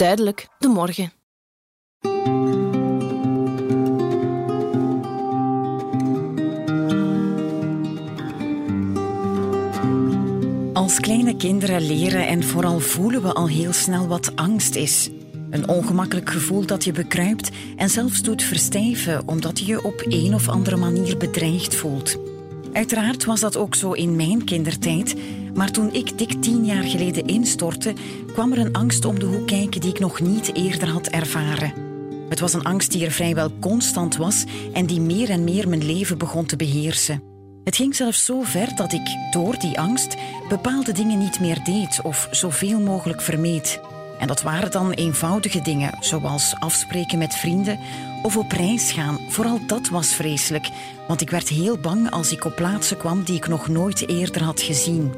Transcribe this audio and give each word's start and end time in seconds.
Duidelijk, 0.00 0.48
de 0.58 0.68
morgen. 0.68 1.12
Als 10.72 11.00
kleine 11.00 11.36
kinderen 11.36 11.86
leren 11.86 12.26
en 12.26 12.44
vooral 12.44 12.78
voelen 12.78 13.22
we 13.22 13.32
al 13.32 13.48
heel 13.48 13.72
snel 13.72 14.06
wat 14.06 14.36
angst 14.36 14.74
is. 14.74 15.10
Een 15.50 15.68
ongemakkelijk 15.68 16.30
gevoel 16.30 16.66
dat 16.66 16.84
je 16.84 16.92
bekruipt 16.92 17.50
en 17.76 17.88
zelfs 17.88 18.22
doet 18.22 18.42
verstijven 18.42 19.28
omdat 19.28 19.58
je 19.58 19.66
je 19.66 19.84
op 19.84 20.02
een 20.08 20.34
of 20.34 20.48
andere 20.48 20.76
manier 20.76 21.16
bedreigd 21.16 21.74
voelt. 21.74 22.16
Uiteraard 22.72 23.24
was 23.24 23.40
dat 23.40 23.56
ook 23.56 23.74
zo 23.74 23.92
in 23.92 24.16
mijn 24.16 24.44
kindertijd, 24.44 25.14
maar 25.54 25.70
toen 25.70 25.92
ik 25.92 26.18
dik 26.18 26.42
tien 26.42 26.64
jaar 26.64 26.82
geleden 26.82 27.26
instortte, 27.26 27.92
kwam 28.32 28.52
er 28.52 28.58
een 28.58 28.72
angst 28.72 29.04
om 29.04 29.18
de 29.18 29.26
hoek 29.26 29.46
kijken 29.46 29.80
die 29.80 29.90
ik 29.90 29.98
nog 29.98 30.20
niet 30.20 30.54
eerder 30.54 30.88
had 30.88 31.06
ervaren. 31.06 31.72
Het 32.28 32.40
was 32.40 32.52
een 32.52 32.64
angst 32.64 32.92
die 32.92 33.04
er 33.04 33.10
vrijwel 33.10 33.50
constant 33.60 34.16
was 34.16 34.44
en 34.72 34.86
die 34.86 35.00
meer 35.00 35.30
en 35.30 35.44
meer 35.44 35.68
mijn 35.68 35.84
leven 35.84 36.18
begon 36.18 36.46
te 36.46 36.56
beheersen. 36.56 37.22
Het 37.64 37.76
ging 37.76 37.94
zelfs 37.94 38.24
zo 38.24 38.42
ver 38.42 38.76
dat 38.76 38.92
ik 38.92 39.16
door 39.30 39.58
die 39.58 39.78
angst 39.78 40.16
bepaalde 40.48 40.92
dingen 40.92 41.18
niet 41.18 41.40
meer 41.40 41.64
deed 41.64 42.00
of 42.02 42.28
zoveel 42.30 42.80
mogelijk 42.80 43.20
vermeed. 43.20 43.80
En 44.18 44.26
dat 44.26 44.42
waren 44.42 44.70
dan 44.70 44.90
eenvoudige 44.90 45.60
dingen, 45.60 45.96
zoals 46.00 46.54
afspreken 46.58 47.18
met 47.18 47.34
vrienden 47.34 47.78
of 48.22 48.36
op 48.36 48.52
reis 48.52 48.92
gaan. 48.92 49.18
Vooral 49.28 49.60
dat 49.66 49.88
was 49.88 50.08
vreselijk, 50.08 50.68
want 51.08 51.20
ik 51.20 51.30
werd 51.30 51.48
heel 51.48 51.78
bang 51.78 52.10
als 52.10 52.32
ik 52.32 52.44
op 52.44 52.56
plaatsen 52.56 52.96
kwam 52.96 53.22
die 53.22 53.36
ik 53.36 53.48
nog 53.48 53.68
nooit 53.68 54.08
eerder 54.08 54.42
had 54.42 54.60
gezien. 54.60 55.12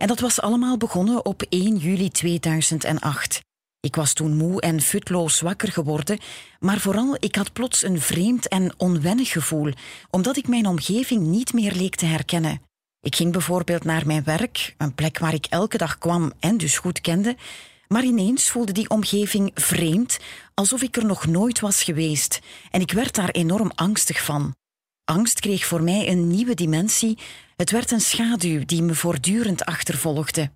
En 0.00 0.06
dat 0.06 0.20
was 0.20 0.40
allemaal 0.40 0.76
begonnen 0.76 1.24
op 1.24 1.42
1 1.48 1.76
juli 1.76 2.10
2008. 2.10 3.40
Ik 3.80 3.96
was 3.96 4.12
toen 4.12 4.36
moe 4.36 4.60
en 4.60 4.80
futloos 4.80 5.40
wakker 5.40 5.72
geworden, 5.72 6.18
maar 6.60 6.78
vooral 6.78 7.16
ik 7.18 7.34
had 7.34 7.52
plots 7.52 7.82
een 7.82 8.00
vreemd 8.00 8.48
en 8.48 8.74
onwennig 8.76 9.30
gevoel, 9.30 9.72
omdat 10.10 10.36
ik 10.36 10.48
mijn 10.48 10.66
omgeving 10.66 11.26
niet 11.26 11.52
meer 11.52 11.72
leek 11.72 11.94
te 11.94 12.06
herkennen. 12.06 12.62
Ik 13.00 13.16
ging 13.16 13.32
bijvoorbeeld 13.32 13.84
naar 13.84 14.06
mijn 14.06 14.24
werk, 14.24 14.74
een 14.78 14.94
plek 14.94 15.18
waar 15.18 15.34
ik 15.34 15.46
elke 15.46 15.78
dag 15.78 15.98
kwam 15.98 16.32
en 16.38 16.56
dus 16.56 16.78
goed 16.78 17.00
kende, 17.00 17.36
maar 17.88 18.04
ineens 18.04 18.50
voelde 18.50 18.72
die 18.72 18.90
omgeving 18.90 19.50
vreemd, 19.54 20.18
alsof 20.54 20.82
ik 20.82 20.96
er 20.96 21.06
nog 21.06 21.26
nooit 21.26 21.60
was 21.60 21.82
geweest, 21.82 22.40
en 22.70 22.80
ik 22.80 22.92
werd 22.92 23.14
daar 23.14 23.30
enorm 23.30 23.70
angstig 23.74 24.24
van. 24.24 24.54
Angst 25.10 25.40
kreeg 25.40 25.64
voor 25.66 25.82
mij 25.82 26.08
een 26.08 26.28
nieuwe 26.28 26.54
dimensie, 26.54 27.18
het 27.56 27.70
werd 27.70 27.90
een 27.90 28.00
schaduw 28.00 28.64
die 28.64 28.82
me 28.82 28.94
voortdurend 28.94 29.64
achtervolgde. 29.64 30.50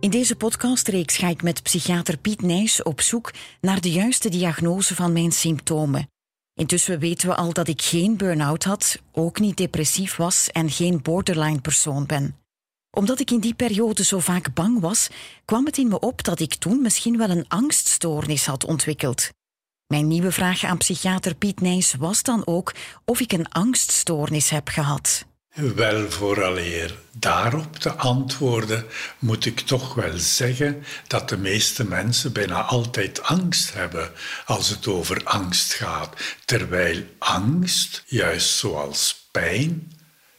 In 0.00 0.10
deze 0.10 0.36
podcastreeks 0.36 1.16
ga 1.16 1.28
ik 1.28 1.42
met 1.42 1.62
psychiater 1.62 2.16
Piet 2.16 2.42
Nijs 2.42 2.82
op 2.82 3.00
zoek 3.00 3.32
naar 3.60 3.80
de 3.80 3.90
juiste 3.90 4.28
diagnose 4.28 4.94
van 4.94 5.12
mijn 5.12 5.32
symptomen. 5.32 6.11
Intussen 6.54 6.98
weten 6.98 7.28
we 7.28 7.34
al 7.34 7.52
dat 7.52 7.68
ik 7.68 7.82
geen 7.82 8.16
burn-out 8.16 8.64
had, 8.64 8.98
ook 9.12 9.38
niet 9.38 9.56
depressief 9.56 10.16
was 10.16 10.50
en 10.50 10.70
geen 10.70 11.02
borderline 11.02 11.60
persoon 11.60 12.06
ben. 12.06 12.36
Omdat 12.90 13.20
ik 13.20 13.30
in 13.30 13.40
die 13.40 13.54
periode 13.54 14.04
zo 14.04 14.18
vaak 14.18 14.54
bang 14.54 14.80
was, 14.80 15.08
kwam 15.44 15.66
het 15.66 15.78
in 15.78 15.88
me 15.88 16.00
op 16.00 16.24
dat 16.24 16.40
ik 16.40 16.54
toen 16.54 16.82
misschien 16.82 17.18
wel 17.18 17.30
een 17.30 17.48
angststoornis 17.48 18.46
had 18.46 18.64
ontwikkeld. 18.64 19.28
Mijn 19.86 20.06
nieuwe 20.06 20.32
vraag 20.32 20.64
aan 20.64 20.78
psychiater 20.78 21.34
Piet 21.34 21.60
Nijs 21.60 21.94
was 21.94 22.22
dan 22.22 22.46
ook 22.46 22.74
of 23.04 23.20
ik 23.20 23.32
een 23.32 23.48
angststoornis 23.48 24.50
heb 24.50 24.68
gehad. 24.68 25.26
Wel, 25.54 26.10
vooraleer 26.10 26.98
daarop 27.10 27.76
te 27.76 27.90
antwoorden, 27.90 28.86
moet 29.18 29.44
ik 29.44 29.60
toch 29.60 29.94
wel 29.94 30.18
zeggen 30.18 30.84
dat 31.06 31.28
de 31.28 31.36
meeste 31.36 31.84
mensen 31.84 32.32
bijna 32.32 32.62
altijd 32.62 33.22
angst 33.22 33.74
hebben 33.74 34.12
als 34.46 34.68
het 34.68 34.86
over 34.86 35.20
angst 35.24 35.74
gaat, 35.74 36.20
terwijl 36.44 37.02
angst, 37.18 38.02
juist 38.06 38.56
zoals 38.56 39.26
pijn, 39.30 39.92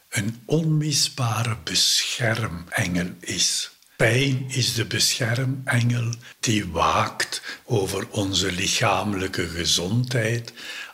een 0.09 0.41
onmisbare 0.45 1.57
beschermengel 1.63 3.09
is. 3.19 3.71
Pijn 3.95 4.45
is 4.47 4.73
de 4.73 4.85
beschermengel 4.85 6.13
die 6.39 6.67
waakt 6.67 7.41
over 7.63 8.07
onze 8.09 8.51
lichamelijke 8.51 9.47
gezondheid 9.47 10.53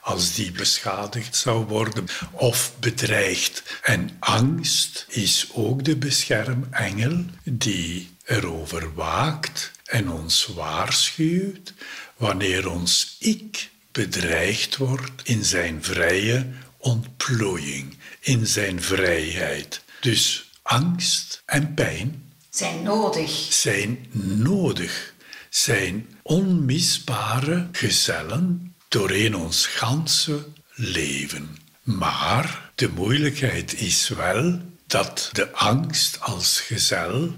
als 0.09 0.33
die 0.35 0.51
beschadigd 0.51 1.35
zou 1.35 1.65
worden 1.65 2.05
of 2.31 2.73
bedreigd. 2.79 3.63
En 3.83 4.09
angst 4.19 5.05
is 5.07 5.49
ook 5.53 5.83
de 5.83 5.95
beschermengel 5.95 7.25
die 7.43 8.09
erover 8.25 8.93
waakt 8.93 9.71
en 9.85 10.11
ons 10.11 10.49
waarschuwt 10.55 11.73
wanneer 12.17 12.69
ons 12.69 13.15
ik 13.19 13.69
bedreigd 13.91 14.77
wordt 14.77 15.21
in 15.23 15.45
zijn 15.45 15.83
vrije 15.83 16.47
ontplooiing, 16.77 17.97
in 18.19 18.47
zijn 18.47 18.81
vrijheid. 18.81 19.81
Dus 19.99 20.49
angst 20.61 21.41
en 21.45 21.73
pijn 21.73 22.33
zijn 22.49 22.83
nodig. 22.83 23.31
Zijn 23.49 24.05
nodig. 24.11 25.13
Zijn 25.49 26.07
onmisbare 26.21 27.67
gezellen 27.71 28.68
doorheen 28.89 29.35
ons 29.35 29.65
ganse 29.65 30.45
leven. 30.73 31.57
Maar 31.83 32.71
de 32.75 32.89
moeilijkheid 32.89 33.73
is 33.73 34.07
wel 34.07 34.61
dat 34.87 35.29
de 35.31 35.51
angst 35.51 36.21
als 36.21 36.59
gezel 36.59 37.35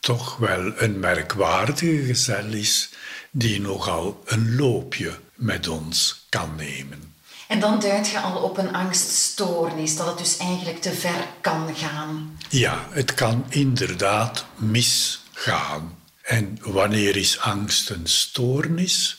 toch 0.00 0.36
wel 0.36 0.72
een 0.82 1.00
merkwaardige 1.00 2.04
gezel 2.04 2.52
is 2.52 2.90
die 3.30 3.60
nogal 3.60 4.22
een 4.26 4.56
loopje 4.56 5.18
met 5.34 5.68
ons 5.68 6.26
kan 6.28 6.54
nemen. 6.56 7.14
En 7.48 7.60
dan 7.60 7.80
duidt 7.80 8.08
je 8.08 8.20
al 8.20 8.42
op 8.42 8.58
een 8.58 8.74
angststoornis, 8.74 9.96
dat 9.96 10.06
het 10.06 10.18
dus 10.18 10.36
eigenlijk 10.36 10.80
te 10.80 10.92
ver 10.92 11.26
kan 11.40 11.74
gaan. 11.76 12.38
Ja, 12.48 12.86
het 12.90 13.14
kan 13.14 13.44
inderdaad 13.48 14.46
misgaan. 14.56 15.98
En 16.22 16.58
wanneer 16.60 17.16
is 17.16 17.40
angst 17.40 17.90
een 17.90 18.06
stoornis? 18.06 19.15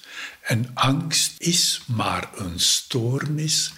En 0.48 0.72
angst 0.74 1.34
is 1.38 1.82
maar 1.86 2.30
een 2.36 2.60
stoornis 2.60 3.74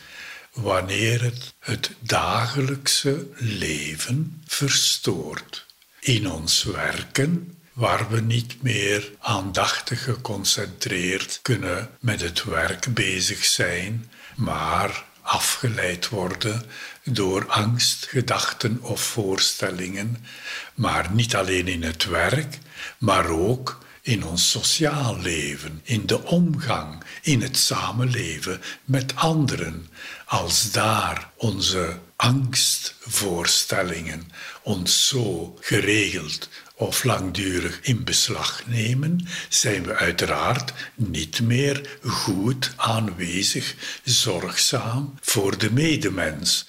wanneer 0.53 1.22
het 1.22 1.53
het 1.59 1.91
dagelijkse 2.00 3.28
leven 3.35 4.41
verstoort. 4.46 5.66
In 6.00 6.31
ons 6.31 6.63
werken, 6.63 7.58
waar 7.74 8.09
we 8.09 8.22
niet 8.22 8.62
meer 8.62 9.12
aandachtig 9.19 10.03
geconcentreerd 10.03 11.40
kunnen 11.41 11.90
met 12.00 12.22
het 12.22 12.44
werk 12.44 12.94
bezig 12.94 13.46
zijn, 13.46 14.12
maar 14.35 15.06
afgeleid 15.22 16.09
worden 16.09 16.63
door 17.03 17.47
angstgedachten 17.47 18.81
of 18.81 19.02
voorstellingen, 19.02 20.25
maar 20.74 21.12
niet 21.12 21.35
alleen 21.35 21.68
in 21.68 21.84
het 21.84 22.06
werk, 22.06 22.58
maar 22.97 23.29
ook 23.29 23.79
in 24.09 24.25
ons 24.25 24.50
sociaal 24.50 25.20
leven, 25.20 25.81
in 25.84 26.06
de 26.06 26.24
omgang, 26.24 27.03
in 27.22 27.42
het 27.42 27.58
samenleven 27.58 28.62
met 28.86 29.16
anderen. 29.16 29.88
Als 30.25 30.72
daar 30.72 31.31
onze 31.36 32.00
angstvoorstellingen 32.16 34.31
ons 34.64 35.08
zo 35.08 35.58
geregeld 35.62 36.50
of 36.75 37.03
langdurig 37.03 37.80
in 37.81 38.03
beslag 38.03 38.64
nemen, 38.68 39.28
zijn 39.50 39.84
we 39.84 39.96
uiteraard 39.96 40.74
niet 40.96 41.41
meer 41.41 41.97
goed 42.03 42.72
aanwezig, 42.76 43.76
zorgzaam 44.03 45.14
voor 45.22 45.58
de 45.58 45.72
medemens. 45.72 46.68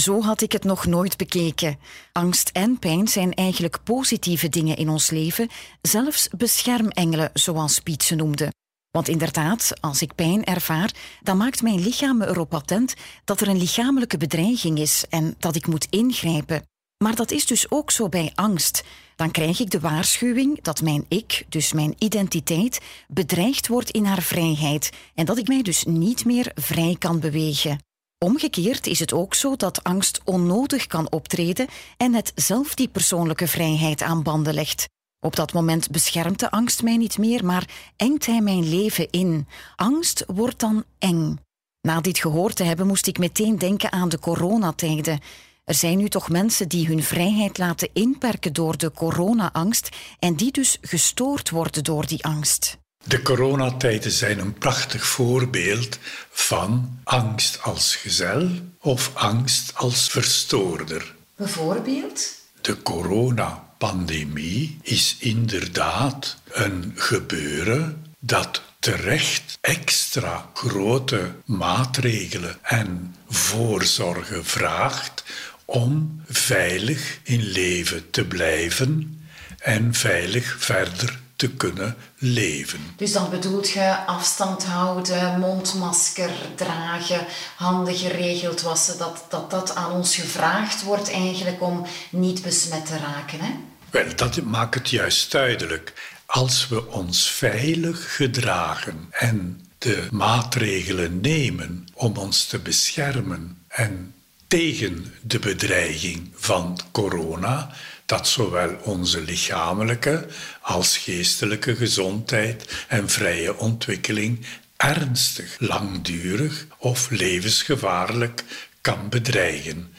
Zo 0.00 0.22
had 0.22 0.40
ik 0.40 0.52
het 0.52 0.64
nog 0.64 0.86
nooit 0.86 1.16
bekeken. 1.16 1.78
Angst 2.12 2.48
en 2.48 2.78
pijn 2.78 3.08
zijn 3.08 3.34
eigenlijk 3.34 3.82
positieve 3.84 4.48
dingen 4.48 4.76
in 4.76 4.88
ons 4.88 5.10
leven, 5.10 5.48
zelfs 5.82 6.28
beschermengelen, 6.28 7.30
zoals 7.34 7.80
Piet 7.80 8.02
ze 8.02 8.14
noemde. 8.14 8.52
Want 8.90 9.08
inderdaad, 9.08 9.72
als 9.80 10.02
ik 10.02 10.14
pijn 10.14 10.44
ervaar, 10.44 10.94
dan 11.22 11.36
maakt 11.36 11.62
mijn 11.62 11.80
lichaam 11.80 12.22
erop 12.22 12.54
attent 12.54 12.94
dat 13.24 13.40
er 13.40 13.48
een 13.48 13.58
lichamelijke 13.58 14.16
bedreiging 14.16 14.78
is 14.78 15.04
en 15.08 15.34
dat 15.38 15.54
ik 15.54 15.66
moet 15.66 15.86
ingrijpen. 15.90 16.62
Maar 17.04 17.14
dat 17.14 17.30
is 17.30 17.46
dus 17.46 17.70
ook 17.70 17.90
zo 17.90 18.08
bij 18.08 18.32
angst. 18.34 18.84
Dan 19.16 19.30
krijg 19.30 19.60
ik 19.60 19.70
de 19.70 19.80
waarschuwing 19.80 20.62
dat 20.62 20.82
mijn 20.82 21.04
ik, 21.08 21.44
dus 21.48 21.72
mijn 21.72 21.94
identiteit, 21.98 22.80
bedreigd 23.08 23.68
wordt 23.68 23.90
in 23.90 24.04
haar 24.04 24.22
vrijheid 24.22 24.90
en 25.14 25.24
dat 25.24 25.38
ik 25.38 25.48
mij 25.48 25.62
dus 25.62 25.84
niet 25.84 26.24
meer 26.24 26.50
vrij 26.54 26.96
kan 26.98 27.20
bewegen. 27.20 27.78
Omgekeerd 28.22 28.86
is 28.86 28.98
het 28.98 29.12
ook 29.12 29.34
zo 29.34 29.56
dat 29.56 29.84
angst 29.84 30.20
onnodig 30.24 30.86
kan 30.86 31.10
optreden 31.10 31.66
en 31.96 32.14
het 32.14 32.32
zelf 32.34 32.74
die 32.74 32.88
persoonlijke 32.88 33.46
vrijheid 33.46 34.02
aan 34.02 34.22
banden 34.22 34.54
legt. 34.54 34.88
Op 35.20 35.36
dat 35.36 35.52
moment 35.52 35.90
beschermt 35.90 36.38
de 36.38 36.50
angst 36.50 36.82
mij 36.82 36.96
niet 36.96 37.18
meer, 37.18 37.44
maar 37.44 37.68
engt 37.96 38.26
hij 38.26 38.40
mijn 38.40 38.68
leven 38.68 39.10
in. 39.10 39.46
Angst 39.76 40.24
wordt 40.26 40.60
dan 40.60 40.84
eng. 40.98 41.38
Na 41.80 42.00
dit 42.00 42.18
gehoord 42.18 42.56
te 42.56 42.64
hebben, 42.64 42.86
moest 42.86 43.06
ik 43.06 43.18
meteen 43.18 43.58
denken 43.58 43.92
aan 43.92 44.08
de 44.08 44.18
coronatijden. 44.18 45.20
Er 45.64 45.74
zijn 45.74 45.98
nu 45.98 46.08
toch 46.08 46.28
mensen 46.28 46.68
die 46.68 46.86
hun 46.86 47.02
vrijheid 47.02 47.58
laten 47.58 47.88
inperken 47.92 48.52
door 48.52 48.78
de 48.78 48.92
corona-angst 48.92 49.88
en 50.18 50.34
die 50.34 50.52
dus 50.52 50.78
gestoord 50.80 51.50
worden 51.50 51.84
door 51.84 52.06
die 52.06 52.24
angst. 52.24 52.81
De 53.04 53.22
coronatijden 53.22 54.12
zijn 54.12 54.38
een 54.38 54.54
prachtig 54.54 55.06
voorbeeld 55.06 55.98
van 56.30 56.98
angst 57.04 57.62
als 57.62 57.96
gezel 57.96 58.50
of 58.80 59.10
angst 59.14 59.72
als 59.74 60.08
verstoorder. 60.08 61.14
Bijvoorbeeld? 61.36 62.40
De 62.60 62.82
coronapandemie 62.82 64.78
is 64.82 65.16
inderdaad 65.18 66.36
een 66.50 66.92
gebeuren 66.96 68.06
dat 68.18 68.62
terecht 68.78 69.58
extra 69.60 70.50
grote 70.54 71.32
maatregelen 71.44 72.58
en 72.62 73.14
voorzorgen 73.28 74.44
vraagt 74.44 75.24
om 75.64 76.22
veilig 76.28 77.18
in 77.22 77.42
leven 77.42 78.10
te 78.10 78.24
blijven 78.24 79.20
en 79.58 79.94
veilig 79.94 80.56
verder 80.58 81.21
te 81.42 81.50
kunnen 81.50 81.96
leven. 82.18 82.80
Dus 82.96 83.12
dan 83.12 83.30
bedoelt 83.30 83.70
je 83.70 83.96
afstand 84.06 84.64
houden, 84.64 85.38
mondmasker 85.40 86.30
dragen, 86.56 87.26
handen 87.56 87.94
geregeld 87.94 88.60
wassen, 88.60 88.98
dat, 88.98 89.24
dat 89.28 89.50
dat 89.50 89.74
aan 89.74 89.92
ons 89.92 90.14
gevraagd 90.14 90.82
wordt 90.82 91.10
eigenlijk 91.10 91.62
om 91.62 91.86
niet 92.10 92.42
besmet 92.42 92.86
te 92.86 92.98
raken, 92.98 93.40
hè? 93.40 93.50
Wel, 93.90 94.16
dat 94.16 94.42
maakt 94.42 94.74
het 94.74 94.90
juist 94.90 95.32
duidelijk. 95.32 95.92
Als 96.26 96.68
we 96.68 96.90
ons 96.90 97.30
veilig 97.30 98.16
gedragen 98.16 99.06
en 99.10 99.66
de 99.78 100.06
maatregelen 100.10 101.20
nemen 101.20 101.86
om 101.94 102.16
ons 102.16 102.44
te 102.44 102.58
beschermen 102.58 103.64
en 103.68 104.14
tegen 104.46 105.14
de 105.22 105.38
bedreiging 105.38 106.30
van 106.34 106.78
corona, 106.92 107.70
dat 108.12 108.28
zowel 108.28 108.76
onze 108.82 109.20
lichamelijke 109.20 110.26
als 110.60 110.98
geestelijke 110.98 111.76
gezondheid 111.76 112.84
en 112.88 113.08
vrije 113.08 113.58
ontwikkeling 113.58 114.46
ernstig, 114.76 115.56
langdurig 115.58 116.66
of 116.78 117.10
levensgevaarlijk 117.10 118.44
kan 118.80 119.08
bedreigen. 119.08 119.92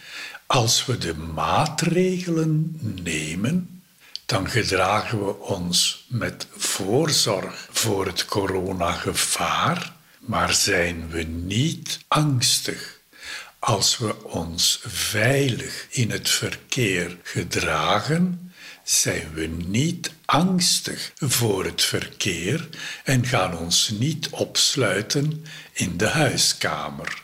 Als 0.46 0.86
we 0.86 0.98
de 0.98 1.16
maatregelen 1.16 2.80
nemen, 3.04 3.82
dan 4.26 4.50
gedragen 4.50 5.26
we 5.26 5.40
ons 5.40 6.06
met 6.08 6.48
voorzorg 6.58 7.68
voor 7.72 8.06
het 8.06 8.26
coronagevaar, 8.26 9.94
maar 10.20 10.54
zijn 10.54 11.10
we 11.10 11.24
niet 11.24 12.00
angstig 12.08 12.93
als 13.64 13.98
we 13.98 14.24
ons 14.24 14.80
veilig 14.86 15.88
in 15.90 16.12
het 16.12 16.30
verkeer 16.30 17.18
gedragen, 17.24 18.54
zijn 18.84 19.34
we 19.34 19.48
niet 19.68 20.12
angstig 20.26 21.12
voor 21.16 21.66
het 21.66 21.82
verkeer 21.82 22.70
en 23.04 23.26
gaan 23.26 23.58
ons 23.58 23.90
niet 23.90 24.30
opsluiten 24.30 25.46
in 25.74 25.98
de 25.98 26.08
huiskamer. 26.08 27.24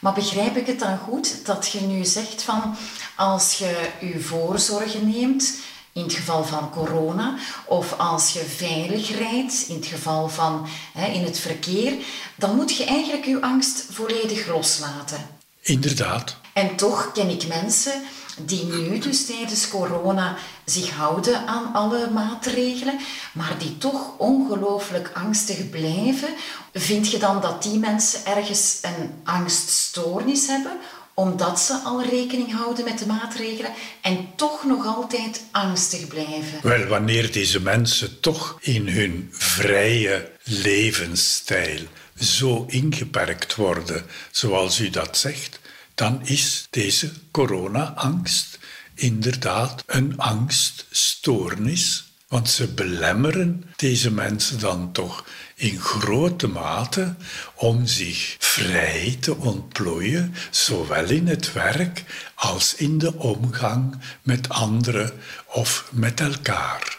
Maar 0.00 0.12
begrijp 0.12 0.56
ik 0.56 0.66
het 0.66 0.78
dan 0.78 0.98
goed 0.98 1.46
dat 1.46 1.68
je 1.72 1.80
nu 1.80 2.04
zegt 2.04 2.42
van 2.42 2.76
als 3.16 3.54
je 3.54 3.90
je 4.00 4.20
voorzorgen 4.20 5.10
neemt, 5.10 5.58
in 5.92 6.02
het 6.02 6.14
geval 6.14 6.44
van 6.44 6.70
corona, 6.70 7.38
of 7.66 7.98
als 7.98 8.32
je 8.32 8.44
veilig 8.44 9.18
rijdt, 9.18 9.64
in 9.68 9.74
het 9.76 9.86
geval 9.86 10.28
van 10.28 10.66
hè, 10.92 11.06
in 11.06 11.24
het 11.24 11.38
verkeer, 11.38 11.94
dan 12.36 12.56
moet 12.56 12.76
je 12.76 12.84
eigenlijk 12.84 13.24
je 13.24 13.40
angst 13.40 13.86
volledig 13.90 14.46
loslaten. 14.46 15.35
Inderdaad. 15.66 16.36
En 16.52 16.76
toch 16.76 17.12
ken 17.12 17.28
ik 17.28 17.46
mensen 17.46 18.02
die 18.40 18.64
nu 18.64 18.98
dus 18.98 19.26
tijdens 19.26 19.68
corona 19.68 20.36
zich 20.64 20.90
houden 20.90 21.46
aan 21.46 21.72
alle 21.72 22.10
maatregelen, 22.10 22.98
maar 23.32 23.54
die 23.58 23.78
toch 23.78 24.18
ongelooflijk 24.18 25.10
angstig 25.14 25.70
blijven. 25.70 26.28
Vind 26.72 27.10
je 27.10 27.18
dan 27.18 27.40
dat 27.40 27.62
die 27.62 27.78
mensen 27.78 28.26
ergens 28.26 28.78
een 28.82 29.10
angststoornis 29.24 30.46
hebben, 30.46 30.72
omdat 31.14 31.60
ze 31.60 31.72
al 31.72 32.02
rekening 32.02 32.52
houden 32.52 32.84
met 32.84 32.98
de 32.98 33.06
maatregelen 33.06 33.70
en 34.02 34.28
toch 34.36 34.64
nog 34.64 34.86
altijd 34.86 35.42
angstig 35.50 36.06
blijven? 36.06 36.60
Wel, 36.62 36.86
wanneer 36.86 37.32
deze 37.32 37.60
mensen 37.60 38.20
toch 38.20 38.58
in 38.60 38.88
hun 38.88 39.28
vrije 39.32 40.30
levensstijl 40.44 41.80
zo 42.20 42.64
ingeperkt 42.68 43.54
worden, 43.54 44.04
zoals 44.30 44.80
u 44.80 44.90
dat 44.90 45.18
zegt, 45.18 45.60
dan 45.94 46.26
is 46.26 46.66
deze 46.70 47.12
corona-angst 47.30 48.58
inderdaad 48.94 49.82
een 49.86 50.18
angststoornis. 50.18 52.04
Want 52.28 52.50
ze 52.50 52.66
belemmeren 52.68 53.64
deze 53.76 54.10
mensen 54.10 54.58
dan 54.58 54.92
toch 54.92 55.24
in 55.54 55.80
grote 55.80 56.46
mate 56.46 57.14
om 57.54 57.86
zich 57.86 58.36
vrij 58.38 59.16
te 59.20 59.36
ontplooien, 59.36 60.34
zowel 60.50 61.04
in 61.04 61.26
het 61.26 61.52
werk 61.52 62.04
als 62.34 62.74
in 62.74 62.98
de 62.98 63.14
omgang 63.14 63.98
met 64.22 64.48
anderen 64.48 65.12
of 65.46 65.88
met 65.92 66.20
elkaar. 66.20 66.98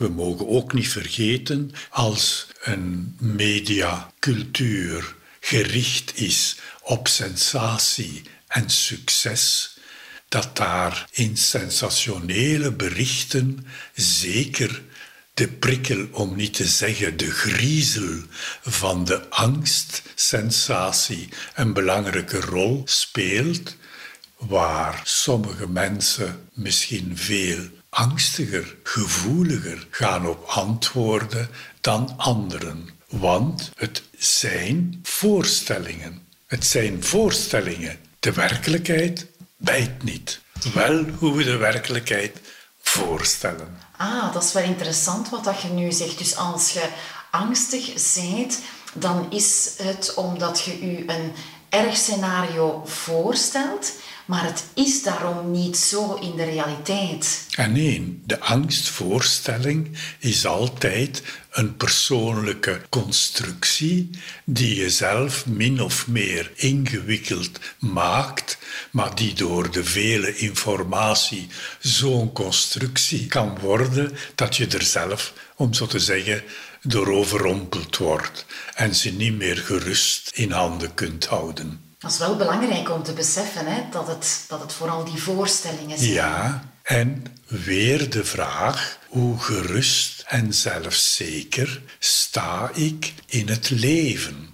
We 0.00 0.08
mogen 0.08 0.48
ook 0.48 0.72
niet 0.72 0.88
vergeten 0.88 1.70
als 1.90 2.46
een 2.62 3.16
mediacultuur 3.18 5.14
gericht 5.40 6.18
is 6.18 6.56
op 6.82 7.08
sensatie 7.08 8.22
en 8.46 8.70
succes, 8.70 9.74
dat 10.28 10.56
daar 10.56 11.08
in 11.10 11.36
sensationele 11.36 12.72
berichten 12.72 13.66
zeker 13.94 14.82
de 15.34 15.48
prikkel, 15.48 16.06
om 16.10 16.36
niet 16.36 16.54
te 16.54 16.66
zeggen 16.66 17.16
de 17.16 17.30
griezel 17.30 18.22
van 18.62 19.04
de 19.04 19.28
angstsensatie 19.28 21.28
een 21.54 21.72
belangrijke 21.72 22.40
rol 22.40 22.82
speelt, 22.84 23.76
waar 24.36 25.00
sommige 25.04 25.68
mensen 25.68 26.48
misschien 26.52 27.16
veel 27.16 27.68
angstiger, 27.90 28.76
gevoeliger 28.82 29.86
gaan 29.90 30.26
op 30.26 30.44
antwoorden 30.46 31.48
dan 31.80 32.14
anderen. 32.16 32.88
Want 33.08 33.70
het 33.76 34.02
zijn 34.18 35.00
voorstellingen. 35.02 36.26
Het 36.46 36.64
zijn 36.64 37.04
voorstellingen. 37.04 37.98
De 38.20 38.32
werkelijkheid 38.32 39.26
bijt 39.56 40.02
niet. 40.02 40.40
Wel 40.74 41.04
hoe 41.18 41.36
we 41.36 41.44
de 41.44 41.56
werkelijkheid 41.56 42.40
voorstellen. 42.82 43.78
Ah, 43.96 44.32
dat 44.32 44.44
is 44.44 44.52
wel 44.52 44.62
interessant 44.62 45.28
wat 45.28 45.44
dat 45.44 45.60
je 45.60 45.68
nu 45.68 45.92
zegt. 45.92 46.18
Dus 46.18 46.36
als 46.36 46.72
je 46.72 46.88
angstig 47.30 47.92
bent, 48.14 48.58
dan 48.92 49.26
is 49.30 49.74
het 49.76 50.14
omdat 50.14 50.60
je 50.60 50.86
je 50.86 51.04
een 51.06 51.32
erg 51.68 51.96
scenario 51.96 52.82
voorstelt 52.86 53.92
maar 54.30 54.44
het 54.44 54.64
is 54.74 55.02
daarom 55.02 55.50
niet 55.50 55.76
zo 55.76 56.14
in 56.14 56.36
de 56.36 56.44
realiteit. 56.44 57.46
En 57.56 57.72
nee, 57.72 58.20
de 58.24 58.40
angstvoorstelling 58.40 59.90
is 60.18 60.46
altijd 60.46 61.22
een 61.50 61.76
persoonlijke 61.76 62.80
constructie 62.88 64.10
die 64.44 64.76
je 64.76 64.90
zelf 64.90 65.46
min 65.46 65.82
of 65.82 66.06
meer 66.06 66.52
ingewikkeld 66.54 67.60
maakt, 67.78 68.58
maar 68.90 69.14
die 69.14 69.34
door 69.34 69.70
de 69.70 69.84
vele 69.84 70.36
informatie 70.36 71.48
zo'n 71.78 72.32
constructie 72.32 73.26
kan 73.26 73.58
worden 73.58 74.16
dat 74.34 74.56
je 74.56 74.66
er 74.66 74.82
zelf, 74.82 75.32
om 75.56 75.74
zo 75.74 75.86
te 75.86 76.00
zeggen, 76.00 76.42
door 76.82 77.08
overrompeld 77.08 77.96
wordt 77.96 78.46
en 78.74 78.94
ze 78.94 79.10
niet 79.12 79.36
meer 79.36 79.56
gerust 79.56 80.30
in 80.34 80.50
handen 80.50 80.94
kunt 80.94 81.26
houden. 81.26 81.89
Dat 82.00 82.10
is 82.10 82.18
wel 82.18 82.36
belangrijk 82.36 82.90
om 82.90 83.02
te 83.02 83.12
beseffen 83.12 83.66
hè, 83.66 83.82
dat, 83.90 84.06
het, 84.06 84.44
dat 84.48 84.60
het 84.60 84.72
vooral 84.72 85.04
die 85.04 85.22
voorstellingen 85.22 85.98
zijn. 85.98 86.10
Ja, 86.10 86.64
en 86.82 87.24
weer 87.46 88.10
de 88.10 88.24
vraag: 88.24 88.98
hoe 89.08 89.38
gerust 89.38 90.24
en 90.26 90.54
zelfzeker 90.54 91.82
sta 91.98 92.70
ik 92.74 93.14
in 93.26 93.48
het 93.48 93.70
leven? 93.70 94.48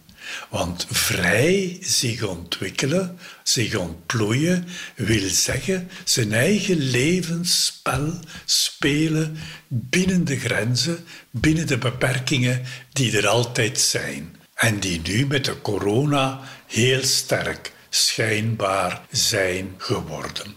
Want 0.49 0.87
vrij 0.91 1.79
zich 1.81 2.23
ontwikkelen, 2.23 3.19
zich 3.43 3.75
ontplooien, 3.75 4.69
wil 4.95 5.29
zeggen 5.29 5.91
zijn 6.05 6.33
eigen 6.33 6.77
levensspel 6.79 8.13
spelen 8.45 9.37
binnen 9.69 10.25
de 10.25 10.39
grenzen, 10.39 11.05
binnen 11.31 11.67
de 11.67 11.79
beperkingen 11.79 12.63
die 12.93 13.17
er 13.17 13.27
altijd 13.27 13.81
zijn. 13.81 14.36
En 14.57 14.81
die 14.81 15.01
nu 15.01 15.27
met 15.27 15.45
de 15.45 15.61
corona 15.63 16.41
heel 16.67 17.03
sterk 17.03 17.73
schijnbaar 17.89 19.03
zijn 19.11 19.75
geworden. 19.77 20.55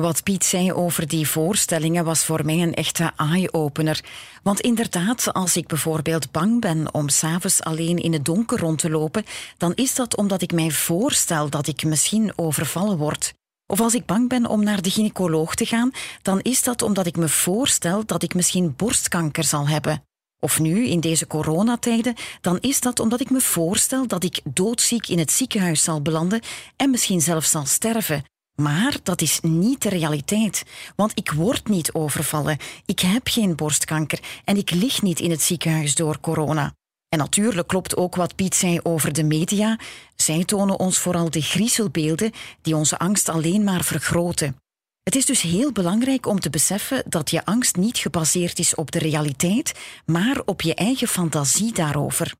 Wat 0.00 0.22
Piet 0.22 0.44
zei 0.44 0.72
over 0.72 1.08
die 1.08 1.28
voorstellingen 1.28 2.04
was 2.04 2.24
voor 2.24 2.44
mij 2.44 2.62
een 2.62 2.74
echte 2.74 3.12
eye-opener. 3.16 4.04
Want 4.42 4.60
inderdaad, 4.60 5.32
als 5.32 5.56
ik 5.56 5.66
bijvoorbeeld 5.66 6.30
bang 6.30 6.60
ben 6.60 6.94
om 6.94 7.08
s'avonds 7.08 7.62
alleen 7.62 7.96
in 7.96 8.12
het 8.12 8.24
donker 8.24 8.58
rond 8.58 8.78
te 8.78 8.90
lopen, 8.90 9.24
dan 9.56 9.74
is 9.74 9.94
dat 9.94 10.16
omdat 10.16 10.42
ik 10.42 10.52
mij 10.52 10.70
voorstel 10.70 11.50
dat 11.50 11.66
ik 11.66 11.84
misschien 11.84 12.32
overvallen 12.36 12.96
word. 12.96 13.34
Of 13.66 13.80
als 13.80 13.94
ik 13.94 14.06
bang 14.06 14.28
ben 14.28 14.46
om 14.46 14.64
naar 14.64 14.82
de 14.82 14.90
gynaecoloog 14.90 15.54
te 15.54 15.66
gaan, 15.66 15.90
dan 16.22 16.40
is 16.40 16.62
dat 16.62 16.82
omdat 16.82 17.06
ik 17.06 17.16
me 17.16 17.28
voorstel 17.28 18.06
dat 18.06 18.22
ik 18.22 18.34
misschien 18.34 18.76
borstkanker 18.76 19.44
zal 19.44 19.68
hebben. 19.68 20.02
Of 20.44 20.60
nu, 20.60 20.86
in 20.86 21.00
deze 21.00 21.26
coronatijden, 21.26 22.14
dan 22.40 22.58
is 22.60 22.80
dat 22.80 23.00
omdat 23.00 23.20
ik 23.20 23.30
me 23.30 23.40
voorstel 23.40 24.06
dat 24.06 24.24
ik 24.24 24.40
doodziek 24.44 25.08
in 25.08 25.18
het 25.18 25.32
ziekenhuis 25.32 25.82
zal 25.82 26.02
belanden 26.02 26.40
en 26.76 26.90
misschien 26.90 27.20
zelfs 27.20 27.50
zal 27.50 27.66
sterven. 27.66 28.24
Maar 28.54 28.96
dat 29.02 29.20
is 29.20 29.40
niet 29.42 29.82
de 29.82 29.88
realiteit, 29.88 30.64
want 30.96 31.12
ik 31.14 31.30
word 31.30 31.68
niet 31.68 31.92
overvallen, 31.92 32.58
ik 32.86 33.00
heb 33.00 33.28
geen 33.28 33.54
borstkanker 33.54 34.20
en 34.44 34.56
ik 34.56 34.70
lig 34.70 35.02
niet 35.02 35.20
in 35.20 35.30
het 35.30 35.42
ziekenhuis 35.42 35.94
door 35.94 36.20
corona. 36.20 36.72
En 37.08 37.18
natuurlijk 37.18 37.68
klopt 37.68 37.96
ook 37.96 38.14
wat 38.16 38.34
Piet 38.34 38.54
zei 38.54 38.80
over 38.82 39.12
de 39.12 39.24
media. 39.24 39.78
Zij 40.16 40.44
tonen 40.44 40.78
ons 40.78 40.98
vooral 40.98 41.30
de 41.30 41.42
griezelbeelden 41.42 42.32
die 42.62 42.76
onze 42.76 42.98
angst 42.98 43.28
alleen 43.28 43.64
maar 43.64 43.84
vergroten. 43.84 44.56
Het 45.04 45.16
is 45.16 45.26
dus 45.26 45.40
heel 45.40 45.72
belangrijk 45.72 46.26
om 46.26 46.40
te 46.40 46.50
beseffen 46.50 47.02
dat 47.06 47.30
je 47.30 47.44
angst 47.44 47.76
niet 47.76 47.98
gebaseerd 47.98 48.58
is 48.58 48.74
op 48.74 48.90
de 48.90 48.98
realiteit, 48.98 49.72
maar 50.06 50.42
op 50.44 50.62
je 50.62 50.74
eigen 50.74 51.08
fantasie 51.08 51.72
daarover. 51.72 52.34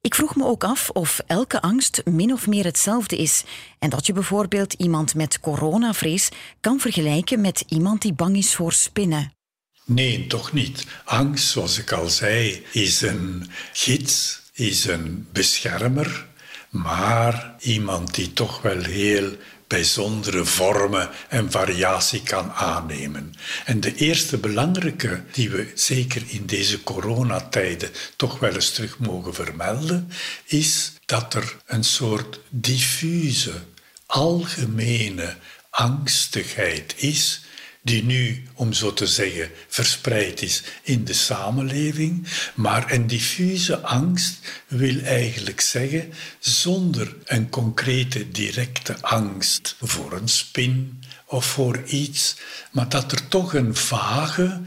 Ik 0.00 0.14
vroeg 0.14 0.36
me 0.36 0.44
ook 0.44 0.64
af 0.64 0.90
of 0.90 1.20
elke 1.26 1.60
angst 1.60 2.02
min 2.04 2.32
of 2.32 2.46
meer 2.46 2.64
hetzelfde 2.64 3.16
is 3.16 3.44
en 3.78 3.90
dat 3.90 4.06
je 4.06 4.12
bijvoorbeeld 4.12 4.72
iemand 4.72 5.14
met 5.14 5.40
coronavrees 5.40 6.28
kan 6.60 6.80
vergelijken 6.80 7.40
met 7.40 7.64
iemand 7.68 8.02
die 8.02 8.12
bang 8.12 8.36
is 8.36 8.54
voor 8.54 8.72
spinnen. 8.72 9.32
Nee, 9.84 10.26
toch 10.26 10.52
niet. 10.52 10.86
Angst, 11.04 11.48
zoals 11.50 11.78
ik 11.78 11.92
al 11.92 12.08
zei, 12.08 12.64
is 12.72 13.00
een 13.00 13.50
gids, 13.72 14.42
is 14.52 14.84
een 14.84 15.28
beschermer, 15.32 16.26
maar 16.70 17.54
iemand 17.60 18.14
die 18.14 18.32
toch 18.32 18.62
wel 18.62 18.82
heel 18.82 19.36
bijzondere 19.70 20.44
vormen 20.44 21.10
en 21.28 21.50
variatie 21.50 22.22
kan 22.22 22.52
aannemen. 22.52 23.34
En 23.64 23.80
de 23.80 23.94
eerste 23.94 24.38
belangrijke 24.38 25.22
die 25.32 25.50
we 25.50 25.72
zeker 25.74 26.22
in 26.26 26.46
deze 26.46 26.82
coronatijden 26.82 27.90
toch 28.16 28.38
wel 28.38 28.54
eens 28.54 28.70
terug 28.70 28.98
mogen 28.98 29.34
vermelden, 29.34 30.10
is 30.44 30.92
dat 31.04 31.34
er 31.34 31.56
een 31.66 31.84
soort 31.84 32.40
diffuse, 32.48 33.52
algemene 34.06 35.36
angstigheid 35.70 36.94
is 36.96 37.40
die 37.82 38.04
nu, 38.04 38.42
om 38.54 38.72
zo 38.72 38.92
te 38.92 39.06
zeggen, 39.06 39.50
verspreid 39.68 40.42
is 40.42 40.62
in 40.82 41.04
de 41.04 41.12
samenleving. 41.12 42.26
Maar 42.54 42.92
een 42.92 43.06
diffuse 43.06 43.78
angst 43.78 44.38
wil 44.66 45.00
eigenlijk 45.00 45.60
zeggen, 45.60 46.12
zonder 46.38 47.16
een 47.24 47.48
concrete, 47.48 48.30
directe 48.30 48.96
angst 49.00 49.76
voor 49.80 50.12
een 50.12 50.28
spin 50.28 51.02
of 51.26 51.44
voor 51.44 51.82
iets, 51.86 52.36
maar 52.70 52.88
dat 52.88 53.12
er 53.12 53.28
toch 53.28 53.54
een 53.54 53.76
vage, 53.76 54.60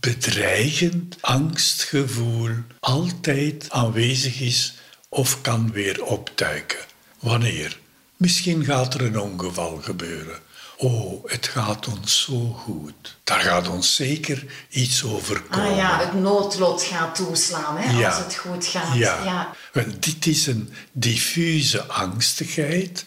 bedreigend 0.00 1.16
angstgevoel 1.20 2.50
altijd 2.80 3.70
aanwezig 3.70 4.40
is 4.40 4.74
of 5.08 5.40
kan 5.40 5.72
weer 5.72 6.04
opduiken. 6.04 6.78
Wanneer? 7.20 7.78
Misschien 8.16 8.64
gaat 8.64 8.94
er 8.94 9.02
een 9.02 9.18
ongeval 9.18 9.76
gebeuren 9.82 10.43
Oh, 10.84 11.24
het 11.30 11.46
gaat 11.46 11.88
ons 11.88 12.22
zo 12.22 12.52
goed. 12.52 13.16
Daar 13.24 13.40
gaat 13.40 13.68
ons 13.68 13.94
zeker 13.94 14.44
iets 14.68 15.04
over 15.04 15.42
komen. 15.42 15.70
Ah 15.70 15.76
ja, 15.76 15.98
het 15.98 16.14
noodlot 16.14 16.82
gaat 16.82 17.14
toeslaan 17.14 17.76
hè, 17.78 18.06
als 18.06 18.18
het 18.18 18.34
goed 18.34 18.66
gaat. 18.66 18.96
Ja. 18.96 19.24
ja. 19.24 19.84
Dit 19.98 20.26
is 20.26 20.46
een 20.46 20.72
diffuse 20.92 21.84
angstigheid 21.84 23.04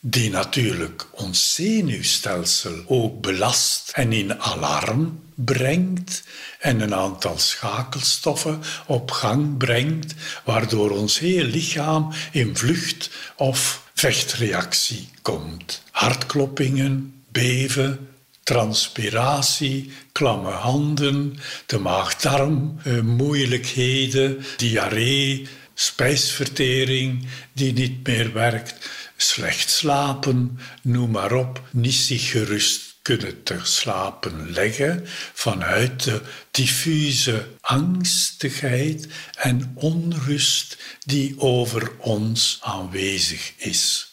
die 0.00 0.30
natuurlijk 0.30 1.06
ons 1.10 1.54
zenuwstelsel 1.54 2.82
ook 2.86 3.20
belast 3.20 3.90
en 3.94 4.12
in 4.12 4.40
alarm 4.40 5.20
brengt 5.34 6.22
en 6.60 6.80
een 6.80 6.94
aantal 6.94 7.38
schakelstoffen 7.38 8.62
op 8.86 9.10
gang 9.10 9.56
brengt, 9.56 10.14
waardoor 10.44 10.90
ons 10.90 11.18
hele 11.18 11.44
lichaam 11.44 12.12
in 12.32 12.56
vlucht 12.56 13.10
of 13.36 13.82
vechtreactie 13.94 15.08
komt. 15.22 15.82
Hartkloppingen, 15.90 17.15
beven, 17.36 18.08
transpiratie, 18.42 19.90
klamme 20.12 20.50
handen, 20.50 21.36
de 21.66 21.78
maagdarm, 21.78 22.78
eh, 22.84 23.00
moeilijkheden, 23.00 24.44
diarree, 24.56 25.46
spijsvertering 25.74 27.26
die 27.52 27.72
niet 27.72 28.06
meer 28.06 28.32
werkt, 28.32 28.88
slecht 29.16 29.70
slapen, 29.70 30.58
noem 30.82 31.10
maar 31.10 31.32
op, 31.32 31.62
niet 31.70 31.94
zich 31.94 32.30
gerust 32.30 32.94
kunnen 33.02 33.42
te 33.42 33.58
slapen 33.62 34.50
leggen 34.52 35.02
vanuit 35.32 36.04
de 36.04 36.20
diffuse 36.50 37.48
angstigheid 37.60 39.06
en 39.38 39.72
onrust 39.74 40.78
die 41.04 41.34
over 41.38 41.92
ons 41.98 42.58
aanwezig 42.62 43.52
is. 43.56 44.05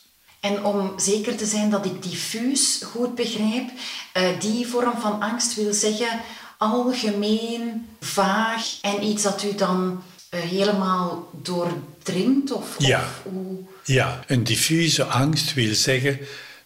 En 0.44 0.64
om 0.64 0.94
zeker 1.00 1.36
te 1.36 1.46
zijn 1.46 1.70
dat 1.70 1.86
ik 1.86 2.04
diffuus 2.04 2.82
goed 2.86 3.16
begrijp, 3.16 3.70
uh, 4.18 4.40
die 4.40 4.68
vorm 4.68 5.00
van 5.00 5.22
angst 5.22 5.56
wil 5.56 5.74
zeggen 5.74 6.22
algemeen, 6.58 7.88
vaag 8.00 8.78
en 8.82 9.04
iets 9.04 9.24
dat 9.24 9.44
u 9.44 9.56
dan 9.56 10.04
uh, 10.34 10.40
helemaal 10.40 11.30
doordringt? 11.42 12.52
Of, 12.52 12.76
ja. 12.78 13.00
Of 13.00 13.32
hoe... 13.32 13.58
ja, 13.84 14.24
een 14.28 14.44
diffuse 14.44 15.04
angst 15.04 15.54
wil 15.54 15.74
zeggen 15.74 16.20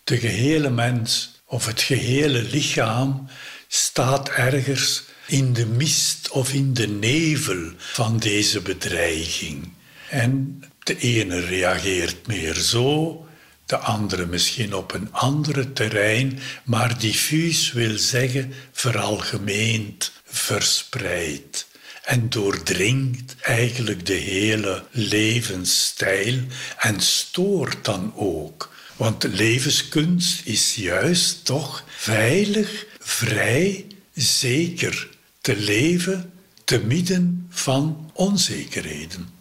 de 0.03 0.17
gehele 0.17 0.69
mens 0.69 1.31
of 1.45 1.65
het 1.65 1.81
gehele 1.81 2.41
lichaam 2.41 3.27
staat 3.67 4.29
ergens 4.29 5.03
in 5.27 5.53
de 5.53 5.65
mist 5.65 6.29
of 6.29 6.53
in 6.53 6.73
de 6.73 6.87
nevel 6.87 7.71
van 7.77 8.17
deze 8.17 8.61
bedreiging. 8.61 9.71
En 10.09 10.63
de 10.83 10.97
ene 10.97 11.39
reageert 11.39 12.27
meer 12.27 12.55
zo, 12.55 13.21
de 13.67 13.77
andere 13.77 14.25
misschien 14.25 14.75
op 14.75 14.93
een 14.93 15.09
andere 15.11 15.73
terrein, 15.73 16.39
maar 16.63 16.99
diffuus 16.99 17.71
wil 17.71 17.97
zeggen 17.97 18.53
veralgemeend, 18.71 20.11
verspreid 20.25 21.67
en 22.03 22.29
doordringt 22.29 23.35
eigenlijk 23.41 24.05
de 24.05 24.13
hele 24.13 24.83
levensstijl 24.91 26.39
en 26.77 27.01
stoort 27.01 27.85
dan 27.85 28.13
ook 28.15 28.75
want 28.97 29.23
levenskunst 29.23 30.45
is 30.45 30.75
juist 30.75 31.45
toch 31.45 31.83
veilig, 31.87 32.85
vrij, 32.99 33.85
zeker 34.13 35.09
te 35.41 35.55
leven 35.55 36.31
te 36.63 36.79
midden 36.79 37.47
van 37.49 38.11
onzekerheden. 38.13 39.36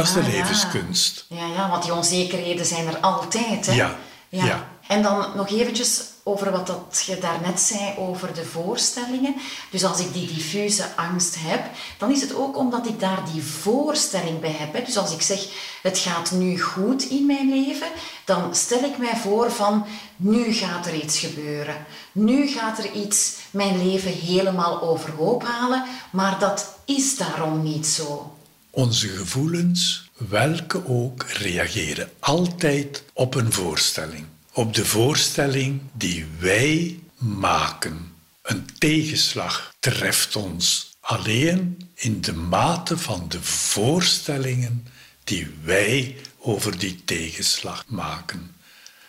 Dat 0.00 0.08
is 0.08 0.24
de 0.24 0.30
ah, 0.30 0.36
levenskunst. 0.36 1.24
Ja. 1.28 1.46
ja. 1.46 1.68
want 1.70 1.82
die 1.82 1.94
onzekerheden 1.94 2.66
zijn 2.66 2.86
er 2.86 2.98
altijd. 2.98 3.66
Hè? 3.66 3.72
Ja, 3.72 3.96
ja. 4.28 4.68
En 4.86 5.02
dan 5.02 5.26
nog 5.36 5.50
eventjes 5.50 6.02
over 6.22 6.50
wat 6.50 6.66
dat 6.66 7.02
je 7.06 7.18
daarnet 7.18 7.60
zei 7.60 7.94
over 7.98 8.34
de 8.34 8.44
voorstellingen. 8.44 9.34
Dus 9.70 9.84
als 9.84 10.00
ik 10.00 10.12
die 10.12 10.26
diffuse 10.26 10.84
angst 10.96 11.36
heb, 11.38 11.60
dan 11.98 12.10
is 12.10 12.20
het 12.20 12.34
ook 12.34 12.56
omdat 12.56 12.86
ik 12.86 13.00
daar 13.00 13.22
die 13.32 13.42
voorstelling 13.42 14.40
bij 14.40 14.56
heb. 14.58 14.86
Dus 14.86 14.96
als 14.96 15.12
ik 15.12 15.22
zeg, 15.22 15.46
het 15.82 15.98
gaat 15.98 16.30
nu 16.30 16.60
goed 16.60 17.02
in 17.02 17.26
mijn 17.26 17.48
leven, 17.48 17.88
dan 18.24 18.54
stel 18.54 18.84
ik 18.84 18.98
mij 18.98 19.16
voor 19.16 19.50
van, 19.52 19.86
nu 20.16 20.52
gaat 20.52 20.86
er 20.86 20.94
iets 20.94 21.18
gebeuren. 21.18 21.86
Nu 22.12 22.46
gaat 22.46 22.78
er 22.78 22.92
iets 22.92 23.34
mijn 23.50 23.90
leven 23.90 24.12
helemaal 24.12 24.82
overhoop 24.82 25.44
halen, 25.44 25.84
maar 26.10 26.38
dat 26.38 26.74
is 26.84 27.16
daarom 27.16 27.62
niet 27.62 27.86
zo. 27.86 28.32
Onze 28.70 29.08
gevoelens, 29.08 30.10
welke 30.16 30.86
ook, 30.86 31.22
reageren 31.22 32.10
altijd 32.18 33.04
op 33.12 33.34
een 33.34 33.52
voorstelling 33.52 34.26
op 34.52 34.74
de 34.74 34.84
voorstelling 34.84 35.80
die 35.92 36.26
wij 36.38 36.98
maken. 37.18 38.12
Een 38.42 38.68
tegenslag 38.78 39.74
treft 39.78 40.36
ons 40.36 40.96
alleen 41.00 41.90
in 41.94 42.20
de 42.20 42.32
mate 42.32 42.98
van 42.98 43.24
de 43.28 43.42
voorstellingen 43.42 44.86
die 45.24 45.54
wij 45.62 46.16
over 46.38 46.78
die 46.78 47.04
tegenslag 47.04 47.84
maken. 47.86 48.54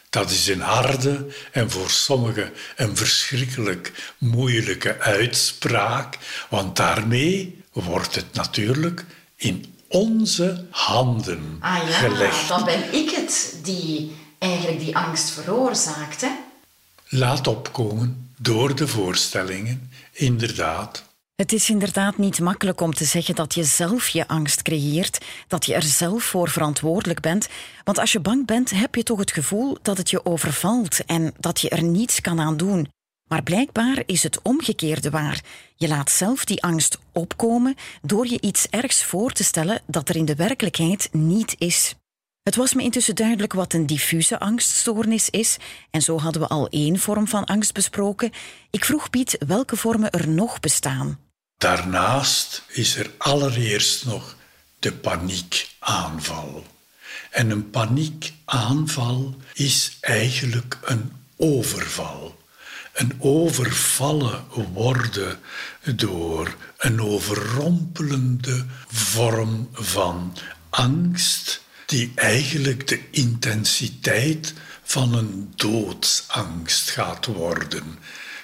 Dat 0.10 0.32
is 0.32 0.48
een 0.48 0.62
harde 0.62 1.34
en 1.52 1.72
voor 1.72 1.90
sommigen 1.90 2.52
een 2.76 2.98
verschrikkelijk 2.98 4.14
moeilijke 4.18 5.00
uitspraak, 5.00 6.18
want 6.50 6.76
daarmee 6.76 7.64
wordt 7.72 8.16
het 8.16 8.34
natuurlijk 8.34 9.06
in 9.42 9.76
onze 9.88 10.66
handen 10.70 11.58
ah 11.60 11.78
ja, 11.88 11.94
gelegd. 11.94 12.48
Dan 12.48 12.66
ben 12.66 12.94
ik 12.94 13.10
het 13.10 13.60
die 13.64 14.12
eigenlijk 14.38 14.80
die 14.80 14.98
angst 14.98 15.30
veroorzaakt. 15.30 16.22
Hè? 16.22 16.30
Laat 17.10 17.48
opkomen 17.48 18.34
door 18.38 18.76
de 18.76 18.88
voorstellingen, 18.88 19.92
inderdaad. 20.12 21.10
Het 21.36 21.54
is 21.54 21.70
inderdaad 21.70 22.18
niet 22.18 22.40
makkelijk 22.40 22.82
om 22.82 22.94
te 22.94 23.06
zeggen 23.06 23.36
dat 23.36 23.54
je 23.54 23.64
zelf 23.64 24.10
je 24.10 24.28
angst 24.28 24.62
creëert, 24.62 25.26
dat 25.48 25.66
je 25.66 25.74
er 25.74 25.84
zelf 25.84 26.24
voor 26.24 26.50
verantwoordelijk 26.50 27.20
bent. 27.20 27.48
Want 27.84 28.00
als 28.00 28.12
je 28.12 28.20
bang 28.20 28.46
bent, 28.46 28.70
heb 28.70 28.96
je 28.96 29.04
toch 29.04 29.20
het 29.20 29.32
gevoel 29.32 29.78
dat 29.82 29.98
het 29.98 30.10
je 30.10 30.26
overvalt 30.26 31.06
en 31.06 31.34
dat 31.40 31.62
je 31.62 31.70
er 31.70 31.84
niets 31.84 32.22
kan 32.22 32.40
aan 32.40 32.58
doen. 32.58 32.88
Maar 33.32 33.44
blijkbaar 33.44 34.04
is 34.06 34.24
het 34.24 34.42
omgekeerde 34.42 35.10
waar. 35.10 35.42
Je 35.76 35.88
laat 35.88 36.12
zelf 36.12 36.46
die 36.46 36.64
angst 36.64 36.98
opkomen 37.12 37.76
door 38.02 38.28
je 38.28 38.42
iets 38.42 38.68
ergs 38.70 39.04
voor 39.04 39.32
te 39.32 39.44
stellen 39.44 39.82
dat 39.86 40.10
er 40.10 40.16
in 40.16 40.26
de 40.26 40.36
werkelijkheid 40.36 41.10
niet 41.12 41.56
is. 41.58 41.96
Het 42.44 42.56
was 42.56 42.74
me 42.74 42.84
intussen 42.84 43.16
duidelijk 43.16 43.54
wat 43.54 43.74
een 43.74 43.86
diffuse 43.86 44.40
angststoornis 44.40 45.30
is, 45.30 45.58
en 45.92 46.02
zo 46.02 46.20
hadden 46.20 46.42
we 46.42 46.48
al 46.48 46.68
één 46.68 47.00
vorm 47.00 47.28
van 47.28 47.46
angst 47.46 47.74
besproken. 47.74 48.32
Ik 48.70 48.86
vroeg 48.86 49.10
Piet 49.10 49.38
welke 49.48 49.76
vormen 49.76 50.12
er 50.12 50.28
nog 50.28 50.60
bestaan. 50.60 51.20
Daarnaast 51.58 52.64
is 52.68 52.96
er 52.96 53.12
allereerst 53.18 54.06
nog 54.06 54.36
de 54.80 54.94
paniekaanval. 54.94 56.64
En 57.30 57.50
een 57.50 57.70
paniekaanval 57.70 59.36
is 59.54 59.98
eigenlijk 60.02 60.78
een 60.82 61.12
overval. 61.38 62.40
Een 63.02 63.14
overvallen 63.20 64.44
worden 64.74 65.40
door 65.96 66.56
een 66.78 67.02
overrompelende 67.02 68.66
vorm 68.88 69.70
van 69.74 70.38
angst 70.70 71.62
die 71.86 72.12
eigenlijk 72.16 72.88
de 72.88 73.00
intensiteit 73.12 74.54
van 74.84 75.14
een 75.14 75.54
doodsangst 75.56 76.90
gaat 76.90 77.26
worden. 77.26 77.98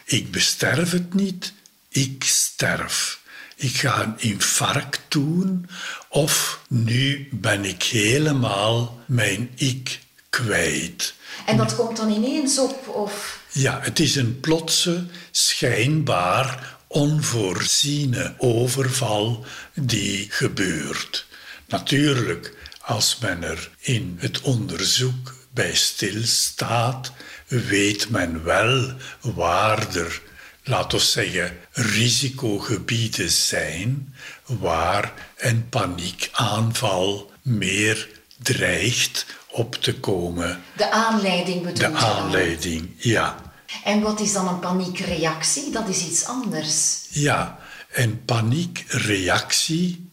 Ik 0.06 0.32
besterf 0.32 0.92
het 0.92 1.14
niet, 1.14 1.54
ik 1.90 2.24
sterf. 2.24 3.20
Ik 3.56 3.78
ga 3.78 4.04
een 4.04 4.16
infarct 4.18 5.02
doen 5.08 5.70
of 6.10 6.62
nu 6.68 7.30
ben 7.32 7.66
ik 7.66 7.84
helemaal 7.84 9.00
mijn 9.06 9.52
ik 9.56 10.00
kwijt. 10.30 11.14
En 11.46 11.58
dat 11.58 11.76
komt 11.76 11.98
dan 11.98 12.10
ineens 12.10 12.60
op? 12.60 12.88
Of? 12.88 13.37
Ja, 13.52 13.80
het 13.82 14.00
is 14.00 14.16
een 14.16 14.40
plotse, 14.40 15.06
schijnbaar 15.32 16.78
onvoorziene 16.88 18.36
overval 18.38 19.46
die 19.74 20.28
gebeurt. 20.30 21.26
Natuurlijk, 21.68 22.54
als 22.82 23.18
men 23.18 23.44
er 23.44 23.70
in 23.80 24.18
het 24.20 24.42
onderzoek 24.42 25.36
bij 25.54 25.76
stilstaat, 25.76 27.12
weet 27.48 28.10
men 28.10 28.44
wel 28.44 28.94
waar 29.22 29.96
er, 29.96 30.22
laten 30.64 30.98
we 30.98 31.04
zeggen, 31.04 31.58
risicogebieden 31.72 33.32
zijn 33.32 34.16
waar 34.46 35.14
een 35.38 35.70
paniekaanval 35.70 37.32
meer 37.42 38.10
dreigt 38.42 39.26
op 39.58 39.76
te 39.76 40.00
komen. 40.00 40.62
De 40.76 40.92
aanleiding 40.92 41.62
bedoel 41.62 41.92
De 41.92 41.98
aanleiding, 41.98 42.90
ja. 42.98 43.36
En 43.84 44.02
wat 44.02 44.20
is 44.20 44.34
dan 44.34 44.48
een 44.48 44.60
paniekreactie? 44.60 45.72
Dat 45.72 45.88
is 45.88 46.06
iets 46.06 46.26
anders. 46.26 47.06
Ja, 47.10 47.60
een 47.92 48.26
paniekreactie 48.26 50.10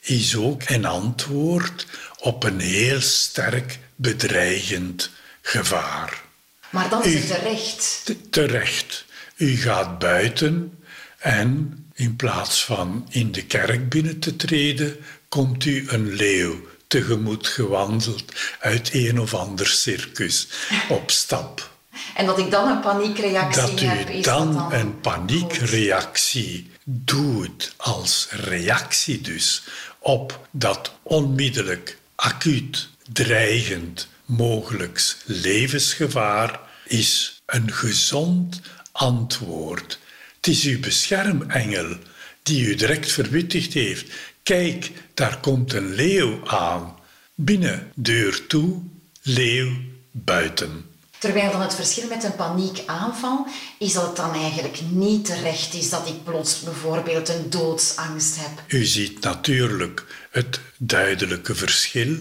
is 0.00 0.36
ook 0.36 0.62
een 0.66 0.84
antwoord 0.84 1.86
op 2.18 2.44
een 2.44 2.60
heel 2.60 3.00
sterk 3.00 3.78
bedreigend 3.96 5.10
gevaar. 5.42 6.22
Maar 6.70 6.88
dan 6.88 7.04
is 7.04 7.14
het 7.14 7.26
terecht. 7.26 8.14
Terecht. 8.30 9.04
U 9.36 9.56
gaat 9.56 9.98
buiten 9.98 10.78
en 11.18 11.76
in 11.94 12.16
plaats 12.16 12.64
van 12.64 13.06
in 13.10 13.32
de 13.32 13.44
kerk 13.44 13.88
binnen 13.88 14.18
te 14.18 14.36
treden, 14.36 14.96
komt 15.28 15.64
u 15.64 15.84
een 15.88 16.12
leeuw 16.12 16.56
tegemoet 16.88 17.46
gewandeld 17.46 18.24
uit 18.60 18.90
een 18.92 19.20
of 19.20 19.34
ander 19.34 19.66
circus 19.66 20.48
op 20.88 21.10
stap. 21.10 21.70
En 22.14 22.26
dat 22.26 22.38
ik 22.38 22.50
dan 22.50 22.68
een 22.70 22.80
paniekreactie 22.80 23.60
dat 23.60 23.80
heb. 23.80 24.06
Dat 24.06 24.14
u 24.16 24.20
dan, 24.20 24.72
een 24.72 25.00
paniekreactie 25.00 26.70
doet 26.84 27.72
als 27.76 28.28
reactie 28.30 29.20
dus 29.20 29.62
op 29.98 30.48
dat 30.50 30.92
onmiddellijk 31.02 31.98
acuut 32.14 32.88
dreigend 33.12 34.08
mogelijks 34.24 35.16
levensgevaar 35.24 36.60
is 36.84 37.40
een 37.46 37.72
gezond 37.72 38.60
antwoord. 38.92 39.98
Het 40.36 40.46
is 40.46 40.64
uw 40.64 40.80
beschermengel 40.80 41.96
die 42.42 42.66
u 42.66 42.74
direct 42.74 43.12
verwittigd 43.12 43.72
heeft. 43.72 44.12
Kijk, 44.48 44.92
daar 45.14 45.40
komt 45.40 45.72
een 45.72 45.94
leeuw 45.94 46.46
aan. 46.46 46.96
Binnen, 47.34 47.92
deur 47.94 48.46
toe, 48.46 48.82
leeuw 49.22 49.70
buiten. 50.10 50.84
Terwijl 51.18 51.50
dan 51.50 51.60
het 51.60 51.74
verschil 51.74 52.08
met 52.08 52.24
een 52.24 52.36
paniekaanval 52.36 53.46
is 53.78 53.92
dat 53.92 54.06
het 54.06 54.16
dan 54.16 54.34
eigenlijk 54.34 54.80
niet 54.90 55.24
terecht 55.24 55.74
is 55.74 55.90
dat 55.90 56.08
ik 56.08 56.24
plots 56.24 56.60
bijvoorbeeld 56.60 57.28
een 57.28 57.50
doodsangst 57.50 58.36
heb. 58.36 58.62
U 58.66 58.84
ziet 58.84 59.20
natuurlijk 59.20 60.28
het 60.30 60.60
duidelijke 60.76 61.54
verschil. 61.54 62.16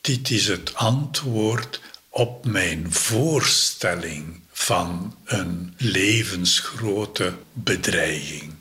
Dit 0.00 0.30
is 0.30 0.48
het 0.48 0.74
antwoord 0.74 1.80
op 2.08 2.46
mijn 2.46 2.92
voorstelling 2.92 4.40
van 4.52 5.16
een 5.24 5.74
levensgrote 5.76 7.34
bedreiging. 7.52 8.52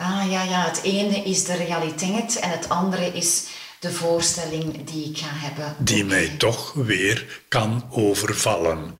Ah 0.00 0.30
ja, 0.30 0.42
ja, 0.42 0.64
het 0.64 0.82
ene 0.82 1.16
is 1.16 1.44
de 1.44 1.54
realiteit 1.54 2.38
en 2.38 2.50
het 2.50 2.68
andere 2.68 3.06
is 3.06 3.46
de 3.80 3.92
voorstelling 3.92 4.84
die 4.84 5.10
ik 5.10 5.18
ga 5.18 5.28
hebben. 5.30 5.76
Die 5.78 6.04
mij 6.04 6.28
toch 6.28 6.72
weer 6.72 7.42
kan 7.48 7.84
overvallen. 7.90 8.99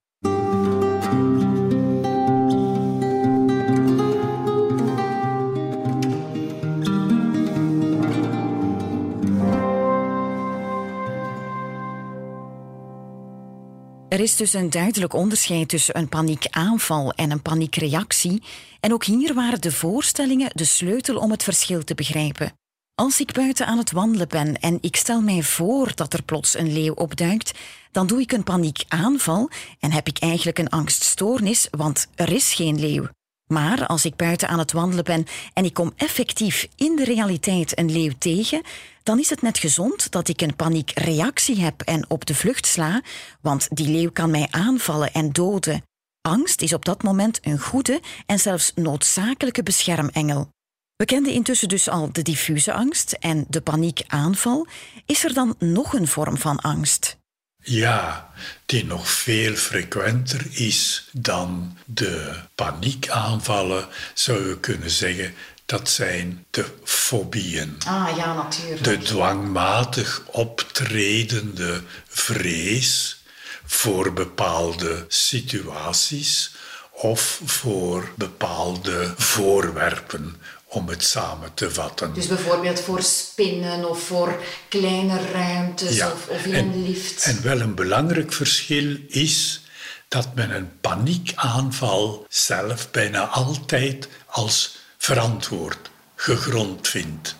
Er 14.11 14.20
is 14.20 14.37
dus 14.37 14.53
een 14.53 14.70
duidelijk 14.70 15.14
onderscheid 15.14 15.68
tussen 15.68 15.99
een 15.99 16.09
paniekaanval 16.09 17.12
en 17.12 17.31
een 17.31 17.42
paniekreactie. 17.42 18.42
En 18.81 18.92
ook 18.92 19.05
hier 19.05 19.35
waren 19.35 19.61
de 19.61 19.73
voorstellingen 19.73 20.51
de 20.55 20.64
sleutel 20.64 21.16
om 21.16 21.31
het 21.31 21.42
verschil 21.42 21.85
te 21.85 21.94
begrijpen. 21.94 22.53
Als 22.94 23.20
ik 23.20 23.33
buiten 23.33 23.66
aan 23.66 23.79
het 23.79 23.92
wandelen 23.92 24.29
ben 24.29 24.61
en 24.61 24.79
ik 24.81 24.96
stel 24.96 25.20
mij 25.20 25.42
voor 25.42 25.92
dat 25.94 26.12
er 26.12 26.23
plots 26.23 26.59
een 26.59 26.73
leeuw 26.73 26.92
opduikt, 26.92 27.59
dan 27.90 28.07
doe 28.07 28.20
ik 28.20 28.33
een 28.33 28.44
paniekaanval 28.44 29.51
en 29.79 29.92
heb 29.92 30.07
ik 30.07 30.18
eigenlijk 30.18 30.59
een 30.59 30.70
angststoornis, 30.70 31.68
want 31.70 32.07
er 32.14 32.33
is 32.33 32.53
geen 32.53 32.81
leeuw. 32.81 33.09
Maar 33.51 33.87
als 33.87 34.05
ik 34.05 34.17
buiten 34.17 34.49
aan 34.49 34.59
het 34.59 34.73
wandelen 34.73 35.05
ben 35.05 35.27
en 35.53 35.65
ik 35.65 35.75
kom 35.75 35.93
effectief 35.97 36.69
in 36.77 36.97
de 36.97 37.05
realiteit 37.05 37.79
een 37.79 37.93
leeuw 37.93 38.13
tegen, 38.19 38.63
dan 39.03 39.19
is 39.19 39.31
het 39.31 39.43
net 39.43 39.59
gezond 39.59 40.11
dat 40.11 40.29
ik 40.29 40.41
een 40.41 40.57
paniekreactie 40.57 41.61
heb 41.61 41.81
en 41.81 42.05
op 42.09 42.27
de 42.27 42.35
vlucht 42.35 42.67
sla, 42.67 43.03
want 43.41 43.69
die 43.71 43.89
leeuw 43.89 44.11
kan 44.11 44.31
mij 44.31 44.49
aanvallen 44.51 45.13
en 45.13 45.33
doden. 45.33 45.83
Angst 46.21 46.63
is 46.63 46.73
op 46.73 46.85
dat 46.85 47.03
moment 47.03 47.39
een 47.43 47.59
goede 47.59 48.01
en 48.27 48.39
zelfs 48.39 48.73
noodzakelijke 48.75 49.63
beschermengel. 49.63 50.49
We 50.97 51.05
kenden 51.05 51.33
intussen 51.33 51.69
dus 51.69 51.89
al 51.89 52.13
de 52.13 52.23
diffuse 52.23 52.73
angst 52.73 53.13
en 53.13 53.45
de 53.49 53.61
paniekaanval. 53.61 54.67
Is 55.07 55.25
er 55.25 55.35
dan 55.35 55.55
nog 55.59 55.93
een 55.93 56.09
vorm 56.09 56.37
van 56.37 56.61
angst? 56.61 57.19
Ja, 57.62 58.31
die 58.66 58.85
nog 58.85 59.11
veel 59.11 59.55
frequenter 59.55 60.46
is 60.51 61.09
dan 61.12 61.79
de 61.85 62.35
paniekaanvallen, 62.55 63.88
zou 64.14 64.49
je 64.49 64.61
kunnen 64.61 64.90
zeggen. 64.90 65.35
Dat 65.66 65.88
zijn 65.88 66.44
de 66.51 66.64
fobieën. 66.85 67.77
Ah 67.87 68.16
ja, 68.16 68.35
natuurlijk. 68.35 68.85
De 68.85 68.99
dwangmatig 68.99 70.23
optredende 70.27 71.83
vrees 72.09 73.23
voor 73.64 74.12
bepaalde 74.12 75.05
situaties 75.09 76.55
of 76.92 77.40
voor 77.44 78.12
bepaalde 78.16 79.14
voorwerpen 79.16 80.37
om 80.70 80.88
het 80.88 81.04
samen 81.04 81.54
te 81.54 81.70
vatten. 81.70 82.14
Dus 82.14 82.26
bijvoorbeeld 82.26 82.80
voor 82.80 83.02
spinnen 83.02 83.88
of 83.90 84.02
voor 84.02 84.42
kleine 84.68 85.30
ruimtes 85.33 86.02
of, 86.02 86.28
of, 86.28 86.44
in 86.44 86.54
een 86.54 86.83
lift. 86.87 87.24
En 87.24 87.42
wel 87.42 87.61
een 87.61 87.74
belangrijk 87.74 88.33
verschil 88.33 88.96
is 89.09 89.62
dat 90.09 90.35
men 90.35 90.50
een 90.50 90.80
paniekaanval 90.80 92.26
zelf 92.28 92.90
bijna 92.90 93.26
altijd 93.26 94.09
als 94.26 94.76
verantwoord, 94.98 95.90
gegrond 96.14 96.88
vindt. 96.88 97.37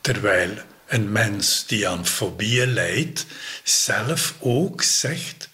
Terwijl 0.00 0.50
een 0.86 1.12
mens 1.12 1.66
die 1.66 1.88
aan 1.88 2.06
fobieën 2.06 2.72
lijdt, 2.72 3.26
zelf 3.62 4.34
ook 4.38 4.82
zegt: 4.82 5.48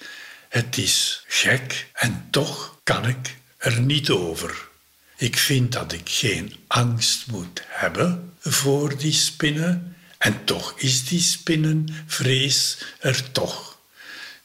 Het 0.49 0.79
is 0.79 1.25
gek 1.27 1.87
en 1.93 2.29
toch 2.31 2.79
kan 2.83 3.07
ik 3.09 3.37
er 3.59 3.81
niet 3.81 4.11
over. 4.11 4.68
Ik 5.21 5.39
vind 5.39 5.73
dat 5.73 5.93
ik 5.93 6.09
geen 6.09 6.55
angst 6.67 7.27
moet 7.27 7.63
hebben 7.67 8.33
voor 8.41 8.97
die 8.97 9.13
spinnen. 9.13 9.97
En 10.19 10.45
toch 10.45 10.75
is 10.77 11.05
die 11.05 11.21
spinnenvrees 11.21 12.79
er 12.99 13.33
toch 13.33 13.79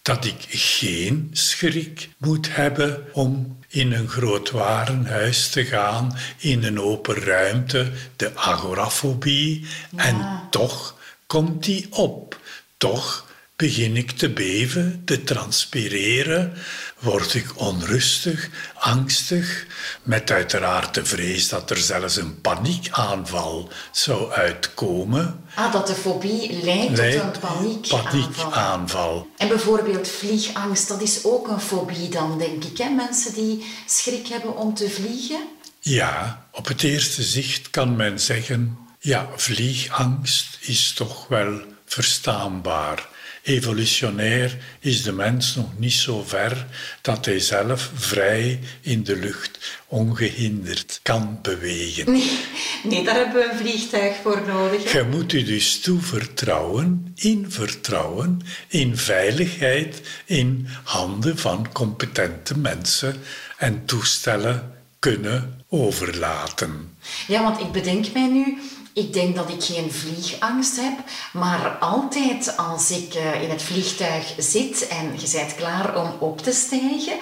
dat 0.02 0.26
ik 0.26 0.46
geen 0.50 1.30
schrik 1.32 2.10
moet 2.18 2.56
hebben 2.56 3.14
om 3.14 3.60
in 3.68 3.92
een 3.92 4.10
groot 4.10 4.52
warenhuis 4.52 5.50
te 5.50 5.66
gaan, 5.66 6.18
in 6.38 6.64
een 6.64 6.80
open 6.80 7.16
ruimte, 7.16 7.92
de 8.16 8.36
agorafobie. 8.36 9.66
En 9.96 10.42
toch 10.50 10.96
komt 11.28 11.64
die 11.64 11.88
op. 11.90 12.40
Toch 12.78 13.33
begin 13.56 13.98
ik 13.98 14.12
te 14.12 14.30
beven, 14.30 15.02
te 15.06 15.24
transpireren, 15.24 16.54
word 17.00 17.34
ik 17.34 17.60
onrustig, 17.60 18.50
angstig, 18.74 19.66
met 20.04 20.32
uiteraard 20.32 20.94
de 20.94 21.06
vrees 21.06 21.50
dat 21.50 21.70
er 21.70 21.78
zelfs 21.78 22.16
een 22.16 22.42
paniekaanval 22.42 23.70
zou 23.92 24.32
uitkomen. 24.32 25.44
Ah, 25.56 25.74
dat 25.74 25.88
de 25.88 25.94
fobie 25.94 26.64
leidt, 26.64 26.96
tot 26.96 27.06
een 27.06 27.32
paniekaanval. 27.40 28.04
paniekaanval. 28.04 29.28
En 29.38 29.48
bijvoorbeeld 29.48 30.08
vliegangst, 30.08 30.88
dat 30.88 31.02
is 31.02 31.24
ook 31.24 31.48
een 31.48 31.62
fobie 31.62 32.10
dan, 32.10 32.38
denk 32.38 32.64
ik. 32.64 32.78
Hè? 32.78 32.90
Mensen 32.90 33.34
die 33.34 33.66
schrik 33.86 34.28
hebben 34.28 34.58
om 34.58 34.74
te 34.74 34.90
vliegen? 34.90 35.48
Ja, 35.80 36.46
op 36.52 36.68
het 36.68 36.84
eerste 36.84 37.24
zicht 37.24 37.70
kan 37.70 37.96
men 37.96 38.20
zeggen, 38.20 38.78
ja, 39.00 39.30
vliegangst 39.36 40.58
is 40.60 40.94
toch 40.94 41.28
wel 41.28 41.62
verstaanbaar. 41.86 43.12
Evolutionair 43.44 44.58
is 44.80 45.04
de 45.04 45.12
mens 45.12 45.56
nog 45.56 45.78
niet 45.78 45.94
zo 45.94 46.24
ver 46.24 46.66
dat 47.02 47.26
hij 47.26 47.40
zelf 47.40 47.92
vrij 47.96 48.60
in 48.82 49.04
de 49.04 49.16
lucht 49.16 49.82
ongehinderd 49.88 51.00
kan 51.02 51.40
bewegen. 51.42 52.12
Nee, 52.12 52.40
nee 52.84 53.04
daar 53.04 53.16
hebben 53.16 53.36
we 53.36 53.52
een 53.52 53.58
vliegtuig 53.58 54.16
voor 54.22 54.42
nodig. 54.48 54.92
Je 54.92 55.04
moet 55.12 55.34
u 55.34 55.44
dus 55.44 55.80
toevertrouwen, 55.80 57.14
in 57.16 57.46
vertrouwen, 57.50 58.42
in 58.68 58.98
veiligheid, 58.98 60.02
in 60.26 60.68
handen 60.84 61.38
van 61.38 61.72
competente 61.72 62.58
mensen 62.58 63.16
en 63.58 63.86
toestellen 63.86 64.74
kunnen 65.00 65.62
overlaten. 65.70 66.96
Ja, 67.28 67.44
want 67.44 67.60
ik 67.60 67.72
bedenk 67.72 68.14
mij 68.14 68.28
nu, 68.28 68.58
ik 68.94 69.14
denk 69.14 69.36
dat 69.36 69.50
ik 69.50 69.64
geen 69.64 69.92
vliegangst 69.92 70.76
heb, 70.76 70.98
maar 71.34 71.78
altijd 71.78 72.58
als 72.58 72.92
ik 72.92 73.14
eh, 73.14 73.42
in 73.42 73.50
het 73.50 73.62
vliegtuig 73.62 74.34
zit 74.38 74.88
en 74.88 75.12
je 75.20 75.32
bent 75.32 75.56
klaar 75.56 75.96
om 76.02 76.16
op 76.20 76.42
te 76.42 76.52
stijgen, 76.52 77.18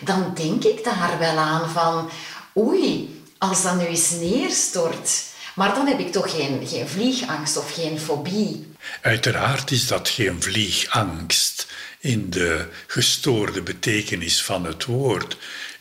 dan 0.00 0.32
denk 0.34 0.64
ik 0.64 0.84
daar 0.84 1.18
wel 1.18 1.36
aan 1.36 1.70
van, 1.70 2.10
oei, 2.56 3.20
als 3.38 3.62
dat 3.62 3.76
nu 3.76 3.84
eens 3.84 4.10
neerstort. 4.10 5.24
Maar 5.54 5.74
dan 5.74 5.86
heb 5.86 5.98
ik 5.98 6.12
toch 6.12 6.30
geen, 6.30 6.66
geen 6.66 6.88
vliegangst 6.88 7.56
of 7.56 7.74
geen 7.74 8.00
fobie. 8.00 8.66
Uiteraard 9.02 9.70
is 9.70 9.86
dat 9.86 10.08
geen 10.08 10.42
vliegangst 10.42 11.66
in 12.00 12.30
de 12.30 12.68
gestoorde 12.86 13.62
betekenis 13.62 14.42
van 14.42 14.64
het 14.64 14.84
woord. 14.84 15.36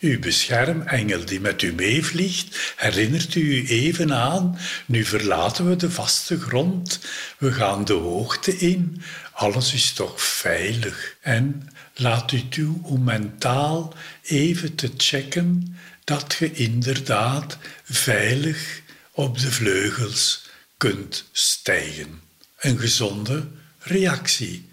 Uw 0.05 0.19
beschermengel 0.19 1.25
die 1.25 1.39
met 1.39 1.61
u 1.61 1.73
meevliegt, 1.73 2.73
herinnert 2.75 3.35
u 3.35 3.67
even 3.67 4.13
aan, 4.13 4.57
nu 4.85 5.05
verlaten 5.05 5.69
we 5.69 5.75
de 5.75 5.91
vaste 5.91 6.39
grond, 6.39 6.99
we 7.37 7.51
gaan 7.51 7.85
de 7.85 7.93
hoogte 7.93 8.57
in, 8.57 9.01
alles 9.31 9.73
is 9.73 9.93
toch 9.93 10.21
veilig. 10.21 11.15
En 11.21 11.69
laat 11.95 12.31
u 12.31 12.47
toe 12.47 12.75
om 12.81 13.03
mentaal 13.03 13.93
even 14.21 14.75
te 14.75 14.91
checken 14.97 15.77
dat 16.03 16.35
je 16.39 16.51
inderdaad 16.51 17.57
veilig 17.83 18.81
op 19.11 19.39
de 19.39 19.51
vleugels 19.51 20.49
kunt 20.77 21.25
stijgen. 21.31 22.21
Een 22.59 22.79
gezonde 22.79 23.47
reactie 23.79 24.69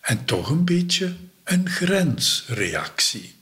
en 0.00 0.24
toch 0.24 0.50
een 0.50 0.64
beetje 0.64 1.14
een 1.44 1.68
grensreactie. 1.68 3.33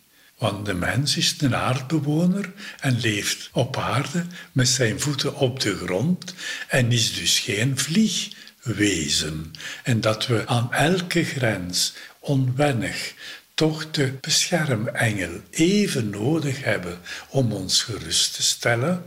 Want 0.42 0.66
de 0.66 0.74
mens 0.74 1.16
is 1.16 1.34
een 1.38 1.56
aardbewoner 1.56 2.52
en 2.80 3.00
leeft 3.00 3.48
op 3.52 3.76
aarde 3.76 4.26
met 4.52 4.68
zijn 4.68 5.00
voeten 5.00 5.34
op 5.34 5.60
de 5.60 5.76
grond 5.76 6.34
en 6.68 6.92
is 6.92 7.14
dus 7.14 7.38
geen 7.38 7.78
vliegwezen. 7.78 9.52
En 9.82 10.00
dat 10.00 10.26
we 10.26 10.46
aan 10.46 10.72
elke 10.72 11.24
grens 11.24 11.94
onwennig 12.18 13.14
toch 13.54 13.90
de 13.90 14.12
beschermengel 14.20 15.40
even 15.50 16.10
nodig 16.10 16.64
hebben 16.64 16.98
om 17.28 17.52
ons 17.52 17.82
gerust 17.82 18.34
te 18.34 18.42
stellen, 18.42 19.04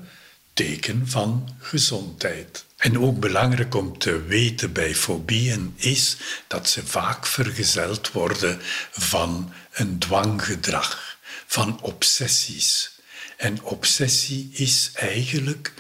teken 0.53 1.07
van 1.07 1.55
gezondheid. 1.59 2.65
En 2.77 2.99
ook 2.99 3.19
belangrijk 3.19 3.75
om 3.75 3.97
te 3.97 4.23
weten 4.25 4.73
bij 4.73 4.95
fobieën 4.95 5.73
is 5.75 6.17
dat 6.47 6.69
ze 6.69 6.85
vaak 6.85 7.25
vergezeld 7.25 8.11
worden 8.11 8.59
van 8.91 9.53
een 9.71 9.99
dwanggedrag 9.99 11.14
van 11.55 11.81
obsessies. 11.81 12.91
En 13.37 13.63
obsessie 13.63 14.49
is 14.53 14.91
eigenlijk 14.93 15.73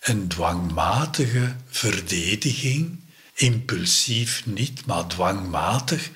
een 0.00 0.28
dwangmatige 0.28 1.54
verdediging, 1.68 3.00
impulsief 3.34 4.46
niet, 4.46 4.86
maar 4.86 5.06
dwangmatig, 5.06 6.10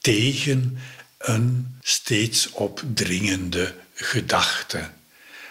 tegen 0.00 0.78
een 1.18 1.78
steeds 1.82 2.50
opdringende 2.50 3.74
gedachte. 3.94 4.90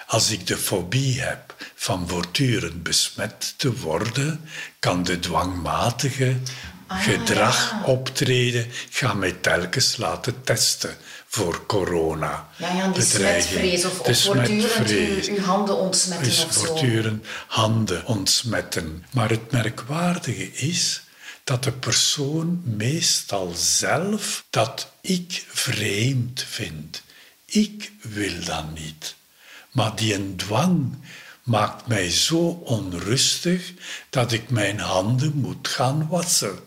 Als 0.08 0.30
ik 0.30 0.47
de 0.47 0.58
fobie 0.58 1.21
heb 1.21 1.56
van 1.75 2.08
voortdurend 2.08 2.84
besmet 2.84 3.53
te 3.58 3.77
worden, 3.77 4.49
kan 4.80 5.03
de 5.03 5.19
dwangmatige 5.19 6.38
ah, 6.88 7.03
gedrag 7.03 7.86
optreden. 7.86 8.65
Ik 8.65 8.88
ga 8.89 9.13
mij 9.13 9.32
telkens 9.32 9.97
laten 9.97 10.43
testen 10.43 10.97
voor 11.27 11.65
corona. 11.65 12.49
Ja, 12.57 12.73
ja 12.73 12.87
die 12.87 13.03
smetvrees 13.03 13.85
of, 13.85 13.99
of 13.99 14.21
voortdurend 14.21 14.89
uw, 14.89 15.35
uw, 15.35 15.39
handen 15.39 15.77
ontsmetten 15.77 16.25
dus 16.25 16.45
voortdurend 16.49 17.25
handen 17.47 18.05
ontsmetten. 18.05 19.05
Maar 19.11 19.29
het 19.29 19.51
merkwaardige 19.51 20.53
is 20.53 21.01
dat 21.43 21.63
de 21.63 21.71
persoon 21.71 22.61
meestal 22.63 23.53
zelf 23.55 24.45
dat 24.49 24.91
ik 25.01 25.45
vreemd 25.47 26.45
vind. 26.49 27.01
Ik 27.45 27.91
wil 28.01 28.43
dat 28.45 28.73
niet. 28.73 29.15
Maar 29.71 29.95
die 29.95 30.13
een 30.13 30.35
dwang 30.35 30.97
maakt 31.47 31.88
mij 31.88 32.10
zo 32.10 32.38
onrustig 32.63 33.73
dat 34.10 34.31
ik 34.31 34.49
mijn 34.49 34.79
handen 34.79 35.31
moet 35.36 35.67
gaan 35.67 36.07
wassen. 36.07 36.60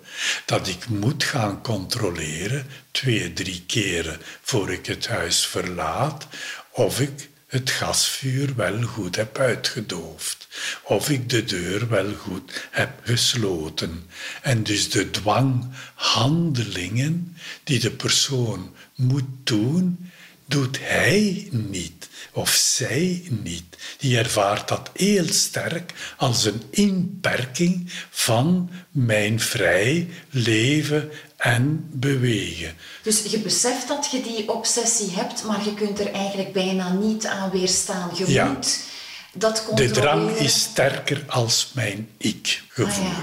Dat 0.45 0.69
ik 0.69 0.89
moet 0.89 1.25
gaan 1.25 1.63
controleren, 1.63 2.67
twee, 2.91 3.33
drie 3.33 3.63
keren 3.67 4.21
voor 4.43 4.73
ik 4.73 4.87
het 4.87 5.07
huis 5.07 5.47
verlaat, 5.47 6.27
of 6.71 7.01
ik 7.01 7.29
het 7.47 7.71
gasvuur 7.71 8.57
wel 8.57 8.83
goed 8.83 9.17
heb 9.17 9.39
uitgedoofd, 9.39 10.49
of 10.83 11.11
ik 11.11 11.29
de 11.29 11.45
deur 11.45 11.89
wel 11.89 12.15
goed 12.15 12.69
heb 12.71 12.91
gesloten. 13.05 14.07
En 14.43 14.63
dus 14.63 14.91
de 14.91 15.11
dwanghandelingen 15.11 17.37
die 17.65 17.79
de 17.79 17.91
persoon 17.91 18.75
moet 18.95 19.29
doen, 19.45 20.10
doet 20.51 20.79
hij 20.81 21.49
niet 21.51 22.09
of 22.33 22.51
zij 22.51 23.23
niet. 23.29 23.77
Die 23.99 24.19
ervaart 24.19 24.69
dat 24.69 24.91
heel 24.95 25.27
sterk 25.29 25.93
als 26.17 26.45
een 26.45 26.63
inperking 26.71 27.93
van 28.11 28.71
mijn 28.91 29.41
vrij 29.41 30.09
leven 30.31 31.11
en 31.37 31.89
bewegen. 31.93 32.75
Dus 33.03 33.23
je 33.23 33.39
beseft 33.39 33.89
dat 33.89 34.09
je 34.11 34.23
die 34.23 34.49
obsessie 34.49 35.11
hebt, 35.11 35.45
maar 35.45 35.65
je 35.65 35.75
kunt 35.75 36.01
er 36.01 36.13
eigenlijk 36.13 36.53
bijna 36.53 36.93
niet 36.93 37.27
aan 37.27 37.51
weerstaan. 37.51 38.11
Je 38.17 38.31
ja. 38.31 38.53
moet 38.53 38.79
dat 39.33 39.65
controleren. 39.65 39.95
De 39.95 40.01
drang 40.01 40.31
is 40.31 40.61
sterker 40.61 41.25
als 41.27 41.71
mijn 41.75 42.09
ik-gevoel. 42.17 43.05
Ah, 43.05 43.19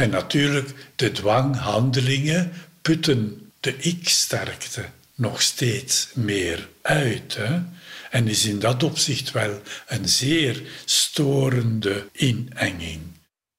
en 0.00 0.10
natuurlijk, 0.10 0.74
de 0.96 1.12
dwanghandelingen 1.12 2.52
putten 2.82 3.50
de 3.60 3.76
ik-sterkte 3.76 4.84
nog 5.14 5.42
steeds 5.42 6.10
meer 6.14 6.68
uit. 6.82 7.34
Hè? 7.34 7.62
En 8.10 8.28
is 8.28 8.44
in 8.44 8.58
dat 8.58 8.82
opzicht 8.82 9.30
wel 9.30 9.60
een 9.86 10.08
zeer 10.08 10.62
storende 10.84 12.08
inenging. 12.12 13.00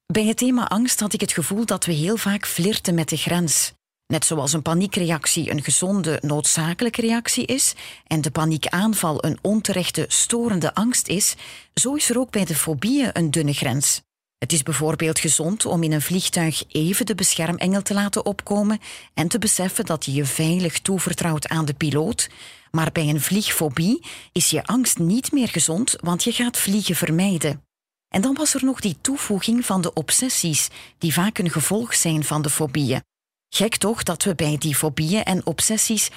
Bij 0.06 0.26
het 0.26 0.38
thema 0.38 0.68
angst 0.68 1.00
had 1.00 1.14
ik 1.14 1.22
het 1.22 1.32
gevoel 1.32 1.66
dat 1.66 1.86
we 1.86 1.92
heel 1.92 2.18
vaak 2.18 2.46
flirten 2.46 2.96
met 2.96 3.10
de 3.10 3.18
grens. 3.18 3.74
Net 4.08 4.26
zoals 4.26 4.54
een 4.54 4.62
paniekreactie 4.62 5.52
een 5.52 5.64
gezonde, 5.64 6.20
noodzakelijke 6.22 7.02
reactie 7.02 7.46
is 7.46 7.74
en 8.08 8.22
de 8.22 8.32
paniekaanval 8.32 9.26
een 9.26 9.38
onterechte, 9.42 10.06
storende 10.08 10.74
angst 10.74 11.08
is, 11.08 11.36
zo 11.74 11.94
is 11.94 12.10
er 12.10 12.20
ook 12.20 12.32
bij 12.32 12.46
de 12.46 12.56
fobieën 12.56 13.10
een 13.14 13.32
dunne 13.32 13.54
grens. 13.54 14.02
Het 14.46 14.54
is 14.54 14.64
bijvoorbeeld 14.64 15.20
gezond 15.20 15.66
om 15.66 15.84
in 15.84 15.92
een 15.92 16.02
vliegtuig 16.02 16.64
even 16.68 17.06
de 17.06 17.16
beschermengel 17.16 17.82
te 17.82 17.94
laten 17.94 18.26
opkomen 18.26 18.80
en 19.14 19.28
te 19.28 19.40
beseffen 19.40 19.86
dat 19.86 20.06
je 20.06 20.14
je 20.14 20.26
veilig 20.26 20.80
toevertrouwt 20.80 21.48
aan 21.48 21.66
de 21.66 21.74
piloot. 21.74 22.30
Maar 22.72 22.92
bij 22.92 23.10
een 23.10 23.22
vliegfobie 23.22 24.06
is 24.32 24.50
je 24.50 24.66
angst 24.66 25.00
niet 25.00 25.32
meer 25.32 25.48
gezond, 25.48 25.96
want 26.00 26.24
je 26.24 26.32
gaat 26.32 26.58
vliegen 26.58 26.96
vermijden. 26.96 27.62
En 28.10 28.22
dan 28.22 28.34
was 28.34 28.54
er 28.54 28.64
nog 28.64 28.80
die 28.80 28.98
toevoeging 29.02 29.66
van 29.66 29.82
de 29.82 29.94
obsessies, 29.94 30.68
die 30.98 31.14
vaak 31.14 31.38
een 31.38 31.52
gevolg 31.52 31.96
zijn 31.96 32.24
van 32.24 32.42
de 32.42 32.50
fobieën. 32.50 33.04
Gek 33.50 33.76
toch 33.76 34.04
dat 34.04 34.24
we 34.24 34.36
bij 34.36 34.58
die 34.58 34.76
fobieën 34.76 35.24
en 35.24 35.46
obsessies 35.46 36.10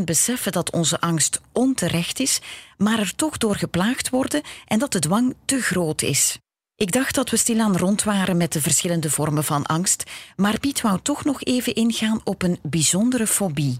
100% 0.00 0.04
beseffen 0.04 0.52
dat 0.52 0.70
onze 0.70 1.00
angst 1.00 1.40
onterecht 1.52 2.20
is, 2.20 2.40
maar 2.76 2.98
er 2.98 3.14
toch 3.14 3.36
door 3.36 3.56
geplaagd 3.56 4.10
worden 4.10 4.42
en 4.66 4.78
dat 4.78 4.92
de 4.92 4.98
dwang 4.98 5.34
te 5.44 5.60
groot 5.60 6.02
is. 6.02 6.38
Ik 6.80 6.92
dacht 6.92 7.14
dat 7.14 7.30
we 7.30 7.36
stilaan 7.36 7.76
rond 7.76 8.02
waren 8.02 8.36
met 8.36 8.52
de 8.52 8.60
verschillende 8.60 9.10
vormen 9.10 9.44
van 9.44 9.66
angst, 9.66 10.02
maar 10.36 10.58
Piet 10.58 10.80
wou 10.80 10.98
toch 11.02 11.24
nog 11.24 11.42
even 11.42 11.74
ingaan 11.74 12.20
op 12.24 12.42
een 12.42 12.58
bijzondere 12.62 13.26
fobie. 13.26 13.78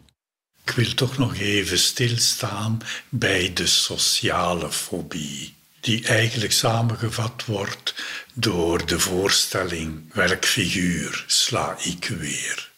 Ik 0.65 0.71
wil 0.71 0.95
toch 0.95 1.19
nog 1.19 1.37
even 1.37 1.79
stilstaan 1.79 2.81
bij 3.09 3.53
de 3.55 3.67
sociale 3.67 4.73
fobie, 4.73 5.55
die 5.81 6.07
eigenlijk 6.07 6.53
samengevat 6.53 7.45
wordt 7.45 7.95
door 8.35 8.87
de 8.87 8.99
voorstelling 8.99 10.15
welk 10.15 10.45
figuur 10.45 11.25
sla 11.27 11.77
ik 11.83 12.13
weer. 12.19 12.71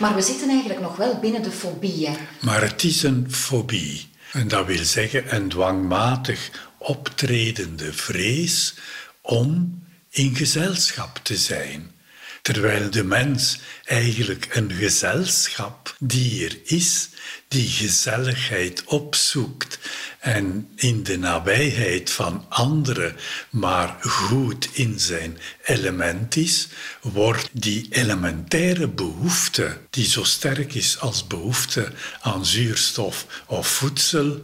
Maar 0.00 0.14
we 0.14 0.22
zitten 0.22 0.48
eigenlijk 0.48 0.80
nog 0.80 0.96
wel 0.96 1.18
binnen 1.18 1.42
de 1.42 1.50
fobieën. 1.50 2.16
Maar 2.40 2.62
het 2.62 2.84
is 2.84 3.02
een 3.02 3.26
fobie. 3.30 4.08
En 4.32 4.48
dat 4.48 4.66
wil 4.66 4.84
zeggen 4.84 5.34
een 5.34 5.48
dwangmatig 5.48 6.50
optredende 6.78 7.92
vrees 7.92 8.74
om 9.30 9.82
in 10.10 10.36
gezelschap 10.36 11.20
te 11.22 11.36
zijn. 11.36 11.90
Terwijl 12.42 12.90
de 12.90 13.04
mens 13.04 13.58
eigenlijk 13.84 14.48
een 14.50 14.72
gezelschapdier 14.72 16.58
is 16.64 17.08
die 17.48 17.68
gezelligheid 17.68 18.84
opzoekt 18.84 19.78
en 20.18 20.68
in 20.76 21.02
de 21.02 21.18
nabijheid 21.18 22.10
van 22.10 22.46
anderen 22.48 23.16
maar 23.50 23.96
goed 24.00 24.68
in 24.72 25.00
zijn 25.00 25.38
element 25.64 26.36
is, 26.36 26.68
wordt 27.00 27.48
die 27.52 27.86
elementaire 27.90 28.88
behoefte, 28.88 29.78
die 29.90 30.06
zo 30.06 30.24
sterk 30.24 30.74
is 30.74 30.98
als 30.98 31.26
behoefte 31.26 31.92
aan 32.20 32.46
zuurstof 32.46 33.26
of 33.46 33.68
voedsel, 33.68 34.40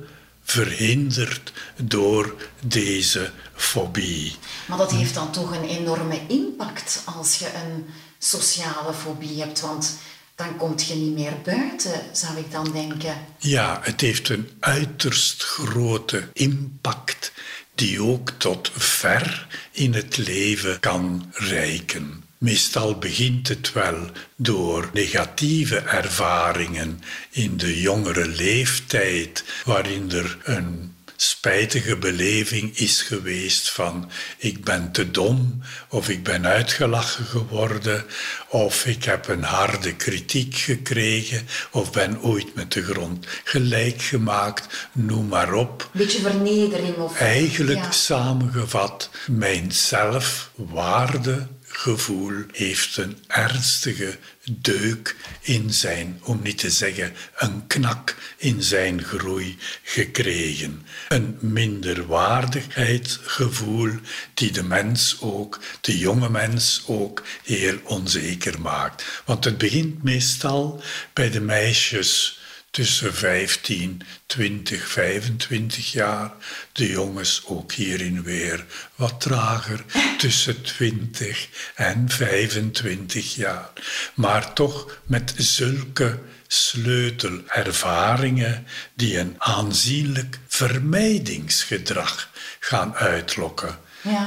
verhinderd 0.46 1.52
door 1.76 2.34
deze 2.60 3.30
fobie. 3.54 4.36
Maar 4.66 4.78
dat 4.78 4.92
heeft 4.92 5.14
dan 5.14 5.32
toch 5.32 5.56
een 5.56 5.68
enorme 5.68 6.20
impact 6.28 7.02
als 7.04 7.38
je 7.38 7.46
een 7.54 7.86
sociale 8.18 8.94
fobie 8.94 9.40
hebt, 9.40 9.60
want 9.60 9.98
dan 10.34 10.56
kom 10.56 10.74
je 10.76 10.94
niet 10.94 11.14
meer 11.14 11.34
buiten, 11.44 12.00
zou 12.12 12.36
ik 12.36 12.52
dan 12.52 12.72
denken. 12.72 13.16
Ja, 13.38 13.80
het 13.82 14.00
heeft 14.00 14.28
een 14.28 14.50
uiterst 14.60 15.42
grote 15.42 16.28
impact 16.32 17.32
die 17.74 18.02
ook 18.02 18.30
tot 18.30 18.70
ver 18.74 19.46
in 19.70 19.94
het 19.94 20.16
leven 20.16 20.80
kan 20.80 21.32
reiken. 21.32 22.25
Meestal 22.38 22.98
begint 22.98 23.48
het 23.48 23.72
wel 23.72 24.10
door 24.36 24.90
negatieve 24.92 25.78
ervaringen 25.78 27.00
in 27.30 27.56
de 27.56 27.80
jongere 27.80 28.26
leeftijd, 28.26 29.44
waarin 29.64 30.10
er 30.10 30.38
een 30.44 30.94
spijtige 31.16 31.96
beleving 31.96 32.76
is 32.76 33.02
geweest 33.02 33.70
van 33.70 34.10
ik 34.36 34.64
ben 34.64 34.92
te 34.92 35.10
dom 35.10 35.62
of 35.88 36.08
ik 36.08 36.22
ben 36.22 36.46
uitgelachen 36.46 37.24
geworden 37.24 38.04
of 38.48 38.86
ik 38.86 39.04
heb 39.04 39.28
een 39.28 39.42
harde 39.42 39.94
kritiek 39.94 40.54
gekregen 40.54 41.46
of 41.70 41.92
ben 41.92 42.22
ooit 42.22 42.54
met 42.54 42.72
de 42.72 42.82
grond 42.82 43.26
gelijk 43.44 44.02
gemaakt, 44.02 44.88
noem 44.92 45.26
maar 45.26 45.52
op. 45.52 45.90
Beetje 45.92 46.20
vernedering 46.20 46.96
of... 46.96 47.18
Eigenlijk 47.18 47.92
samengevat, 47.92 49.10
mijn 49.26 49.72
zelfwaarde 49.72 51.46
gevoel 51.78 52.44
heeft 52.52 52.96
een 52.96 53.18
ernstige 53.26 54.18
deuk 54.50 55.16
in 55.40 55.72
zijn, 55.72 56.20
om 56.22 56.40
niet 56.42 56.58
te 56.58 56.70
zeggen 56.70 57.12
een 57.36 57.66
knak 57.66 58.16
in 58.36 58.62
zijn 58.62 59.02
groei 59.02 59.56
gekregen. 59.82 60.86
Een 61.08 61.38
minderwaardigheidsgevoel 61.40 63.90
die 64.34 64.52
de 64.52 64.62
mens 64.62 65.16
ook, 65.20 65.60
de 65.80 65.98
jonge 65.98 66.30
mens 66.30 66.82
ook, 66.86 67.22
heel 67.44 67.78
onzeker 67.84 68.60
maakt. 68.60 69.04
Want 69.24 69.44
het 69.44 69.58
begint 69.58 70.02
meestal 70.02 70.82
bij 71.12 71.30
de 71.30 71.40
meisjes 71.40 72.40
tussen 72.76 73.14
15, 73.14 74.02
20, 74.26 74.88
25 74.88 75.92
jaar. 75.92 76.32
De 76.72 76.90
jongens 76.90 77.42
ook 77.46 77.72
hierin 77.72 78.22
weer 78.22 78.64
wat 78.94 79.20
trager, 79.20 79.84
tussen 80.18 80.62
20 80.62 81.48
en 81.74 82.08
25 82.08 83.34
jaar. 83.34 83.70
Maar 84.14 84.52
toch 84.52 85.00
met 85.04 85.34
zulke 85.36 86.18
sleutelervaringen 86.46 88.66
die 88.94 89.18
een 89.18 89.34
aanzienlijk 89.38 90.38
vermijdingsgedrag 90.46 92.30
gaan 92.60 92.94
uitlokken. 92.94 93.78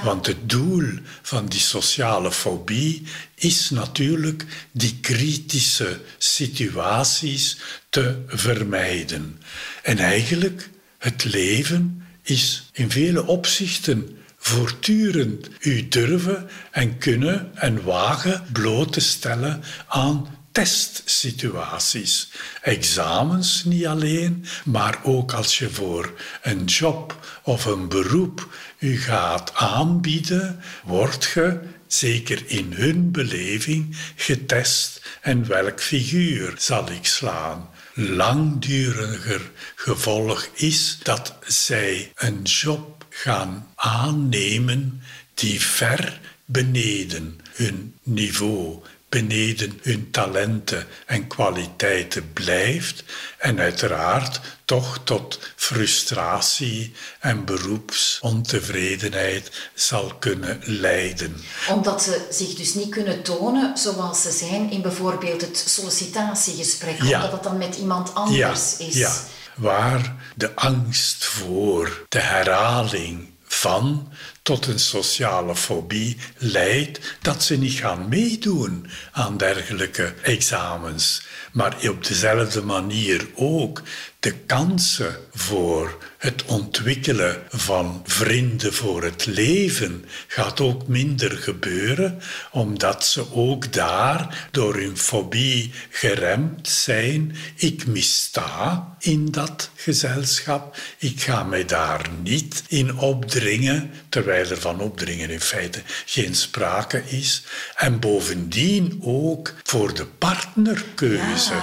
Want 0.04 0.26
het 0.26 0.50
doel 0.50 0.90
van 1.22 1.46
die 1.46 1.60
sociale 1.60 2.32
fobie 2.32 3.08
is 3.40 3.70
natuurlijk 3.70 4.46
die 4.72 4.98
kritische 5.02 6.02
situaties 6.18 7.58
te 7.90 8.24
vermijden. 8.28 9.42
En 9.84 9.98
eigenlijk, 9.98 10.70
het 10.98 11.24
leven 11.24 12.04
is 12.24 12.70
in 12.72 12.92
vele 12.92 13.26
opzichten 13.26 14.18
voortdurend 14.38 15.50
u 15.60 15.88
durven 15.88 16.50
en 16.72 16.98
kunnen 16.98 17.52
en 17.56 17.84
wagen 17.84 18.44
bloot 18.52 18.94
te 18.94 19.00
stellen 19.00 19.64
aan 19.88 20.38
testsituaties. 20.52 22.32
Examens 22.62 23.64
niet 23.64 23.86
alleen, 23.86 24.46
maar 24.66 25.00
ook 25.04 25.34
als 25.34 25.58
je 25.58 25.70
voor 25.70 26.14
een 26.42 26.66
job 26.66 27.28
of 27.44 27.66
een 27.66 27.88
beroep 27.88 28.54
u 28.80 28.98
gaat 28.98 29.56
aanbieden, 29.56 30.60
wordt 30.84 31.32
je, 31.34 31.60
zeker 31.92 32.44
in 32.46 32.74
hun 32.74 33.12
beleving, 33.12 33.98
getest 34.16 35.02
en 35.22 35.48
welk 35.48 35.82
figuur 35.82 36.54
zal 36.58 36.92
ik 36.92 37.06
slaan. 37.06 37.70
Langduriger 37.94 39.52
gevolg 39.76 40.50
is 40.54 41.00
dat 41.04 41.36
zij 41.46 42.12
een 42.16 42.42
job 42.42 43.06
gaan 43.10 43.72
aannemen 43.76 45.02
die 45.34 45.62
ver 45.62 46.20
beneden 46.46 47.40
hun 47.52 47.96
niveau 48.04 48.84
beneden 49.10 49.80
hun 49.82 50.12
talenten 50.12 50.88
en 51.06 51.28
kwaliteiten 51.28 52.34
blijft 52.34 53.04
en 53.38 53.60
uiteraard 53.60 54.40
toch 54.66 55.00
tot 55.04 55.40
frustratie 55.56 56.94
en 57.20 57.46
beroepsontevredenheid 57.46 59.52
zal 59.74 60.14
kunnen 60.20 60.62
leiden. 60.64 61.36
Omdat 61.70 62.04
ze 62.04 62.28
zich 62.30 62.54
dus 62.54 62.74
niet 62.74 62.90
kunnen 62.90 63.24
tonen 63.24 63.78
zoals 63.78 64.22
ze 64.22 64.32
zijn 64.32 64.72
in 64.72 64.82
bijvoorbeeld 64.82 65.42
het 65.42 65.64
sollicitatiegesprek, 65.68 67.02
ja. 67.02 67.16
omdat 67.16 67.32
dat 67.32 67.44
dan 67.44 67.58
met 67.58 67.76
iemand 67.76 68.16
anders 68.16 68.78
is. 68.78 68.96
Ja, 68.96 69.14
waar 69.56 70.16
de 70.36 70.56
angst 70.56 71.26
voor 71.26 72.06
de 72.10 72.20
herhaling 72.20 73.30
van 73.48 74.12
tot 74.50 74.68
een 74.68 74.80
sociale 74.80 75.56
fobie 75.56 76.18
leidt 76.38 77.00
dat 77.22 77.44
ze 77.44 77.58
niet 77.58 77.74
gaan 77.74 78.10
meedoen 78.10 78.88
aan 79.12 79.38
dergelijke 79.38 80.14
examens. 80.22 81.22
Maar 81.52 81.78
op 81.90 82.06
dezelfde 82.06 82.62
manier 82.62 83.28
ook 83.36 83.82
de 84.20 84.34
kansen 84.34 85.18
voor 85.34 85.98
het 86.18 86.46
ontwikkelen 86.46 87.44
van 87.50 88.02
vrienden 88.06 88.74
voor 88.74 89.04
het 89.04 89.26
leven 89.26 90.06
gaat 90.28 90.60
ook 90.60 90.88
minder 90.88 91.32
gebeuren, 91.38 92.22
omdat 92.52 93.06
ze 93.06 93.34
ook 93.34 93.74
daar 93.74 94.48
door 94.52 94.76
hun 94.76 94.98
fobie 94.98 95.72
geremd 95.90 96.68
zijn. 96.68 97.36
Ik 97.56 97.88
missta 97.88 98.88
in 99.00 99.32
dat 99.32 99.70
gezelschap, 99.76 100.78
ik 100.98 101.22
ga 101.22 101.44
mij 101.44 101.66
daar 101.66 102.10
niet 102.24 102.64
in 102.68 102.98
opdringen, 102.98 103.92
terwijl 104.10 104.50
er 104.50 104.60
van 104.60 104.80
opdringen 104.80 105.30
in 105.30 105.42
feite 105.42 105.82
geen 106.06 106.36
sprake 106.36 107.04
is. 107.06 107.44
En 107.76 108.00
bovendien 108.00 109.00
ook 109.04 109.54
voor 109.64 109.94
de 109.94 110.06
partnerkeuze, 110.06 111.54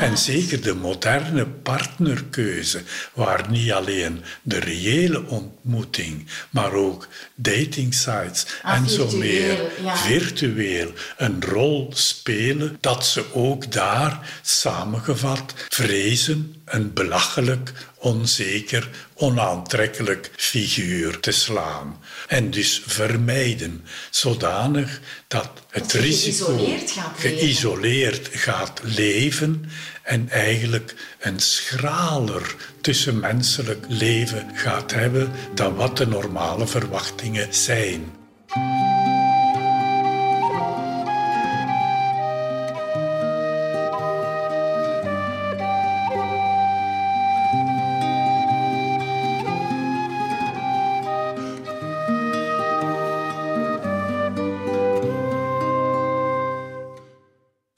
en 0.00 0.18
zeker 0.18 0.62
de 0.62 0.74
moderne 0.74 1.46
partnerkeuze, 1.46 2.82
waar 3.12 3.50
niet 3.50 3.72
alleen 3.72 4.22
de 4.42 4.58
reële 4.58 5.26
ontmoeting, 5.66 6.26
maar 6.50 6.72
ook 6.72 7.08
dating 7.34 7.94
sites 7.94 8.46
ah, 8.62 8.74
en 8.74 8.88
zo 8.88 9.10
meer. 9.10 9.58
virtueel 9.94 10.92
een 11.16 11.44
rol 11.44 11.90
spelen, 11.94 12.76
dat 12.80 13.06
ze 13.06 13.24
ook 13.32 13.72
daar 13.72 14.38
samengevat 14.42 15.54
vrezen 15.68 16.54
een 16.64 16.92
belachelijk, 16.92 17.72
onzeker, 17.94 18.88
onaantrekkelijk 19.14 20.30
figuur 20.36 21.20
te 21.20 21.30
slaan. 21.30 22.00
En 22.28 22.50
dus 22.50 22.82
vermijden, 22.86 23.84
zodanig 24.10 25.00
dat 25.28 25.50
het 25.70 25.92
risico 25.92 26.44
geïsoleerd 26.44 26.90
gaat, 26.90 27.18
geïsoleerd 27.18 28.28
gaat 28.32 28.80
leven 28.82 29.70
en 30.06 30.28
eigenlijk 30.30 30.94
een 31.18 31.40
schraler 31.40 32.54
tussenmenselijk 32.80 33.84
leven 33.88 34.50
gaat 34.54 34.92
hebben 34.92 35.30
dan 35.54 35.74
wat 35.74 35.96
de 35.96 36.06
normale 36.06 36.66
verwachtingen 36.66 37.54
zijn. 37.54 38.12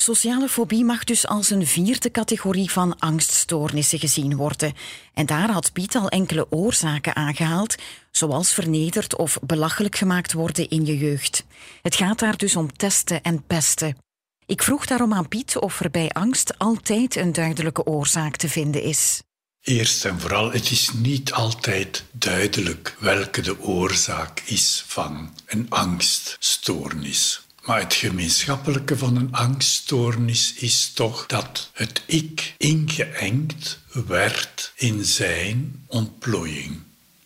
Sociale 0.08 0.48
fobie 0.48 0.84
mag 0.84 1.04
dus 1.04 1.26
als 1.26 1.50
een 1.50 1.66
vierde 1.66 2.10
categorie 2.10 2.70
van 2.70 2.98
angststoornissen 2.98 3.98
gezien 3.98 4.36
worden. 4.36 4.74
En 5.14 5.26
daar 5.26 5.50
had 5.50 5.72
Piet 5.72 5.96
al 5.96 6.08
enkele 6.08 6.46
oorzaken 6.50 7.16
aangehaald, 7.16 7.74
zoals 8.10 8.52
vernederd 8.52 9.16
of 9.16 9.38
belachelijk 9.42 9.96
gemaakt 9.96 10.32
worden 10.32 10.68
in 10.68 10.86
je 10.86 10.98
jeugd. 10.98 11.44
Het 11.82 11.94
gaat 11.94 12.18
daar 12.18 12.36
dus 12.36 12.56
om 12.56 12.76
testen 12.76 13.22
en 13.22 13.42
pesten. 13.46 13.96
Ik 14.46 14.62
vroeg 14.62 14.86
daarom 14.86 15.14
aan 15.14 15.28
Piet 15.28 15.58
of 15.58 15.80
er 15.80 15.90
bij 15.90 16.08
angst 16.10 16.58
altijd 16.58 17.16
een 17.16 17.32
duidelijke 17.32 17.84
oorzaak 17.84 18.36
te 18.36 18.48
vinden 18.48 18.82
is. 18.82 19.22
Eerst 19.62 20.04
en 20.04 20.20
vooral, 20.20 20.52
het 20.52 20.70
is 20.70 20.92
niet 20.92 21.32
altijd 21.32 22.04
duidelijk 22.12 22.96
welke 22.98 23.40
de 23.40 23.60
oorzaak 23.60 24.42
is 24.44 24.84
van 24.86 25.34
een 25.46 25.66
angststoornis. 25.68 27.47
Maar 27.68 27.80
het 27.80 27.94
gemeenschappelijke 27.94 28.98
van 28.98 29.16
een 29.16 29.32
angststoornis 29.32 30.54
is 30.54 30.92
toch 30.92 31.26
dat 31.26 31.70
het 31.72 32.02
ik 32.06 32.54
ingeengd 32.56 33.78
werd 34.06 34.72
in 34.76 35.04
zijn 35.04 35.84
ontplooiing. 35.86 36.80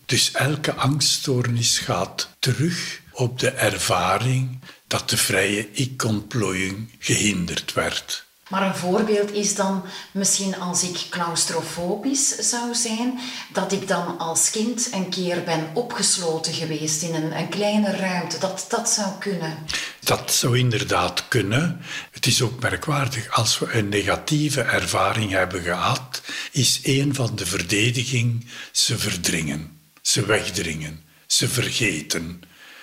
Dus 0.06 0.32
elke 0.32 0.74
angststoornis 0.74 1.78
gaat 1.78 2.28
terug 2.38 3.00
op 3.12 3.38
de 3.38 3.50
ervaring 3.50 4.58
dat 4.86 5.10
de 5.10 5.16
vrije 5.16 5.68
ik-ontplooiing 5.72 6.88
gehinderd 6.98 7.72
werd. 7.72 8.26
Maar 8.52 8.66
een 8.66 8.74
voorbeeld 8.74 9.32
is 9.32 9.54
dan 9.54 9.84
misschien 10.10 10.60
als 10.60 10.82
ik 10.82 11.06
claustrofobisch 11.10 12.28
zou 12.28 12.74
zijn, 12.74 13.18
dat 13.52 13.72
ik 13.72 13.88
dan 13.88 14.18
als 14.18 14.50
kind 14.50 14.88
een 14.92 15.08
keer 15.08 15.42
ben 15.44 15.70
opgesloten 15.74 16.52
geweest 16.52 17.02
in 17.02 17.14
een, 17.14 17.48
kleine 17.48 17.90
ruimte. 17.96 18.38
Dat, 18.38 18.66
dat 18.68 18.88
zou 18.88 19.10
kunnen. 19.18 19.58
Dat 20.00 20.32
zou 20.32 20.58
inderdaad 20.58 21.28
kunnen. 21.28 21.80
Het 22.10 22.26
is 22.26 22.42
ook 22.42 22.60
merkwaardig, 22.60 23.30
als 23.30 23.58
we 23.58 23.72
een 23.72 23.88
negatieve 23.88 24.62
ervaring 24.62 25.30
hebben 25.30 25.62
gehad, 25.62 26.22
is 26.50 26.80
een 26.82 27.14
van 27.14 27.36
de 27.36 27.46
verdediging 27.46 28.46
ze 28.72 28.98
verdringen, 28.98 29.80
ze 30.02 30.26
wegdringen, 30.26 31.02
ze 31.26 31.48
vergeten. 31.48 32.42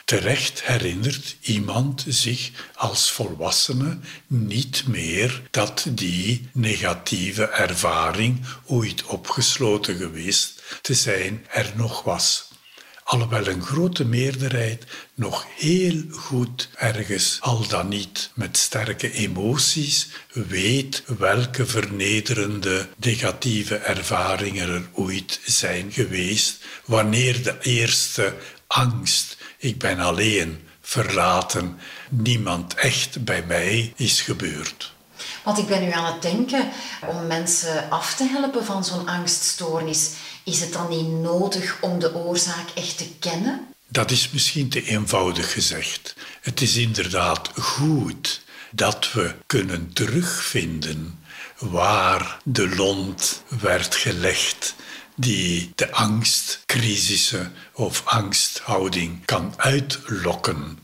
Terecht 0.09 0.63
herinnert 0.63 1.35
iemand 1.41 2.05
zich 2.07 2.51
als 2.75 3.11
volwassene 3.11 3.97
niet 4.27 4.87
meer 4.87 5.41
dat 5.51 5.85
die 5.89 6.49
negatieve 6.53 7.43
ervaring 7.45 8.45
ooit 8.65 9.03
opgesloten 9.03 9.95
geweest 9.95 10.61
te 10.81 10.93
zijn 10.93 11.45
er 11.49 11.71
nog 11.75 12.03
was. 12.03 12.47
Alhoewel 13.03 13.47
een 13.47 13.61
grote 13.61 14.05
meerderheid 14.05 14.85
nog 15.13 15.45
heel 15.55 16.03
goed 16.11 16.69
ergens, 16.75 17.37
al 17.41 17.67
dan 17.67 17.87
niet 17.87 18.31
met 18.33 18.57
sterke 18.57 19.11
emoties, 19.11 20.07
weet 20.33 21.03
welke 21.17 21.65
vernederende 21.65 22.87
negatieve 22.95 23.75
ervaringen 23.75 24.69
er 24.69 24.89
ooit 24.93 25.39
zijn 25.45 25.91
geweest, 25.91 26.57
wanneer 26.85 27.43
de 27.43 27.57
eerste 27.61 28.33
angst 28.67 29.37
ik 29.59 29.77
ben 29.77 29.99
alleen, 29.99 30.67
verlaten, 30.81 31.79
niemand 32.09 32.73
echt 32.73 33.23
bij 33.23 33.43
mij 33.43 33.93
is 33.95 34.21
gebeurd. 34.21 34.93
Want 35.43 35.57
ik 35.57 35.67
ben 35.67 35.83
nu 35.83 35.91
aan 35.91 36.13
het 36.13 36.21
denken, 36.21 36.69
om 37.07 37.27
mensen 37.27 37.89
af 37.89 38.15
te 38.15 38.23
helpen 38.23 38.65
van 38.65 38.85
zo'n 38.85 39.07
angststoornis, 39.07 40.11
is 40.43 40.59
het 40.59 40.73
dan 40.73 40.89
niet 40.89 41.07
nodig 41.07 41.77
om 41.81 41.99
de 41.99 42.15
oorzaak 42.15 42.69
echt 42.75 42.97
te 42.97 43.09
kennen? 43.19 43.67
Dat 43.87 44.11
is 44.11 44.29
misschien 44.29 44.69
te 44.69 44.83
eenvoudig 44.83 45.53
gezegd. 45.53 46.15
Het 46.41 46.61
is 46.61 46.75
inderdaad 46.75 47.49
goed 47.53 48.41
dat 48.71 49.11
we 49.11 49.33
kunnen 49.45 49.93
terugvinden 49.93 51.19
waar 51.57 52.37
de 52.43 52.75
lont 52.75 53.43
werd 53.61 53.95
gelegd 53.95 54.75
die 55.19 55.71
de 55.75 55.91
angstcrisissen 55.91 57.53
of 57.73 58.01
angsthouding 58.05 59.25
kan 59.25 59.53
uitlokken. 59.57 60.79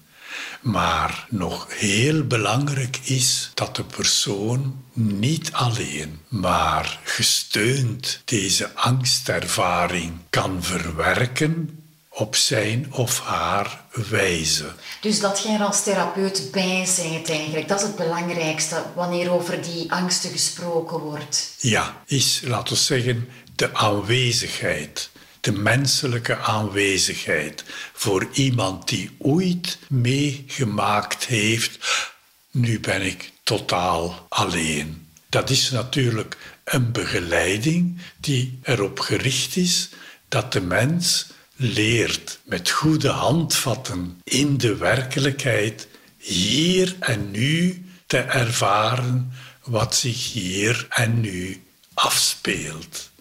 Maar 0.61 1.25
nog 1.29 1.67
heel 1.69 2.23
belangrijk 2.23 2.99
is 3.03 3.51
dat 3.53 3.75
de 3.75 3.83
persoon 3.83 4.83
niet 4.93 5.51
alleen, 5.51 6.19
maar 6.27 6.99
gesteund 7.03 8.21
deze 8.25 8.73
angstervaring 8.73 10.13
kan 10.29 10.63
verwerken 10.63 11.79
op 12.09 12.35
zijn 12.35 12.93
of 12.93 13.19
haar 13.19 13.83
wijze. 14.09 14.65
Dus 15.01 15.19
dat 15.19 15.41
jij 15.43 15.53
er 15.53 15.63
als 15.63 15.83
therapeut 15.83 16.49
bij 16.51 16.87
bent 16.99 17.29
eigenlijk, 17.29 17.67
dat 17.67 17.79
is 17.79 17.87
het 17.87 17.95
belangrijkste 17.95 18.83
wanneer 18.95 19.31
over 19.31 19.61
die 19.61 19.91
angsten 19.91 20.29
gesproken 20.29 20.99
wordt. 20.99 21.55
Ja, 21.57 22.01
is, 22.05 22.41
laten 22.43 22.73
we 22.73 22.79
zeggen, 22.79 23.29
de 23.55 23.73
aanwezigheid, 23.73 25.09
de 25.39 25.51
menselijke 25.51 26.37
aanwezigheid 26.37 27.63
voor 27.93 28.27
iemand 28.33 28.87
die 28.87 29.11
ooit 29.17 29.77
meegemaakt 29.89 31.25
heeft, 31.25 31.85
nu 32.51 32.79
ben 32.79 33.01
ik 33.01 33.31
totaal 33.43 34.25
alleen. 34.29 35.07
Dat 35.29 35.49
is 35.49 35.71
natuurlijk 35.71 36.37
een 36.63 36.91
begeleiding 36.91 38.01
die 38.17 38.59
erop 38.63 38.99
gericht 38.99 39.55
is 39.55 39.89
dat 40.27 40.53
de 40.53 40.61
mens 40.61 41.25
leert 41.55 42.39
met 42.43 42.69
goede 42.69 43.09
handvatten 43.09 44.21
in 44.23 44.57
de 44.57 44.75
werkelijkheid 44.75 45.87
hier 46.17 46.95
en 46.99 47.31
nu 47.31 47.85
te 48.05 48.17
ervaren 48.17 49.33
wat 49.63 49.95
zich 49.95 50.33
hier 50.33 50.85
en 50.89 51.21
nu 51.21 51.63
afspeelt. 51.93 53.11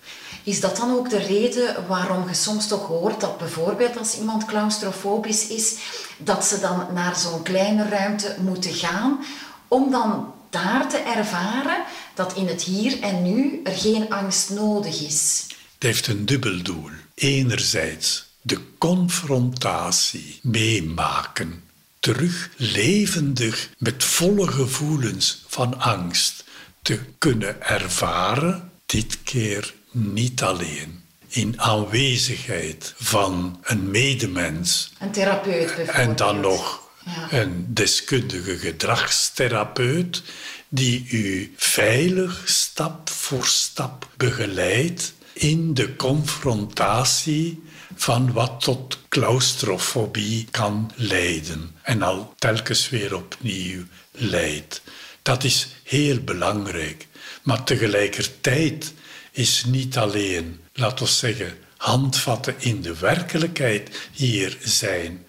Is 0.45 0.61
dat 0.61 0.77
dan 0.77 0.91
ook 0.91 1.11
de 1.11 1.19
reden 1.19 1.87
waarom 1.87 2.29
je 2.29 2.35
soms 2.35 2.69
toch 2.69 2.87
hoort 2.87 3.21
dat 3.21 3.39
bijvoorbeeld 3.39 3.99
als 3.99 4.19
iemand 4.19 4.45
claustrofobisch 4.45 5.47
is, 5.47 5.77
dat 6.19 6.45
ze 6.45 6.61
dan 6.61 6.87
naar 6.93 7.17
zo'n 7.17 7.43
kleine 7.43 7.89
ruimte 7.89 8.37
moeten 8.41 8.75
gaan 8.75 9.25
om 9.69 9.91
dan 9.91 10.33
daar 10.51 10.89
te 10.89 10.97
ervaren 10.97 11.85
dat 12.15 12.35
in 12.37 12.47
het 12.47 12.63
hier 12.63 13.01
en 13.01 13.23
nu 13.23 13.61
er 13.65 13.77
geen 13.77 14.11
angst 14.11 14.51
nodig 14.51 15.01
is? 15.01 15.47
Het 15.75 15.83
heeft 15.83 16.07
een 16.07 16.27
dubbel 16.27 16.63
doel. 16.63 16.91
Enerzijds 17.15 18.27
de 18.41 18.61
confrontatie 18.79 20.39
meemaken, 20.43 21.63
terug 22.01 22.51
levendig 22.57 23.71
met 23.79 24.05
volle 24.05 24.49
gevoelens 24.49 25.45
van 25.47 25.81
angst 25.81 26.45
te 26.83 27.01
kunnen 27.19 27.63
ervaren, 27.63 28.71
dit 28.87 29.23
keer 29.23 29.75
niet 29.95 30.43
alleen. 30.43 31.03
In 31.29 31.61
aanwezigheid 31.61 32.95
van 32.97 33.61
een 33.63 33.91
medemens. 33.91 34.93
Een 34.99 35.11
therapeut 35.11 35.67
bijvoorbeeld. 35.67 35.97
En 35.97 36.17
dan 36.17 36.41
nog 36.41 36.83
een 37.31 37.67
deskundige 37.69 38.59
gedragstherapeut 38.59 40.23
die 40.69 41.09
u 41.11 41.55
veilig 41.57 42.43
stap 42.45 43.11
voor 43.11 43.47
stap 43.47 44.09
begeleidt 44.17 45.15
in 45.33 45.75
de 45.75 45.97
confrontatie 45.97 47.63
van 47.95 48.33
wat 48.33 48.61
tot 48.61 48.99
claustrofobie 49.09 50.47
kan 50.51 50.93
leiden 50.95 51.75
en 51.83 52.03
al 52.03 52.35
telkens 52.39 52.89
weer 52.89 53.15
opnieuw 53.15 53.83
leidt. 54.11 54.83
Dat 55.23 55.45
is 55.45 55.69
heel 55.83 56.21
belangrijk, 56.21 57.07
maar 57.43 57.65
tegelijkertijd 57.65 58.93
is 59.35 59.65
niet 59.65 59.97
alleen, 59.97 60.61
laten 60.73 61.05
we 61.05 61.11
zeggen, 61.11 61.59
handvatten 61.77 62.55
in 62.59 62.83
de 62.83 62.99
werkelijkheid 62.99 64.09
hier 64.13 64.57
zijn. 64.61 65.25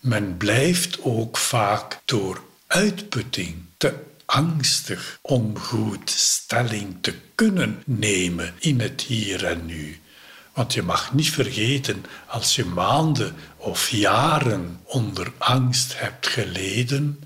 Men 0.00 0.36
blijft 0.36 0.98
ook 1.02 1.36
vaak 1.36 2.00
door 2.04 2.42
uitputting 2.66 3.64
te 3.76 3.94
angstig 4.26 5.18
om 5.22 5.58
goed 5.58 6.10
stelling 6.10 6.96
te 7.00 7.14
kunnen 7.34 7.82
nemen 7.86 8.54
in 8.58 8.80
het 8.80 9.00
hier 9.00 9.44
en 9.44 9.66
nu. 9.66 10.00
Want 10.52 10.74
je 10.74 10.82
mag 10.82 11.12
niet 11.12 11.30
vergeten, 11.30 12.04
als 12.26 12.54
je 12.54 12.64
maanden 12.64 13.34
of 13.56 13.88
jaren 13.88 14.80
onder 14.84 15.32
angst 15.38 15.98
hebt 15.98 16.26
geleden, 16.26 17.20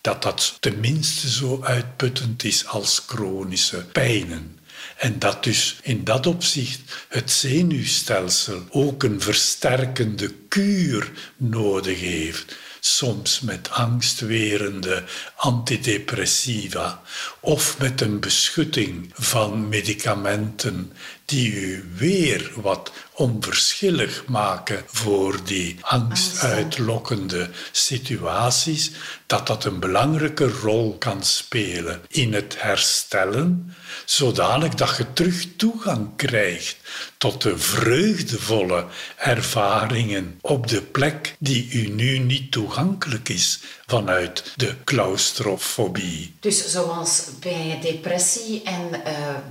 dat 0.00 0.22
dat 0.22 0.56
tenminste 0.60 1.30
zo 1.30 1.62
uitputtend 1.62 2.44
is 2.44 2.66
als 2.66 3.02
chronische 3.06 3.84
pijnen. 3.84 4.55
En 4.96 5.18
dat 5.18 5.44
dus 5.44 5.76
in 5.82 6.04
dat 6.04 6.26
opzicht 6.26 6.80
het 7.08 7.30
zenuwstelsel 7.30 8.66
ook 8.70 9.02
een 9.02 9.20
versterkende 9.20 10.34
kuur 10.48 11.10
nodig 11.36 12.00
heeft. 12.00 12.56
Soms 12.80 13.40
met 13.40 13.70
angstwerende 13.70 15.04
antidepressiva 15.36 17.02
of 17.40 17.78
met 17.78 18.00
een 18.00 18.20
beschutting 18.20 19.10
van 19.14 19.68
medicamenten 19.68 20.92
die 21.26 21.52
u 21.52 21.84
weer 21.94 22.50
wat 22.54 22.92
onverschillig 23.12 24.24
maken 24.26 24.82
voor 24.86 25.38
die 25.44 25.76
angstuitlokkende 25.80 27.50
situaties, 27.72 28.90
dat 29.26 29.46
dat 29.46 29.64
een 29.64 29.80
belangrijke 29.80 30.48
rol 30.48 30.98
kan 30.98 31.24
spelen 31.24 32.02
in 32.08 32.34
het 32.34 32.56
herstellen, 32.58 33.74
zodanig 34.04 34.74
dat 34.74 34.96
je 34.96 35.12
terug 35.12 35.46
toegang 35.56 36.16
krijgt 36.16 36.76
tot 37.18 37.42
de 37.42 37.58
vreugdevolle 37.58 38.86
ervaringen 39.16 40.38
op 40.40 40.66
de 40.66 40.82
plek 40.82 41.34
die 41.38 41.70
u 41.72 41.88
nu 41.88 42.18
niet 42.18 42.52
toegankelijk 42.52 43.28
is 43.28 43.60
vanuit 43.86 44.52
de 44.56 44.74
claustrofobie. 44.84 46.34
Dus 46.40 46.70
zoals 46.70 47.24
bij 47.40 47.78
depressie 47.82 48.62
en 48.62 48.88
uh, 48.92 49.02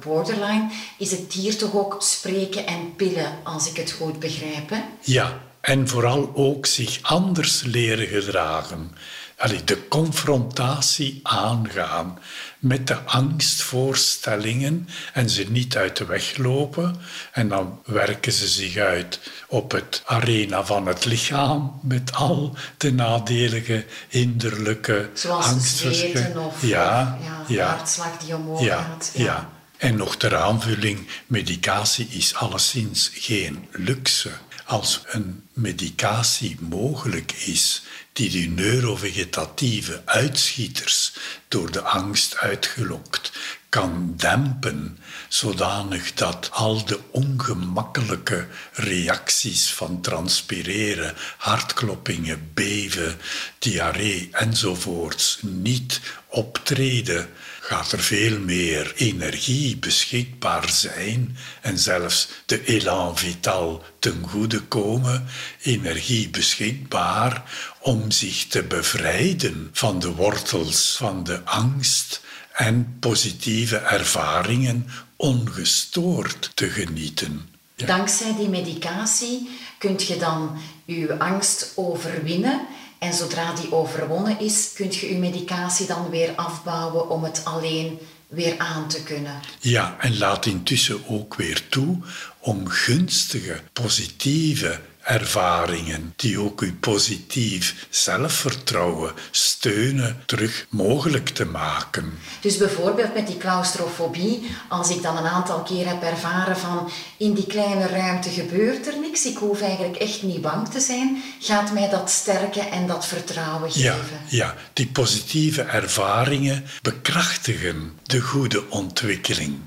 borderline 0.03 0.71
is 0.97 1.11
het 1.11 1.33
hier 1.33 1.57
toch 1.57 1.75
ook 1.75 1.95
spreken 1.99 2.65
en 2.65 2.95
pillen, 2.95 3.33
als 3.43 3.69
ik 3.69 3.77
het 3.77 3.91
goed 3.91 4.19
begrijp. 4.19 4.69
Hè? 4.69 4.81
Ja, 5.01 5.41
en 5.61 5.87
vooral 5.87 6.31
ook 6.33 6.65
zich 6.65 6.99
anders 7.01 7.63
leren 7.63 8.07
gedragen. 8.07 8.91
Allee, 9.37 9.63
de 9.63 9.87
confrontatie 9.87 11.19
aangaan 11.23 12.19
met 12.65 12.87
de 12.87 12.97
angstvoorstellingen 12.99 14.87
en 15.13 15.29
ze 15.29 15.45
niet 15.49 15.77
uit 15.77 15.97
de 15.97 16.05
weg 16.05 16.37
lopen. 16.37 16.95
En 17.31 17.47
dan 17.47 17.79
werken 17.85 18.31
ze 18.31 18.47
zich 18.47 18.77
uit 18.77 19.19
op 19.47 19.71
het 19.71 20.01
arena 20.05 20.65
van 20.65 20.87
het 20.87 21.05
lichaam 21.05 21.79
met 21.81 22.13
al 22.13 22.55
de 22.77 22.93
nadelige, 22.93 23.85
hinderlijke 24.09 25.09
Zoals 25.13 25.45
angstverschijnselen. 25.45 26.45
Of, 26.45 26.61
ja, 26.61 27.17
ja, 27.21 27.43
ja, 27.47 27.67
hartslag 27.67 28.17
die 28.17 28.35
omhoog 28.35 28.61
ja, 28.61 28.81
gaat. 28.81 29.11
Ja. 29.13 29.23
ja. 29.23 29.49
En 29.77 29.95
nog 29.95 30.17
ter 30.17 30.35
aanvulling, 30.35 31.07
medicatie 31.27 32.07
is 32.09 32.35
alleszins 32.35 33.11
geen 33.13 33.67
luxe. 33.71 34.31
Als 34.65 35.01
een 35.05 35.43
medicatie 35.53 36.57
mogelijk 36.59 37.31
is 37.31 37.83
die 38.15 38.29
de 38.29 38.47
neurovegetatieve 38.61 40.01
uitschieters 40.05 41.13
door 41.47 41.71
de 41.71 41.81
angst 41.81 42.37
uitgelokt 42.37 43.31
kan 43.69 44.13
dempen, 44.17 44.97
zodanig 45.27 46.13
dat 46.13 46.49
al 46.51 46.85
de 46.85 46.99
ongemakkelijke 47.11 48.47
reacties 48.73 49.73
van 49.73 50.01
transpireren, 50.01 51.13
hartkloppingen, 51.37 52.51
beven, 52.53 53.17
diarree 53.59 54.29
enzovoorts 54.31 55.37
niet 55.41 56.01
optreden, 56.27 57.29
gaat 57.67 57.91
er 57.91 57.99
veel 57.99 58.39
meer 58.39 58.93
energie 58.95 59.77
beschikbaar 59.77 60.69
zijn 60.69 61.37
en 61.61 61.79
zelfs 61.79 62.27
de 62.45 62.63
elan 62.65 63.17
vital 63.17 63.83
ten 63.99 64.23
goede 64.27 64.59
komen, 64.61 65.25
energie 65.61 66.29
beschikbaar 66.29 67.43
om 67.79 68.11
zich 68.11 68.47
te 68.47 68.63
bevrijden 68.63 69.69
van 69.71 69.99
de 69.99 70.11
wortels 70.11 70.95
van 70.97 71.23
de 71.23 71.43
angst 71.43 72.21
en 72.51 72.97
positieve 72.99 73.77
ervaringen 73.77 74.87
ongestoord 75.15 76.51
te 76.53 76.69
genieten. 76.69 77.49
Dankzij 77.75 78.35
die 78.37 78.49
medicatie 78.49 79.49
kunt 79.77 80.03
je 80.07 80.17
dan 80.17 80.57
je 80.85 81.19
angst 81.19 81.71
overwinnen. 81.75 82.67
En 82.99 83.13
zodra 83.13 83.53
die 83.53 83.73
overwonnen 83.73 84.39
is, 84.39 84.71
kun 84.75 84.91
je 84.91 85.09
je 85.09 85.17
medicatie 85.17 85.87
dan 85.87 86.09
weer 86.09 86.31
afbouwen 86.35 87.09
om 87.09 87.23
het 87.23 87.45
alleen 87.45 87.99
weer 88.27 88.57
aan 88.57 88.87
te 88.87 89.03
kunnen. 89.03 89.39
Ja, 89.59 89.95
en 89.99 90.17
laat 90.17 90.45
intussen 90.45 91.07
ook 91.07 91.35
weer 91.35 91.67
toe 91.69 91.97
om 92.39 92.67
gunstige, 92.67 93.61
positieve 93.73 94.79
ervaringen 95.05 96.13
die 96.15 96.39
ook 96.39 96.61
uw 96.61 96.75
positief 96.79 97.87
zelfvertrouwen 97.89 99.13
steunen 99.31 100.23
terug 100.25 100.65
mogelijk 100.69 101.29
te 101.29 101.45
maken. 101.45 102.19
Dus 102.41 102.57
bijvoorbeeld 102.57 103.13
met 103.13 103.27
die 103.27 103.37
claustrofobie, 103.37 104.55
als 104.69 104.89
ik 104.89 105.01
dan 105.01 105.17
een 105.17 105.27
aantal 105.27 105.61
keer 105.61 105.87
heb 105.87 106.03
ervaren 106.03 106.57
van 106.57 106.91
in 107.17 107.33
die 107.33 107.47
kleine 107.47 107.87
ruimte 107.87 108.29
gebeurt 108.29 108.87
er 108.87 108.99
niks, 108.99 109.25
ik 109.25 109.37
hoef 109.37 109.61
eigenlijk 109.61 109.95
echt 109.95 110.23
niet 110.23 110.41
bang 110.41 110.69
te 110.69 110.79
zijn, 110.79 111.23
gaat 111.39 111.73
mij 111.73 111.89
dat 111.89 112.09
sterken 112.09 112.71
en 112.71 112.87
dat 112.87 113.07
vertrouwen 113.07 113.71
geven. 113.71 114.19
Ja, 114.27 114.45
ja 114.45 114.55
die 114.73 114.87
positieve 114.87 115.61
ervaringen 115.61 116.65
bekrachtigen 116.81 117.99
de 118.03 118.19
goede 118.21 118.69
ontwikkeling 118.69 119.57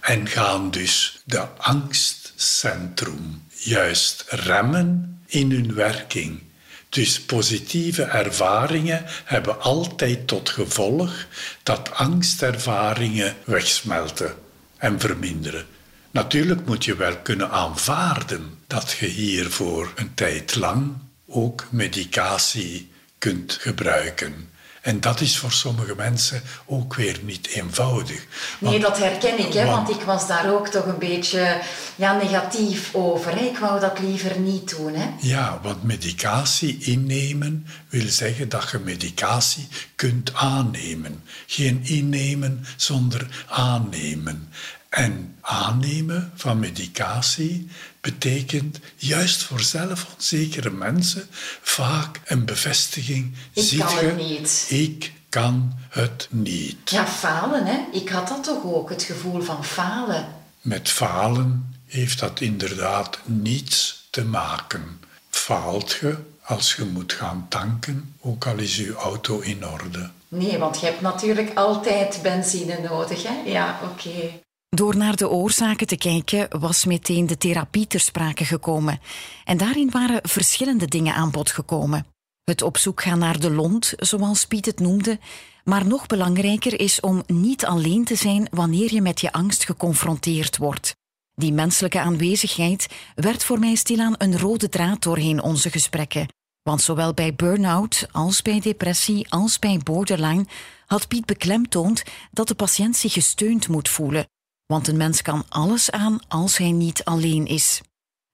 en 0.00 0.28
gaan 0.28 0.70
dus 0.70 1.22
de 1.24 1.46
angstcentrum 1.56 3.46
juist 3.58 4.24
remmen 4.28 5.20
in 5.26 5.50
hun 5.50 5.74
werking. 5.74 6.42
Dus 6.88 7.20
positieve 7.20 8.02
ervaringen 8.02 9.04
hebben 9.24 9.60
altijd 9.60 10.26
tot 10.26 10.48
gevolg 10.48 11.26
dat 11.62 11.94
angstervaringen 11.94 13.36
wegsmelten 13.44 14.34
en 14.76 15.00
verminderen. 15.00 15.66
Natuurlijk 16.10 16.66
moet 16.66 16.84
je 16.84 16.96
wel 16.96 17.16
kunnen 17.16 17.50
aanvaarden 17.50 18.58
dat 18.66 18.96
je 19.00 19.06
hiervoor 19.06 19.92
een 19.94 20.14
tijd 20.14 20.54
lang 20.54 20.96
ook 21.26 21.66
medicatie 21.70 22.90
kunt 23.18 23.52
gebruiken. 23.60 24.50
En 24.88 25.00
dat 25.00 25.20
is 25.20 25.38
voor 25.38 25.52
sommige 25.52 25.94
mensen 25.96 26.42
ook 26.66 26.94
weer 26.94 27.18
niet 27.22 27.46
eenvoudig. 27.46 28.26
nee, 28.58 28.80
dat 28.80 28.98
herken 28.98 29.38
ik, 29.38 29.52
hè, 29.52 29.64
want, 29.64 29.90
ik 29.90 30.00
was 30.00 30.26
daar 30.26 30.52
ook 30.52 30.68
toch 30.68 30.86
een 30.86 30.98
beetje 30.98 31.60
ja, 31.96 32.16
negatief 32.16 32.94
over. 32.94 33.34
Hè. 33.34 33.44
Ik 33.44 33.58
wou 33.58 33.80
dat 33.80 33.98
liever 33.98 34.38
niet 34.38 34.76
doen. 34.76 34.94
Hè. 34.94 35.08
Ja, 35.20 35.58
want 35.62 35.82
medicatie 35.82 36.78
innemen 36.78 37.66
wil 37.88 38.08
zeggen 38.08 38.48
dat 38.48 38.70
je 38.70 38.78
medicatie 38.78 39.68
kunt 39.94 40.34
aannemen. 40.34 41.22
Geen 41.46 41.80
innemen 41.82 42.64
zonder 42.76 43.44
aannemen. 43.48 44.48
En 44.88 45.34
aannemen 45.40 46.32
van 46.34 46.58
medicatie 46.58 47.68
betekent 48.00 48.78
juist 48.96 49.42
voor 49.42 49.60
zelfonzekere 49.60 50.70
mensen 50.70 51.28
vaak 51.62 52.20
een 52.24 52.44
bevestiging. 52.44 53.34
Ik 53.52 53.78
kan 53.78 53.96
het 53.96 54.16
niet. 54.16 54.66
Ik 54.68 55.12
kan 55.28 55.72
het 55.88 56.28
niet. 56.30 56.90
Ja, 56.90 57.06
falen, 57.06 57.66
hè? 57.66 57.78
Ik 57.92 58.08
had 58.08 58.28
dat 58.28 58.44
toch 58.44 58.64
ook, 58.64 58.90
het 58.90 59.02
gevoel 59.02 59.40
van 59.40 59.64
falen. 59.64 60.26
Met 60.60 60.88
falen 60.88 61.74
heeft 61.86 62.18
dat 62.18 62.40
inderdaad 62.40 63.18
niets 63.24 64.06
te 64.10 64.24
maken. 64.24 65.00
Faalt 65.30 65.92
je 66.00 66.16
als 66.42 66.74
je 66.74 66.84
moet 66.84 67.12
gaan 67.12 67.46
tanken, 67.48 68.14
ook 68.20 68.46
al 68.46 68.56
is 68.56 68.76
je 68.76 68.94
auto 68.94 69.40
in 69.40 69.66
orde? 69.66 70.10
Nee, 70.28 70.58
want 70.58 70.80
je 70.80 70.86
hebt 70.86 71.00
natuurlijk 71.00 71.50
altijd 71.54 72.20
benzine 72.22 72.78
nodig, 72.88 73.22
hè? 73.22 73.50
Ja, 73.50 73.80
oké. 73.82 74.40
Door 74.70 74.96
naar 74.96 75.16
de 75.16 75.28
oorzaken 75.28 75.86
te 75.86 75.96
kijken 75.96 76.60
was 76.60 76.84
meteen 76.84 77.26
de 77.26 77.38
therapie 77.38 77.86
ter 77.86 78.00
sprake 78.00 78.44
gekomen. 78.44 79.00
En 79.44 79.56
daarin 79.56 79.90
waren 79.90 80.28
verschillende 80.28 80.86
dingen 80.86 81.14
aan 81.14 81.30
bod 81.30 81.50
gekomen. 81.50 82.06
Het 82.44 82.62
op 82.62 82.76
zoek 82.76 83.02
gaan 83.02 83.18
naar 83.18 83.40
de 83.40 83.50
lont, 83.50 83.92
zoals 83.96 84.44
Piet 84.44 84.66
het 84.66 84.80
noemde. 84.80 85.18
Maar 85.64 85.86
nog 85.86 86.06
belangrijker 86.06 86.80
is 86.80 87.00
om 87.00 87.22
niet 87.26 87.66
alleen 87.66 88.04
te 88.04 88.14
zijn 88.14 88.48
wanneer 88.50 88.94
je 88.94 89.00
met 89.02 89.20
je 89.20 89.32
angst 89.32 89.64
geconfronteerd 89.64 90.56
wordt. 90.56 90.96
Die 91.34 91.52
menselijke 91.52 92.00
aanwezigheid 92.00 92.86
werd 93.14 93.44
voor 93.44 93.58
mij 93.58 93.74
stilaan 93.74 94.14
een 94.18 94.38
rode 94.38 94.68
draad 94.68 95.02
doorheen 95.02 95.42
onze 95.42 95.70
gesprekken. 95.70 96.28
Want 96.62 96.82
zowel 96.82 97.14
bij 97.14 97.34
burn-out 97.34 98.08
als 98.12 98.42
bij 98.42 98.60
depressie 98.60 99.30
als 99.30 99.58
bij 99.58 99.80
borderline 99.84 100.46
had 100.86 101.08
Piet 101.08 101.26
beklemtoond 101.26 102.02
dat 102.30 102.48
de 102.48 102.54
patiënt 102.54 102.96
zich 102.96 103.12
gesteund 103.12 103.68
moet 103.68 103.88
voelen 103.88 104.26
want 104.68 104.88
een 104.88 104.96
mens 104.96 105.22
kan 105.22 105.44
alles 105.48 105.90
aan 105.90 106.20
als 106.28 106.56
hij 106.56 106.70
niet 106.70 107.04
alleen 107.04 107.46
is. 107.46 107.80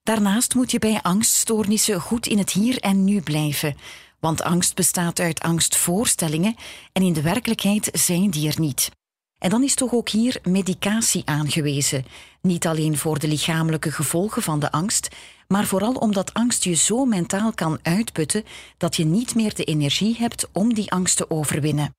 Daarnaast 0.03 0.55
moet 0.55 0.71
je 0.71 0.79
bij 0.79 0.99
angststoornissen 1.01 2.01
goed 2.01 2.27
in 2.27 2.37
het 2.37 2.51
hier 2.51 2.79
en 2.79 3.03
nu 3.03 3.21
blijven. 3.21 3.75
Want 4.19 4.41
angst 4.41 4.75
bestaat 4.75 5.19
uit 5.19 5.39
angstvoorstellingen 5.39 6.55
en 6.91 7.03
in 7.03 7.13
de 7.13 7.21
werkelijkheid 7.21 7.89
zijn 7.93 8.29
die 8.29 8.49
er 8.49 8.59
niet. 8.59 8.91
En 9.37 9.49
dan 9.49 9.63
is 9.63 9.75
toch 9.75 9.93
ook 9.93 10.09
hier 10.09 10.39
medicatie 10.43 11.21
aangewezen. 11.25 12.05
Niet 12.41 12.67
alleen 12.67 12.97
voor 12.97 13.19
de 13.19 13.27
lichamelijke 13.27 13.91
gevolgen 13.91 14.41
van 14.41 14.59
de 14.59 14.71
angst, 14.71 15.15
maar 15.47 15.65
vooral 15.65 15.93
omdat 15.93 16.33
angst 16.33 16.63
je 16.63 16.73
zo 16.73 17.05
mentaal 17.05 17.53
kan 17.53 17.79
uitputten 17.81 18.43
dat 18.77 18.95
je 18.95 19.05
niet 19.05 19.35
meer 19.35 19.55
de 19.55 19.63
energie 19.63 20.15
hebt 20.17 20.47
om 20.51 20.73
die 20.73 20.91
angst 20.91 21.17
te 21.17 21.29
overwinnen. 21.29 21.93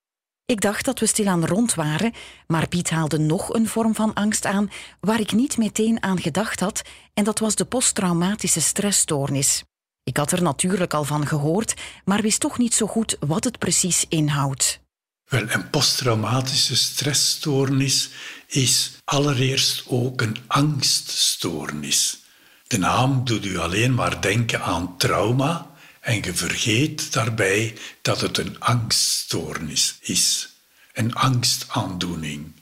Ik 0.47 0.61
dacht 0.61 0.85
dat 0.85 0.99
we 0.99 1.07
stilaan 1.07 1.47
rond 1.47 1.75
waren, 1.75 2.13
maar 2.47 2.69
Piet 2.69 2.91
haalde 2.91 3.19
nog 3.19 3.55
een 3.55 3.69
vorm 3.69 3.95
van 3.95 4.15
angst 4.15 4.45
aan 4.45 4.71
waar 5.01 5.21
ik 5.21 5.33
niet 5.33 5.57
meteen 5.57 6.03
aan 6.03 6.21
gedacht 6.21 6.61
had, 6.61 6.83
en 7.15 7.25
dat 7.25 7.39
was 7.39 7.55
de 7.55 7.65
posttraumatische 7.65 8.61
stressstoornis. 8.61 9.65
Ik 10.03 10.17
had 10.17 10.33
er 10.33 10.43
natuurlijk 10.43 10.95
al 10.95 11.05
van 11.05 11.27
gehoord, 11.27 11.75
maar 12.05 12.23
wist 12.23 12.41
toch 12.41 12.59
niet 12.59 12.75
zo 12.75 12.87
goed 12.87 13.17
wat 13.21 13.45
het 13.45 13.59
precies 13.59 14.05
inhoudt. 14.09 14.81
Wel, 15.25 15.51
een 15.51 15.71
posttraumatische 15.71 16.77
stressstoornis 16.77 18.11
is 18.47 18.99
allereerst 19.05 19.85
ook 19.87 20.21
een 20.21 20.37
angststoornis. 20.47 22.19
De 22.67 22.79
naam 22.79 23.25
doet 23.25 23.45
u 23.45 23.59
alleen 23.59 23.95
maar 23.95 24.21
denken 24.21 24.63
aan 24.63 24.97
trauma 24.97 25.76
en 26.07 26.23
je 26.23 26.35
vergeet 26.35 27.13
daarbij 27.13 27.75
dat 28.03 28.21
het 28.21 28.39
een 28.39 28.61
angststoornis 28.61 29.97
is, 30.01 30.49
een 30.93 31.15
angstaandoening. 31.15 32.53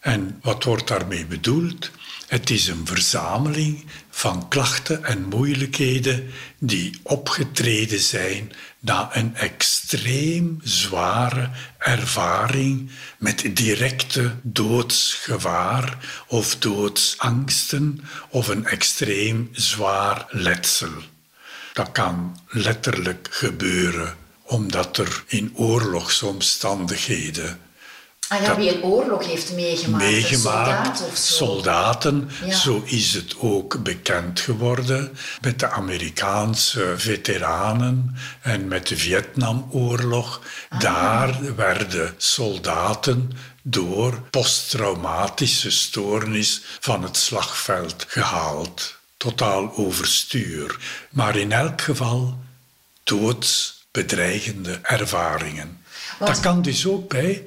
En 0.00 0.38
wat 0.42 0.64
wordt 0.64 0.88
daarmee 0.88 1.26
bedoeld? 1.26 1.90
Het 2.26 2.50
is 2.50 2.66
een 2.66 2.86
verzameling 2.86 3.84
van 4.10 4.48
klachten 4.48 5.04
en 5.04 5.24
moeilijkheden 5.24 6.30
die 6.58 7.00
opgetreden 7.02 8.00
zijn 8.00 8.52
na 8.80 9.16
een 9.16 9.34
extreem 9.34 10.60
zware 10.62 11.50
ervaring 11.78 12.90
met 13.18 13.56
directe 13.56 14.34
doodsgevaar 14.42 15.98
of 16.28 16.56
doodsangsten 16.56 18.00
of 18.30 18.48
een 18.48 18.66
extreem 18.66 19.48
zwaar 19.52 20.26
letsel. 20.30 21.14
Dat 21.76 21.92
kan 21.92 22.36
letterlijk 22.48 23.28
gebeuren 23.30 24.16
omdat 24.42 24.96
er 24.96 25.24
in 25.26 25.52
oorlogsomstandigheden 25.54 27.60
Ah 28.28 28.42
ja, 28.42 28.56
wie 28.56 28.74
een 28.74 28.82
oorlog 28.82 29.26
heeft 29.26 29.52
meegemaakt. 29.52 30.04
Meegemaakt, 30.04 30.98
soldaat 30.98 31.10
of 31.10 31.16
zo. 31.16 31.34
soldaten. 31.34 32.30
Zo 32.50 32.82
is 32.84 33.14
het 33.14 33.34
ook 33.38 33.82
bekend 33.82 34.40
geworden 34.40 35.16
met 35.40 35.58
de 35.58 35.70
Amerikaanse 35.70 36.94
veteranen 36.96 38.16
en 38.40 38.68
met 38.68 38.86
de 38.86 38.96
Vietnamoorlog. 38.96 40.40
Ah. 40.68 40.80
Daar 40.80 41.54
werden 41.56 42.14
soldaten 42.16 43.32
door 43.62 44.20
posttraumatische 44.30 45.70
stoornis 45.70 46.62
van 46.80 47.02
het 47.02 47.16
slagveld 47.16 48.04
gehaald. 48.08 48.95
Totaal 49.16 49.76
overstuur. 49.76 50.78
Maar 51.10 51.36
in 51.36 51.52
elk 51.52 51.80
geval 51.80 52.38
doodsbedreigende 53.04 54.78
ervaringen. 54.82 55.80
Dat 56.18 56.40
kan 56.40 56.62
dus 56.62 56.86
ook 56.86 57.08
bij 57.08 57.44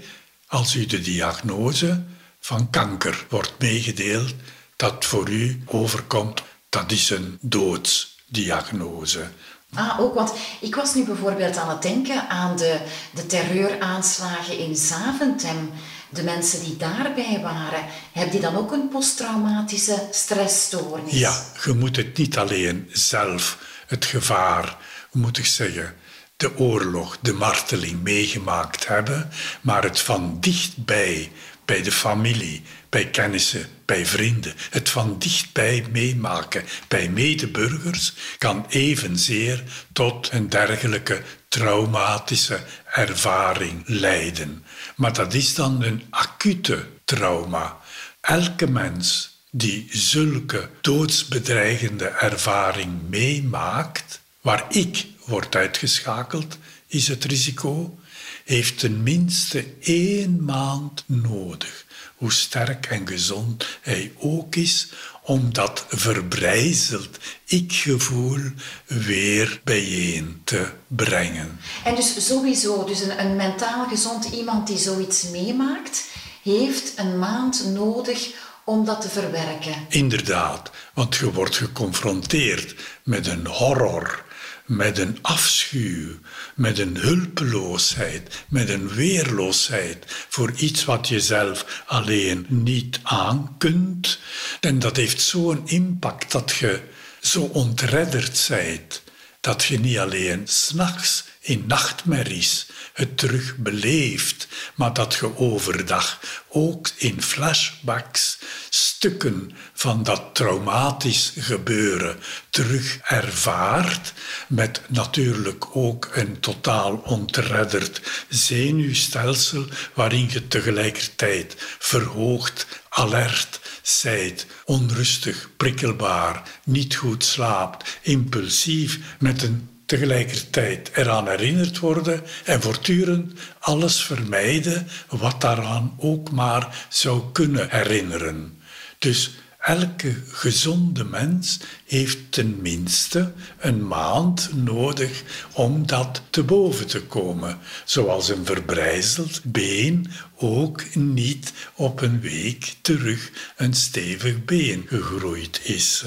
als 0.47 0.76
u 0.76 0.86
de 0.86 1.01
diagnose 1.01 2.03
van 2.39 2.70
kanker 2.70 3.26
wordt 3.30 3.53
meegedeeld 3.59 4.34
dat 4.76 5.05
voor 5.05 5.30
u 5.30 5.61
overkomt, 5.65 6.43
dat 6.70 6.91
is 6.91 7.09
een 7.09 7.38
doodsdiagnose. 7.41 9.28
Ah, 9.76 9.99
ook, 9.99 10.13
want 10.13 10.34
ik 10.61 10.76
was 10.76 10.93
nu 10.93 11.05
bijvoorbeeld 11.05 11.57
aan 11.57 11.70
het 11.70 11.82
denken 11.82 12.30
aan 12.30 12.57
de, 12.57 12.80
de 13.13 13.26
terreuraanslagen 13.26 14.57
in 14.57 14.76
Zaventem. 14.76 15.72
De 16.10 16.24
mensen 16.24 16.64
die 16.64 16.78
daarbij 16.78 17.39
waren, 17.41 17.86
hebben 18.12 18.32
die 18.32 18.41
dan 18.41 18.55
ook 18.57 18.72
een 18.72 18.88
posttraumatische 18.88 20.07
stressstoornis? 20.12 21.14
Ja, 21.20 21.43
je 21.64 21.74
moet 21.74 21.95
het 21.95 22.18
niet 22.18 22.38
alleen 22.38 22.89
zelf, 22.91 23.57
het 23.88 24.05
gevaar, 24.05 24.78
moet 25.12 25.38
ik 25.38 25.45
zeggen, 25.45 25.95
de 26.38 26.57
oorlog, 26.57 27.18
de 27.22 27.34
marteling 27.34 28.03
meegemaakt 28.03 28.88
hebben, 28.88 29.30
maar 29.62 29.84
het 29.84 29.99
van 29.99 30.38
dichtbij, 30.39 31.32
bij 31.66 31.82
de 31.82 31.91
familie, 31.91 32.62
bij 32.89 33.10
kennissen, 33.10 33.68
bij 33.86 34.05
vrienden, 34.05 34.53
het 34.70 34.89
van 34.89 35.16
dichtbij 35.20 35.86
meemaken 35.91 36.64
bij 36.88 37.10
medeburgers 37.10 38.14
kan 38.38 38.66
evenzeer 38.70 39.64
tot 39.93 40.30
een 40.32 40.49
dergelijke 40.49 41.22
traumatische 41.47 42.60
ervaring 42.86 43.82
leiden. 43.86 44.64
Maar 44.95 45.13
dat 45.13 45.34
is 45.34 45.53
dan 45.53 45.84
een 45.84 46.03
acute 46.09 46.88
trauma. 47.05 47.77
Elke 48.21 48.67
mens 48.67 49.38
die 49.51 49.88
zulke 49.91 50.69
doodsbedreigende 50.82 52.05
ervaring 52.05 53.09
meemaakt, 53.09 54.21
waar 54.41 54.65
ik 54.69 55.05
wordt 55.25 55.55
uitgeschakeld, 55.55 56.57
is 56.88 57.07
het 57.07 57.23
risico, 57.23 57.99
heeft 58.45 58.80
tenminste 58.80 59.65
één 59.80 60.43
maand 60.43 61.03
nodig, 61.05 61.86
hoe 62.15 62.32
sterk 62.32 62.86
en 62.86 63.07
gezond 63.07 63.65
hij 63.82 64.11
ook 64.17 64.55
is, 64.55 64.88
om 65.30 65.53
dat 65.53 65.86
verbrijzeld 65.89 67.17
ik-gevoel 67.45 68.39
weer 68.86 69.61
bijeen 69.63 70.41
te 70.43 70.69
brengen. 70.88 71.59
En 71.84 71.95
dus 71.95 72.27
sowieso, 72.27 72.84
dus 72.84 73.01
een, 73.01 73.19
een 73.19 73.36
mentaal 73.36 73.88
gezond 73.88 74.25
iemand 74.25 74.67
die 74.67 74.77
zoiets 74.77 75.30
meemaakt, 75.30 76.05
heeft 76.43 76.93
een 76.95 77.19
maand 77.19 77.65
nodig 77.73 78.30
om 78.65 78.86
dat 78.86 79.01
te 79.01 79.09
verwerken. 79.09 79.73
Inderdaad, 79.89 80.71
want 80.93 81.15
je 81.15 81.32
wordt 81.32 81.55
geconfronteerd 81.55 82.75
met 83.03 83.27
een 83.27 83.47
horror 83.47 84.23
met 84.70 84.97
een 84.97 85.17
afschuw, 85.22 86.20
met 86.55 86.80
een 86.80 86.97
hulpeloosheid, 86.97 88.43
met 88.47 88.70
een 88.70 88.88
weerloosheid 88.88 90.05
voor 90.07 90.51
iets 90.55 90.86
wat 90.86 91.07
je 91.07 91.20
zelf 91.20 91.84
alleen 91.86 92.45
niet 92.49 92.99
aan 93.03 93.55
kunt. 93.57 94.20
En 94.59 94.80
dat 94.80 94.95
heeft 94.95 95.22
zo'n 95.22 95.61
impact 95.65 96.32
dat 96.32 96.51
je 96.51 96.82
zo 97.22 97.41
ontredderd 97.41 98.38
zijt, 98.38 99.03
dat 99.41 99.63
je 99.63 99.80
niet 99.80 99.97
alleen 99.97 100.47
s'nachts 100.47 101.24
in 101.40 101.64
nachtmerries 101.68 102.68
het 102.94 103.18
terug 103.18 103.56
beleeft, 103.58 104.48
maar 104.76 104.94
dat 104.94 105.14
je 105.14 105.38
overdag 105.38 106.20
ook 106.50 106.90
in 106.96 107.22
flashbacks 107.22 108.38
stukken 108.70 109.52
van 109.74 110.04
dat 110.04 110.22
traumatisch 110.34 111.34
gebeuren 111.38 112.20
terug 112.50 112.98
ervaart, 112.98 114.14
met 114.48 114.82
natuurlijk 114.88 115.76
ook 115.76 116.10
een 116.14 116.40
totaal 116.40 116.96
ontredderd 116.96 118.02
zenuwstelsel 118.30 119.66
waarin 119.94 120.30
je 120.32 120.48
tegelijkertijd 120.48 121.56
verhoogd, 121.80 122.68
alert 122.90 123.60
zijt, 123.82 124.46
onrustig, 124.66 125.50
prikkelbaar, 125.58 126.44
niet 126.64 126.96
goed 126.96 127.24
slaapt, 127.24 128.00
impulsief, 128.02 129.00
met 129.20 129.42
een 129.42 129.70
tegelijkertijd 129.90 130.92
eraan 130.94 131.28
herinnerd 131.28 131.80
worden 131.80 132.22
en 132.46 132.62
voortdurend 132.62 133.40
alles 133.60 134.04
vermijden 134.04 134.88
wat 135.08 135.42
daaraan 135.42 135.96
ook 135.98 136.32
maar 136.32 136.86
zou 136.90 137.22
kunnen 137.32 137.70
herinneren. 137.70 138.62
Dus 138.98 139.32
elke 139.60 140.16
gezonde 140.28 141.04
mens 141.04 141.60
heeft 141.86 142.18
tenminste 142.30 143.32
een 143.58 143.88
maand 143.88 144.50
nodig 144.54 145.24
om 145.54 145.88
dat 145.88 146.22
te 146.30 146.44
boven 146.44 146.88
te 146.88 147.02
komen. 147.02 147.58
Zoals 147.86 148.30
een 148.30 148.46
verbrijzeld 148.46 149.42
been 149.44 150.12
ook 150.36 150.96
niet 150.96 151.54
op 151.76 152.02
een 152.02 152.22
week 152.22 152.76
terug 152.82 153.32
een 153.56 153.74
stevig 153.74 154.46
been 154.46 154.86
gegroeid 154.88 155.60
is. 155.64 156.04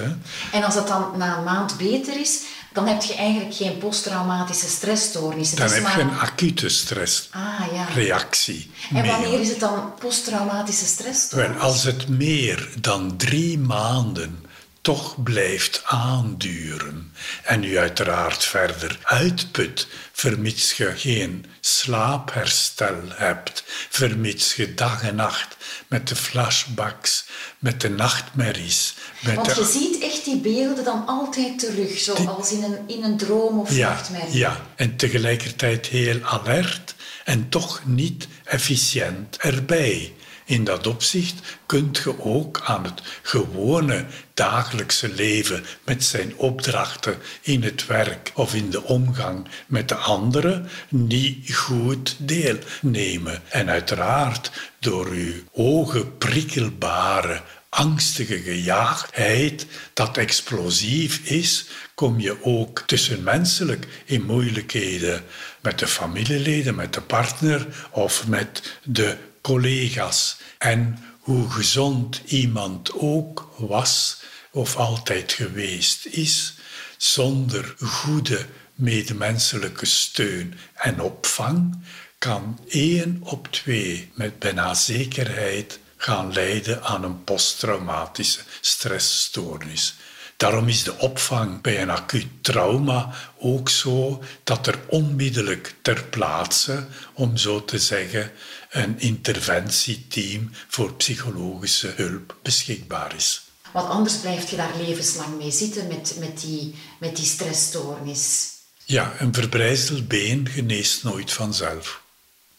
En 0.53 0.63
als 0.63 0.75
dat 0.75 0.89
dan 0.89 1.19
na 1.19 1.37
een 1.39 1.45
maand 1.45 1.77
beter 1.77 2.21
is, 2.21 2.43
dan 2.73 2.87
heb 2.87 3.03
je 3.03 3.15
eigenlijk 3.15 3.55
geen 3.55 3.79
posttraumatische 3.79 4.69
stressstoornis. 4.69 5.55
Dan 5.55 5.71
heb 5.71 5.95
je 5.95 6.01
een 6.01 6.19
acute 6.19 6.69
stressreactie. 6.69 8.71
Ah, 8.73 8.91
ja. 8.91 9.03
En 9.03 9.07
wanneer 9.07 9.41
is 9.41 9.49
het 9.49 9.61
dan 9.61 9.95
posttraumatische 9.99 10.87
stressstoornis? 10.87 11.61
Als 11.61 11.85
het 11.85 12.09
meer 12.09 12.69
dan 12.81 13.17
drie 13.17 13.59
maanden 13.59 14.51
toch 14.83 15.23
blijft 15.23 15.83
aanduren 15.85 17.13
en 17.43 17.65
u 17.65 17.79
uiteraard 17.79 18.45
verder 18.45 18.99
uitput, 19.03 19.87
vermits 20.13 20.73
je 20.73 20.93
geen 20.97 21.47
slaapherstel 21.61 23.01
hebt, 23.09 23.65
vermits 23.91 24.55
je 24.55 24.75
dag 24.75 25.03
en 25.03 25.15
nacht 25.15 25.57
met 25.87 26.09
de 26.09 26.17
flashbacks, 26.17 27.25
met 27.59 27.81
de 27.81 27.91
nachtmerries. 27.91 28.95
Met 29.21 29.35
Want 29.35 29.57
je 29.57 29.65
ziet 29.65 30.02
echt 30.23 30.43
die 30.43 30.55
beelden 30.55 30.85
dan 30.85 31.07
altijd 31.07 31.59
terug, 31.59 31.99
zoals 31.99 32.53
in, 32.53 32.63
een, 32.63 32.79
in 32.87 33.05
een 33.05 33.17
droom 33.17 33.59
of 33.59 33.75
ja, 33.75 33.89
nachtmerrie. 33.89 34.39
Ja, 34.39 34.67
en 34.77 34.97
tegelijkertijd 34.97 35.87
heel 35.87 36.23
alert 36.23 36.95
en 37.25 37.49
toch 37.49 37.83
niet 37.85 38.29
efficiënt 38.45 39.37
erbij. 39.37 40.13
In 40.45 40.65
dat 40.65 40.87
opzicht 40.87 41.41
kunt 41.67 41.99
je 41.99 42.21
ook 42.21 42.61
aan 42.65 42.85
het 42.85 43.03
gewone 43.23 44.05
dagelijkse 44.35 45.09
leven 45.09 45.65
met 45.85 46.05
zijn 46.05 46.37
opdrachten 46.37 47.17
in 47.41 47.63
het 47.63 47.87
werk 47.87 48.33
of 48.35 48.55
in 48.55 48.71
de 48.71 48.83
omgang 48.83 49.49
met 49.67 49.89
de 49.89 49.95
anderen 49.95 50.69
niet 50.89 51.55
goed 51.55 52.17
deelnemen. 52.19 53.43
En 53.49 53.69
uiteraard 53.69 54.51
door 54.79 55.07
uw 55.07 55.35
ogen 55.53 56.19
prikkelbare 56.19 57.43
angstige 57.73 58.43
gejaagdheid 58.43 59.67
dat 59.95 60.17
explosief 60.17 61.19
is, 61.25 61.67
kom 61.95 62.21
je 62.21 62.45
ook 62.45 62.83
tussenmenselijk 62.87 63.87
in 64.05 64.25
moeilijkheden 64.25 65.25
met 65.61 65.79
de 65.79 65.87
familieleden, 65.87 66.75
met 66.75 66.95
de 66.95 67.01
partner 67.01 67.89
of 67.91 68.27
met 68.27 68.79
de 68.83 69.17
collega's. 69.41 70.37
En 70.59 70.99
hoe 71.19 71.51
gezond 71.51 72.23
iemand 72.27 72.93
ook 72.93 73.55
was 73.59 74.23
of 74.51 74.77
altijd 74.77 75.33
geweest 75.33 76.07
is, 76.07 76.55
zonder 76.97 77.75
goede 77.79 78.47
medemenselijke 78.75 79.87
steun 79.87 80.55
en 80.75 81.01
opvang, 81.01 81.83
kan 82.19 82.61
één 82.69 83.19
op 83.21 83.49
twee 83.51 84.11
met 84.15 84.39
bijna 84.39 84.75
zekerheid 84.75 85.81
gaan 86.03 86.33
leiden 86.33 86.83
aan 86.83 87.05
een 87.05 87.25
posttraumatische 87.25 88.41
stressstoornis. 88.61 89.95
Daarom 90.37 90.69
is 90.69 90.83
de 90.83 90.99
opvang 90.99 91.61
bij 91.61 91.83
een 91.83 91.91
acuut 91.91 92.27
trauma 92.41 93.15
ook 93.39 93.69
zo 93.69 94.23
dat 94.45 94.67
er 94.67 94.79
onmiddellijk 94.87 95.75
ter 95.83 96.05
plaatse, 96.05 96.87
om 97.13 97.37
zo 97.37 97.65
te 97.65 97.79
zeggen, 97.79 98.33
een 98.71 99.01
interventieteam 99.01 100.51
voor 100.69 100.95
psychologische 100.95 101.93
hulp 101.97 102.37
beschikbaar 102.43 103.15
is. 103.15 103.43
Want 103.73 103.89
anders 103.89 104.17
blijf 104.17 104.51
je 104.51 104.57
daar 104.57 104.77
levenslang 104.77 105.39
mee 105.39 105.51
zitten 105.51 105.87
met, 105.87 106.17
met, 106.19 106.41
die, 106.41 106.75
met 106.99 107.17
die 107.17 107.27
stressstoornis. 107.27 108.51
Ja, 108.85 109.15
een 109.19 109.35
verbrijzeld 109.35 110.09
been 110.09 110.49
geneest 110.49 111.05
nooit 111.05 111.33
vanzelf. 111.33 112.02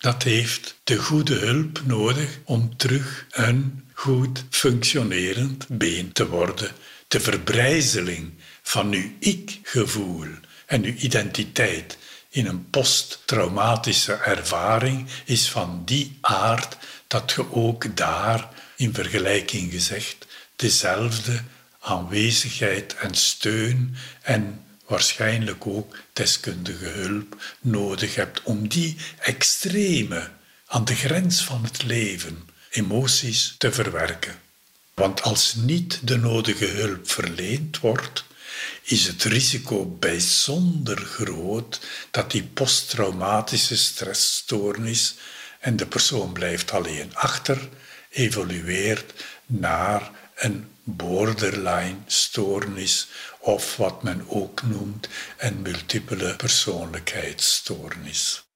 Dat 0.04 0.24
heeft 0.24 0.80
de 0.84 0.98
goede 0.98 1.34
hulp 1.34 1.82
nodig 1.86 2.40
om 2.44 2.78
terug 2.78 3.26
een 3.32 3.86
goed 3.94 4.44
functionerend 4.50 5.66
been 5.68 6.12
te 6.12 6.28
worden. 6.28 6.72
De 7.08 7.20
verbrijzeling 7.20 8.34
van 8.62 8.94
uw 8.94 9.12
ik-gevoel 9.20 10.28
en 10.66 10.84
uw 10.84 10.94
identiteit 10.94 11.98
in 12.30 12.46
een 12.46 12.70
posttraumatische 12.70 14.14
ervaring 14.14 15.08
is 15.26 15.50
van 15.50 15.82
die 15.86 16.18
aard 16.22 16.78
dat 17.08 17.32
je 17.32 17.54
ook 17.54 17.96
daar, 17.96 18.50
in 18.76 18.94
vergelijking 18.94 19.72
gezegd, 19.72 20.26
dezelfde 20.56 21.42
aanwezigheid 21.80 22.96
en 22.96 23.16
steun 23.16 23.96
en 24.22 24.64
waarschijnlijk 24.86 25.68
ook 25.68 25.98
deskundige 26.14 26.86
hulp 26.86 27.42
nodig 27.60 28.16
hebt 28.16 28.44
om 28.44 28.68
die 28.68 28.98
extreme, 29.20 30.30
aan 30.66 30.86
de 30.86 30.96
grens 30.96 31.44
van 31.44 31.64
het 31.64 31.84
leven, 31.84 32.50
emoties 32.70 33.56
te 33.58 33.72
verwerken. 33.72 34.42
Want 34.94 35.22
als 35.22 35.54
niet 35.54 36.00
de 36.08 36.18
nodige 36.18 36.66
hulp 36.66 37.10
verleend 37.10 37.80
wordt, 37.80 38.24
is 38.82 39.08
het 39.08 39.24
risico 39.24 39.86
bijzonder 39.86 40.98
groot 40.98 41.80
dat 42.12 42.32
die 42.32 42.44
posttraumatische 42.44 43.78
stressstoornis 43.78 45.16
en 45.60 45.76
de 45.76 45.86
persoon 45.86 46.34
blijft 46.34 46.72
alleen 46.72 47.16
achter, 47.16 47.70
evolueert 48.10 49.14
naar 49.46 50.12
een 50.36 50.68
borderline 50.84 51.98
stoornis 52.06 53.08
of 53.44 53.78
wat 53.78 54.04
men 54.04 54.24
ook 54.28 54.62
noemt 54.62 55.10
een 55.38 55.62
multiple 55.62 56.36
persoonlijkheidsstoornis. 56.36 58.48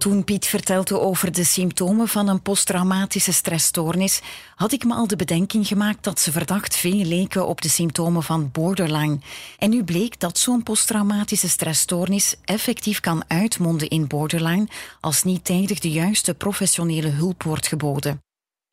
Toen 0.00 0.24
Piet 0.24 0.46
vertelde 0.46 1.00
over 1.00 1.32
de 1.32 1.44
symptomen 1.44 2.08
van 2.08 2.28
een 2.28 2.42
posttraumatische 2.42 3.32
stressstoornis, 3.32 4.20
had 4.54 4.72
ik 4.72 4.84
me 4.84 4.94
al 4.94 5.06
de 5.06 5.16
bedenking 5.16 5.66
gemaakt 5.66 6.04
dat 6.04 6.20
ze 6.20 6.32
verdacht 6.32 6.76
veel 6.76 7.04
leken 7.04 7.46
op 7.46 7.60
de 7.60 7.68
symptomen 7.68 8.22
van 8.22 8.50
borderline. 8.52 9.18
En 9.58 9.70
nu 9.70 9.84
bleek 9.84 10.20
dat 10.20 10.38
zo'n 10.38 10.62
posttraumatische 10.62 11.48
stressstoornis 11.48 12.36
effectief 12.44 13.00
kan 13.00 13.24
uitmonden 13.26 13.88
in 13.88 14.06
borderline 14.06 14.68
als 15.00 15.22
niet 15.22 15.44
tijdig 15.44 15.78
de 15.78 15.90
juiste 15.90 16.34
professionele 16.34 17.08
hulp 17.08 17.42
wordt 17.42 17.66
geboden. 17.66 18.20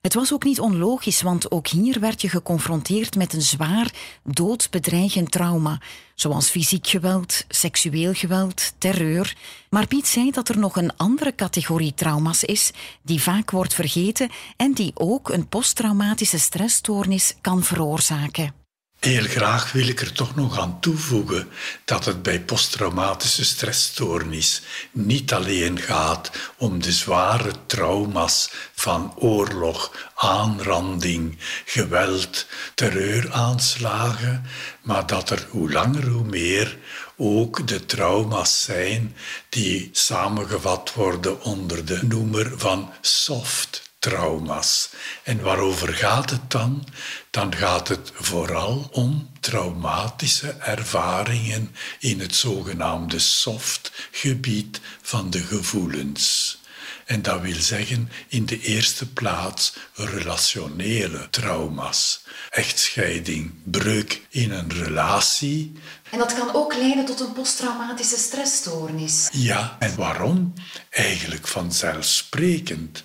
Het 0.08 0.16
was 0.16 0.34
ook 0.34 0.44
niet 0.44 0.60
onlogisch, 0.60 1.22
want 1.22 1.52
ook 1.52 1.68
hier 1.68 2.00
werd 2.00 2.22
je 2.22 2.30
geconfronteerd 2.30 3.16
met 3.16 3.34
een 3.34 3.42
zwaar, 3.42 3.94
doodsbedreigend 4.24 5.32
trauma, 5.32 5.82
zoals 6.16 6.50
fysiek 6.50 6.88
geweld, 6.88 7.46
seksueel 7.48 8.14
geweld, 8.14 8.74
terreur. 8.78 9.38
Maar 9.70 9.88
Piet 9.88 10.08
zei 10.08 10.32
dat 10.32 10.50
er 10.50 10.58
nog 10.58 10.76
een 10.76 10.96
andere 10.98 11.36
categorie 11.36 11.94
trauma's 11.94 12.44
is, 12.44 12.72
die 13.02 13.22
vaak 13.22 13.52
wordt 13.52 13.74
vergeten 13.74 14.30
en 14.58 14.74
die 14.74 14.92
ook 14.94 15.30
een 15.30 15.48
posttraumatische 15.48 16.40
stressstoornis 16.40 17.36
kan 17.42 17.64
veroorzaken. 17.64 18.67
Heel 19.00 19.24
graag 19.24 19.72
wil 19.72 19.88
ik 19.88 20.02
er 20.02 20.12
toch 20.12 20.36
nog 20.36 20.60
aan 20.60 20.80
toevoegen 20.80 21.50
dat 21.86 22.06
het 22.06 22.24
bij 22.24 22.42
posttraumatische 22.42 23.46
stressstoornis 23.46 24.62
niet 24.92 25.34
alleen 25.34 25.80
gaat 25.80 26.32
om 26.58 26.82
de 26.82 26.92
zware 26.92 27.52
trauma's 27.66 28.50
van 28.74 29.14
oorlog, 29.18 30.12
aanranding, 30.16 31.38
geweld, 31.66 32.46
terreuraanslagen, 32.76 34.46
maar 34.82 35.08
dat 35.08 35.30
er 35.30 35.48
hoe 35.50 35.72
langer 35.72 36.08
hoe 36.08 36.26
meer 36.26 36.78
ook 37.18 37.68
de 37.68 37.86
trauma's 37.86 38.64
zijn 38.64 39.16
die 39.50 39.90
samengevat 39.92 40.94
worden 40.94 41.42
onder 41.42 41.86
de 41.86 42.00
noemer 42.04 42.52
van 42.56 42.92
soft 43.02 43.87
trauma's. 44.08 44.90
En 45.24 45.42
waarover 45.42 45.94
gaat 45.94 46.30
het 46.30 46.52
dan? 46.52 46.88
Dan 47.30 47.56
gaat 47.56 47.88
het 47.88 48.12
vooral 48.14 48.90
om 48.92 49.30
traumatische 49.40 50.50
ervaringen 50.52 51.76
in 52.00 52.20
het 52.20 52.36
zogenaamde 52.36 53.20
soft 53.20 53.92
gebied 54.12 54.80
van 55.02 55.30
de 55.30 55.40
gevoelens. 55.40 56.58
En 57.06 57.22
dat 57.22 57.42
wil 57.42 57.60
zeggen 57.60 58.10
in 58.28 58.46
de 58.46 58.62
eerste 58.62 59.12
plaats 59.12 59.74
relationele 59.94 61.30
trauma's. 61.30 62.24
Echtscheiding, 62.50 63.52
breuk 63.64 64.22
in 64.30 64.52
een 64.52 64.74
relatie. 64.74 65.74
En 66.10 66.18
dat 66.20 66.34
kan 66.34 66.54
ook 66.54 66.76
leiden 66.76 67.06
tot 67.06 67.20
een 67.20 67.34
posttraumatische 67.34 68.18
stressstoornis. 68.18 69.30
Ja, 69.32 69.76
en 69.80 69.96
waarom? 69.96 70.54
Eigenlijk 70.90 71.48
vanzelfsprekend. 71.48 73.04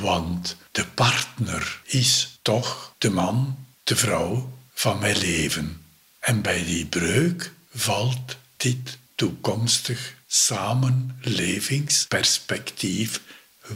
Want 0.00 0.56
de 0.72 0.86
partner 0.86 1.80
is 1.84 2.38
toch 2.42 2.94
de 2.98 3.10
man, 3.10 3.66
de 3.84 3.96
vrouw 3.96 4.52
van 4.74 4.98
mijn 4.98 5.18
leven. 5.18 5.84
En 6.18 6.42
bij 6.42 6.64
die 6.64 6.86
breuk 6.86 7.52
valt 7.74 8.36
dit 8.56 8.98
toekomstig 9.14 10.14
samenlevingsperspectief 10.26 13.20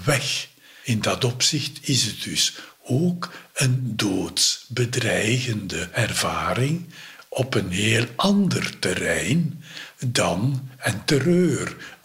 weg. 0.05 0.49
In 0.83 1.01
dat 1.01 1.25
opzicht 1.25 1.89
is 1.89 2.05
het 2.05 2.23
dus 2.23 2.59
ook 2.83 3.33
een 3.55 3.97
doodsbedreigende 3.97 5.89
ervaring 5.93 6.85
op 7.29 7.55
een 7.55 7.71
heel 7.71 8.07
ander 8.17 8.79
terrein 8.79 9.65
dan 9.99 10.71
een 10.79 11.05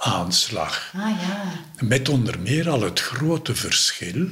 terreuraanslag. 0.05 0.91
Ah, 0.95 1.21
ja. 1.21 1.43
Met 1.79 2.09
onder 2.09 2.39
meer 2.39 2.69
al 2.69 2.81
het 2.81 2.99
grote 2.99 3.55
verschil 3.55 4.27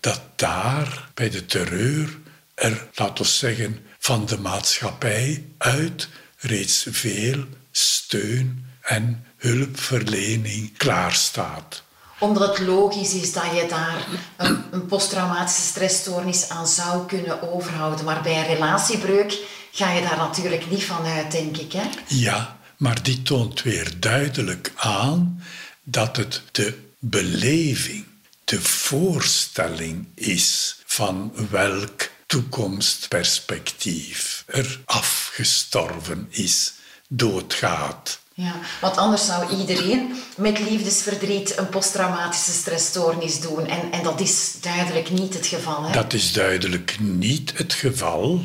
dat 0.00 0.20
daar 0.36 1.10
bij 1.14 1.30
de 1.30 1.46
terreur 1.46 2.18
er, 2.54 2.88
laten 2.94 3.24
we 3.24 3.30
zeggen, 3.30 3.86
van 3.98 4.26
de 4.26 4.38
maatschappij 4.38 5.44
uit 5.58 6.08
reeds 6.38 6.86
veel 6.90 7.44
steun 7.70 8.66
en 8.80 9.24
hulpverlening 9.36 10.76
klaarstaat 10.76 11.86
omdat 12.20 12.48
het 12.48 12.66
logisch 12.66 13.14
is 13.14 13.32
dat 13.32 13.44
je 13.54 13.66
daar 13.68 14.06
een, 14.36 14.64
een 14.70 14.86
posttraumatische 14.86 15.60
stressstoornis 15.62 16.48
aan 16.48 16.66
zou 16.66 17.06
kunnen 17.06 17.52
overhouden. 17.52 18.04
Maar 18.04 18.22
bij 18.22 18.38
een 18.38 18.46
relatiebreuk 18.46 19.38
ga 19.72 19.90
je 19.90 20.02
daar 20.02 20.16
natuurlijk 20.16 20.70
niet 20.70 20.84
van 20.84 21.04
uit, 21.04 21.30
denk 21.30 21.56
ik. 21.56 21.72
Hè? 21.72 21.82
Ja, 22.06 22.57
maar 22.78 23.02
die 23.02 23.22
toont 23.22 23.62
weer 23.62 23.92
duidelijk 24.00 24.72
aan 24.76 25.42
dat 25.82 26.16
het 26.16 26.42
de 26.52 26.78
beleving, 26.98 28.04
de 28.44 28.60
voorstelling 28.60 30.06
is 30.14 30.76
van 30.86 31.32
welk 31.50 32.08
toekomstperspectief 32.26 34.44
er 34.46 34.80
afgestorven 34.84 36.26
is, 36.30 36.72
doodgaat. 37.08 38.18
Ja, 38.34 38.54
want 38.80 38.96
anders 38.96 39.26
zou 39.26 39.56
iedereen 39.56 40.22
met 40.36 40.58
liefdesverdriet 40.58 41.58
een 41.58 41.68
posttraumatische 41.68 42.52
stressstoornis 42.52 43.40
doen. 43.40 43.66
En, 43.66 43.92
en 43.92 44.02
dat 44.02 44.20
is 44.20 44.56
duidelijk 44.60 45.10
niet 45.10 45.34
het 45.34 45.46
geval. 45.46 45.84
Hè? 45.84 45.92
Dat 45.92 46.12
is 46.12 46.32
duidelijk 46.32 46.96
niet 47.00 47.58
het 47.58 47.72
geval. 47.72 48.40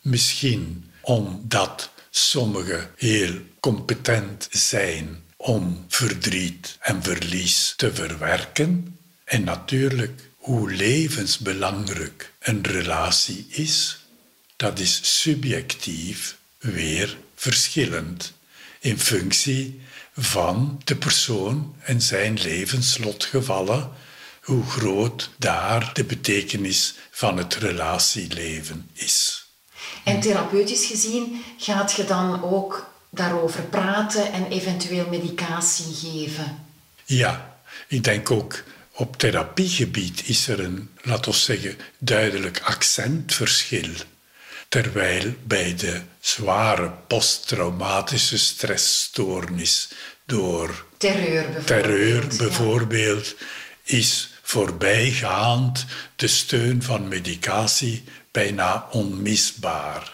Misschien 0.00 0.90
omdat 1.00 1.90
sommigen 2.10 2.90
heel 2.96 3.32
competent 3.64 4.48
zijn 4.50 5.24
om 5.36 5.84
verdriet 5.88 6.76
en 6.80 7.02
verlies 7.02 7.74
te 7.76 7.94
verwerken. 7.94 8.98
En 9.24 9.44
natuurlijk 9.44 10.30
hoe 10.36 10.70
levensbelangrijk 10.70 12.32
een 12.38 12.66
relatie 12.66 13.46
is, 13.48 13.98
dat 14.56 14.78
is 14.78 15.20
subjectief 15.20 16.36
weer 16.58 17.16
verschillend 17.34 18.32
in 18.80 18.98
functie 18.98 19.80
van 20.16 20.80
de 20.84 20.96
persoon 20.96 21.74
en 21.80 22.02
zijn 22.02 22.38
levenslotgevallen, 22.42 23.90
hoe 24.42 24.64
groot 24.64 25.30
daar 25.38 25.90
de 25.94 26.04
betekenis 26.04 26.94
van 27.10 27.36
het 27.36 27.54
relatieleven 27.54 28.90
is. 28.92 29.46
En 30.04 30.20
therapeutisch 30.20 30.86
gezien 30.86 31.42
gaat 31.58 31.92
je 31.92 32.04
dan 32.04 32.42
ook 32.42 32.92
daarover 33.16 33.62
praten 33.62 34.32
en 34.32 34.46
eventueel 34.46 35.08
medicatie 35.08 35.94
geven? 35.94 36.64
Ja, 37.04 37.58
ik 37.88 38.04
denk 38.04 38.30
ook 38.30 38.62
op 38.92 39.16
therapiegebied 39.16 40.28
is 40.28 40.48
er 40.48 40.60
een, 40.60 40.90
laten 41.02 41.30
we 41.30 41.38
zeggen, 41.38 41.76
duidelijk 41.98 42.60
accentverschil. 42.64 43.90
Terwijl 44.68 45.34
bij 45.42 45.74
de 45.74 46.00
zware 46.20 46.90
posttraumatische 47.06 48.38
stressstoornis 48.38 49.88
door 50.26 50.84
terreur 50.96 51.42
bijvoorbeeld, 51.42 51.66
terreur 51.66 52.26
bijvoorbeeld 52.36 53.34
is 53.82 54.30
voorbijgaand 54.42 55.84
de 56.16 56.26
steun 56.26 56.82
van 56.82 57.08
medicatie 57.08 58.04
bijna 58.30 58.86
onmisbaar. 58.90 60.13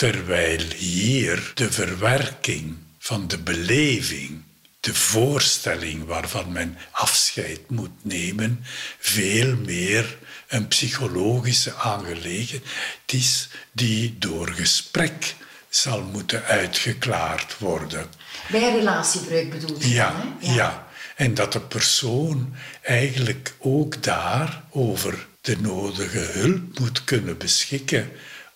Terwijl 0.00 0.60
hier 0.76 1.50
de 1.54 1.72
verwerking 1.72 2.76
van 2.98 3.28
de 3.28 3.38
beleving 3.38 4.42
de 4.80 4.94
voorstelling 4.94 6.04
waarvan 6.04 6.52
men 6.52 6.78
afscheid 6.90 7.70
moet 7.70 8.04
nemen 8.04 8.64
veel 8.98 9.56
meer 9.56 10.18
een 10.48 10.68
psychologische 10.68 11.74
aangelegenheid 11.74 12.62
is 13.06 13.48
die 13.72 14.16
door 14.18 14.48
gesprek 14.48 15.34
zal 15.68 16.02
moeten 16.02 16.44
uitgeklaard 16.44 17.58
worden. 17.58 18.06
Bij 18.50 18.72
relatiebreuk 18.72 19.50
bedoel 19.50 19.80
je 19.80 19.88
ja, 19.88 20.10
dan, 20.10 20.36
hè? 20.40 20.46
Ja. 20.46 20.54
ja. 20.54 20.86
En 21.16 21.34
dat 21.34 21.52
de 21.52 21.60
persoon 21.60 22.54
eigenlijk 22.82 23.54
ook 23.58 24.02
daar 24.02 24.62
over 24.70 25.26
de 25.40 25.56
nodige 25.60 26.18
hulp 26.18 26.78
moet 26.78 27.04
kunnen 27.04 27.38
beschikken 27.38 28.10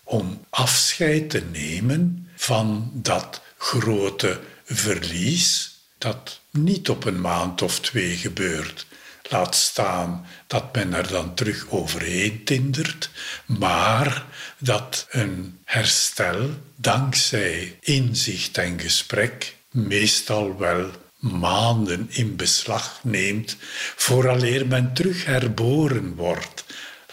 om 0.05 0.45
afscheid 0.49 1.29
te 1.29 1.43
nemen 1.51 2.29
van 2.35 2.91
dat 2.93 3.41
grote 3.57 4.39
verlies 4.65 5.75
dat 5.97 6.39
niet 6.51 6.89
op 6.89 7.05
een 7.05 7.21
maand 7.21 7.61
of 7.61 7.79
twee 7.79 8.15
gebeurt. 8.15 8.85
Laat 9.29 9.55
staan 9.55 10.25
dat 10.47 10.75
men 10.75 10.93
er 10.93 11.07
dan 11.07 11.33
terug 11.33 11.65
overheen 11.69 12.43
tindert, 12.43 13.09
maar 13.45 14.25
dat 14.57 15.07
een 15.09 15.59
herstel 15.63 16.49
dankzij 16.75 17.77
inzicht 17.81 18.57
en 18.57 18.79
gesprek 18.79 19.55
meestal 19.71 20.57
wel 20.57 20.91
maanden 21.19 22.07
in 22.09 22.35
beslag 22.35 22.99
neemt 23.03 23.57
vooraleer 23.95 24.67
men 24.67 24.93
terug 24.93 25.25
herboren 25.25 26.15
wordt. 26.15 26.65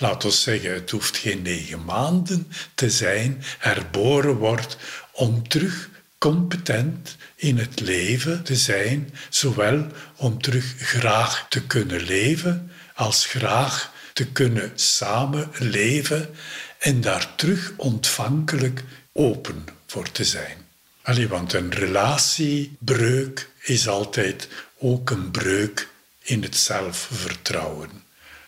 Laat 0.03 0.25
ons 0.25 0.43
zeggen, 0.43 0.75
het 0.75 0.91
hoeft 0.91 1.17
geen 1.17 1.43
negen 1.43 1.85
maanden 1.85 2.53
te 2.75 2.91
zijn, 2.91 3.43
herboren 3.59 4.37
wordt 4.37 4.77
om 5.13 5.49
terug 5.49 5.89
competent 6.19 7.17
in 7.35 7.59
het 7.59 7.81
leven 7.81 8.43
te 8.43 8.57
zijn, 8.57 9.15
zowel 9.29 9.87
om 10.17 10.43
terug 10.43 10.75
graag 10.79 11.47
te 11.49 11.63
kunnen 11.63 12.01
leven, 12.01 12.71
als 12.95 13.27
graag 13.27 13.93
te 14.13 14.27
kunnen 14.27 14.71
samenleven 14.75 16.31
en 16.79 17.01
daar 17.01 17.35
terug 17.35 17.73
ontvankelijk 17.77 18.85
open 19.13 19.65
voor 19.87 20.11
te 20.11 20.25
zijn. 20.25 20.57
Allee, 21.03 21.29
want 21.29 21.53
een 21.53 21.73
relatiebreuk 21.73 23.49
is 23.61 23.89
altijd 23.89 24.49
ook 24.79 25.11
een 25.11 25.31
breuk 25.31 25.89
in 26.23 26.43
het 26.43 26.57
zelfvertrouwen. 26.57 28.02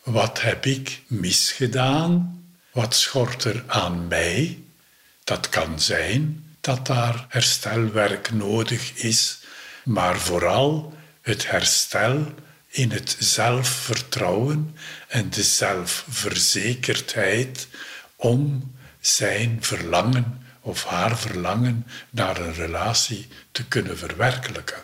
Wat 0.05 0.42
heb 0.42 0.66
ik 0.66 1.02
misgedaan? 1.07 2.44
Wat 2.72 2.94
schort 2.94 3.44
er 3.44 3.64
aan 3.66 4.09
mij? 4.09 4.62
Dat 5.24 5.48
kan 5.48 5.80
zijn 5.80 6.44
dat 6.61 6.86
daar 6.86 7.26
herstelwerk 7.28 8.32
nodig 8.32 8.94
is, 8.94 9.38
maar 9.84 10.18
vooral 10.18 10.94
het 11.22 11.50
herstel 11.50 12.34
in 12.68 12.90
het 12.90 13.16
zelfvertrouwen 13.18 14.76
en 15.09 15.30
de 15.30 15.42
zelfverzekerdheid 15.42 17.68
om 18.16 18.72
zijn 19.00 19.59
verlangen 19.61 20.46
of 20.61 20.84
haar 20.84 21.18
verlangen 21.18 21.86
naar 22.11 22.40
een 22.40 22.55
relatie 22.55 23.28
te 23.52 23.64
kunnen 23.64 23.98
verwerkelijken. 23.98 24.82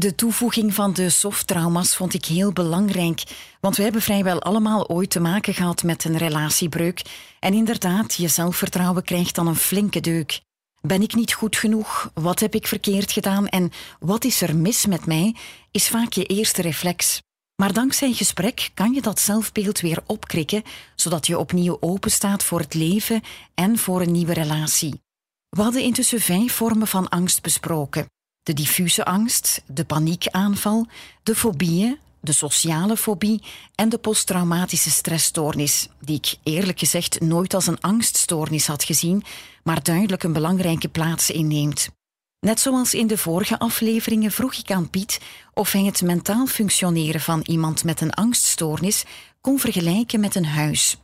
De 0.00 0.14
toevoeging 0.14 0.74
van 0.74 0.92
de 0.92 1.10
softtrauma's 1.10 1.96
vond 1.96 2.14
ik 2.14 2.24
heel 2.24 2.52
belangrijk, 2.52 3.22
want 3.60 3.76
we 3.76 3.82
hebben 3.82 4.02
vrijwel 4.02 4.42
allemaal 4.42 4.88
ooit 4.88 5.10
te 5.10 5.20
maken 5.20 5.54
gehad 5.54 5.82
met 5.82 6.04
een 6.04 6.16
relatiebreuk. 6.16 7.02
En 7.40 7.54
inderdaad, 7.54 8.14
je 8.14 8.28
zelfvertrouwen 8.28 9.04
krijgt 9.04 9.34
dan 9.34 9.46
een 9.46 9.56
flinke 9.56 10.00
deuk. 10.00 10.40
Ben 10.80 11.02
ik 11.02 11.14
niet 11.14 11.32
goed 11.32 11.56
genoeg? 11.56 12.10
Wat 12.14 12.40
heb 12.40 12.54
ik 12.54 12.66
verkeerd 12.66 13.12
gedaan? 13.12 13.48
En 13.48 13.70
wat 14.00 14.24
is 14.24 14.40
er 14.40 14.56
mis 14.56 14.86
met 14.86 15.06
mij? 15.06 15.36
Is 15.70 15.88
vaak 15.88 16.12
je 16.12 16.24
eerste 16.24 16.62
reflex. 16.62 17.22
Maar 17.56 17.72
dankzij 17.72 18.12
gesprek 18.12 18.70
kan 18.74 18.92
je 18.92 19.02
dat 19.02 19.20
zelfbeeld 19.20 19.80
weer 19.80 20.02
opkrikken, 20.06 20.62
zodat 20.94 21.26
je 21.26 21.38
opnieuw 21.38 21.76
openstaat 21.80 22.42
voor 22.42 22.60
het 22.60 22.74
leven 22.74 23.22
en 23.54 23.78
voor 23.78 24.00
een 24.00 24.12
nieuwe 24.12 24.32
relatie. 24.32 25.02
We 25.48 25.62
hadden 25.62 25.82
intussen 25.82 26.20
vijf 26.20 26.52
vormen 26.52 26.86
van 26.86 27.08
angst 27.08 27.42
besproken: 27.42 28.06
de 28.44 28.52
diffuse 28.52 29.04
angst, 29.04 29.62
de 29.66 29.84
paniekaanval, 29.84 30.86
de 31.22 31.34
fobieën, 31.34 31.98
de 32.20 32.32
sociale 32.32 32.96
fobie 32.96 33.42
en 33.74 33.88
de 33.88 33.98
posttraumatische 33.98 34.90
stressstoornis, 34.90 35.88
die 36.00 36.16
ik 36.16 36.34
eerlijk 36.42 36.78
gezegd 36.78 37.20
nooit 37.20 37.54
als 37.54 37.66
een 37.66 37.80
angststoornis 37.80 38.66
had 38.66 38.84
gezien, 38.84 39.24
maar 39.62 39.82
duidelijk 39.82 40.22
een 40.22 40.32
belangrijke 40.32 40.88
plaats 40.88 41.30
inneemt. 41.30 41.88
Net 42.40 42.60
zoals 42.60 42.94
in 42.94 43.06
de 43.06 43.18
vorige 43.18 43.58
afleveringen 43.58 44.30
vroeg 44.30 44.54
ik 44.54 44.70
aan 44.70 44.90
Piet 44.90 45.20
of 45.54 45.72
hij 45.72 45.82
het 45.82 46.02
mentaal 46.02 46.46
functioneren 46.46 47.20
van 47.20 47.40
iemand 47.44 47.84
met 47.84 48.00
een 48.00 48.12
angststoornis 48.12 49.04
kon 49.40 49.58
vergelijken 49.58 50.20
met 50.20 50.34
een 50.34 50.46
huis. 50.46 50.96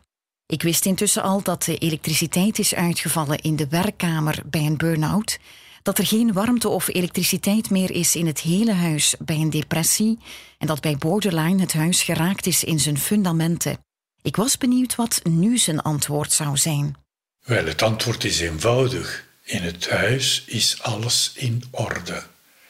Ik 0.46 0.62
wist 0.62 0.86
intussen 0.86 1.22
al 1.22 1.42
dat 1.42 1.62
de 1.62 1.78
elektriciteit 1.78 2.58
is 2.58 2.74
uitgevallen 2.74 3.38
in 3.38 3.56
de 3.56 3.68
werkkamer 3.68 4.42
bij 4.46 4.66
een 4.66 4.76
burn-out, 4.76 5.38
dat 5.82 5.98
er 5.98 6.06
geen 6.06 6.32
warmte 6.32 6.68
of 6.68 6.88
elektriciteit 6.88 7.70
meer 7.70 7.90
is 7.90 8.16
in 8.16 8.26
het 8.26 8.40
hele 8.40 8.72
huis 8.72 9.14
bij 9.18 9.36
een 9.36 9.50
depressie 9.50 10.18
en 10.58 10.66
dat 10.66 10.80
bij 10.80 10.96
borderline 10.96 11.60
het 11.60 11.72
huis 11.72 12.02
geraakt 12.02 12.46
is 12.46 12.64
in 12.64 12.80
zijn 12.80 12.98
fundamenten. 12.98 13.78
Ik 14.22 14.36
was 14.36 14.58
benieuwd 14.58 14.94
wat 14.94 15.20
nu 15.24 15.58
zijn 15.58 15.80
antwoord 15.80 16.32
zou 16.32 16.56
zijn. 16.56 16.96
Wel, 17.44 17.64
het 17.64 17.82
antwoord 17.82 18.24
is 18.24 18.40
eenvoudig. 18.40 19.24
In 19.42 19.62
het 19.62 19.88
huis 19.88 20.42
is 20.46 20.82
alles 20.82 21.32
in 21.34 21.62
orde. 21.70 22.22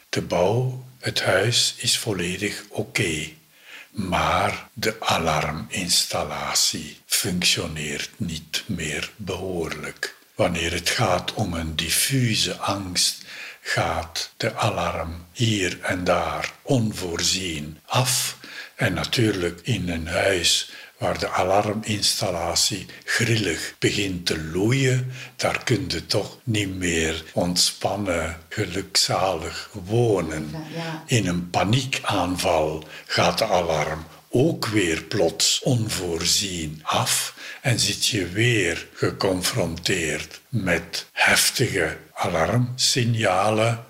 De 0.09 0.23
bouw, 0.23 0.85
het 0.99 1.23
huis 1.23 1.75
is 1.77 1.99
volledig 1.99 2.65
oké. 2.69 3.29
Maar 3.91 4.69
de 4.73 4.97
alarminstallatie 5.01 7.01
functioneert 7.07 8.11
niet 8.17 8.65
meer 8.67 9.11
behoorlijk. 9.17 10.19
Wanneer 10.41 10.73
het 10.73 10.91
gaat 10.91 11.35
om 11.35 11.55
een 11.55 11.77
diffuse 11.77 12.57
angst, 12.57 13.23
gaat 13.61 14.33
de 14.37 14.55
alarm 14.55 15.27
hier 15.33 15.79
en 15.83 16.05
daar 16.05 16.53
onvoorzien 16.63 17.79
af. 17.87 18.37
En 18.75 18.95
natuurlijk 18.95 19.61
in 19.63 19.89
een 19.89 20.07
huis 20.07 20.71
waar 20.99 21.19
de 21.19 21.29
alarminstallatie 21.29 22.87
grillig 23.05 23.75
begint 23.79 24.27
te 24.27 24.43
loeien, 24.43 25.13
daar 25.37 25.65
kun 25.65 25.85
je 25.89 26.07
toch 26.07 26.39
niet 26.45 26.77
meer 26.77 27.25
ontspannen, 27.33 28.39
gelukzalig 28.49 29.71
wonen. 29.73 30.55
In 31.07 31.27
een 31.27 31.51
paniekaanval 31.51 32.85
gaat 33.07 33.39
de 33.39 33.45
alarm 33.45 34.07
ook 34.31 34.67
weer 34.67 35.03
plots 35.03 35.61
onvoorzien 35.63 36.81
af 36.83 37.35
en 37.61 37.79
zit 37.79 38.07
je 38.07 38.29
weer 38.29 38.87
geconfronteerd 38.95 40.41
met 40.49 41.07
heftige 41.13 41.97
alarmsignalen. 42.15 43.85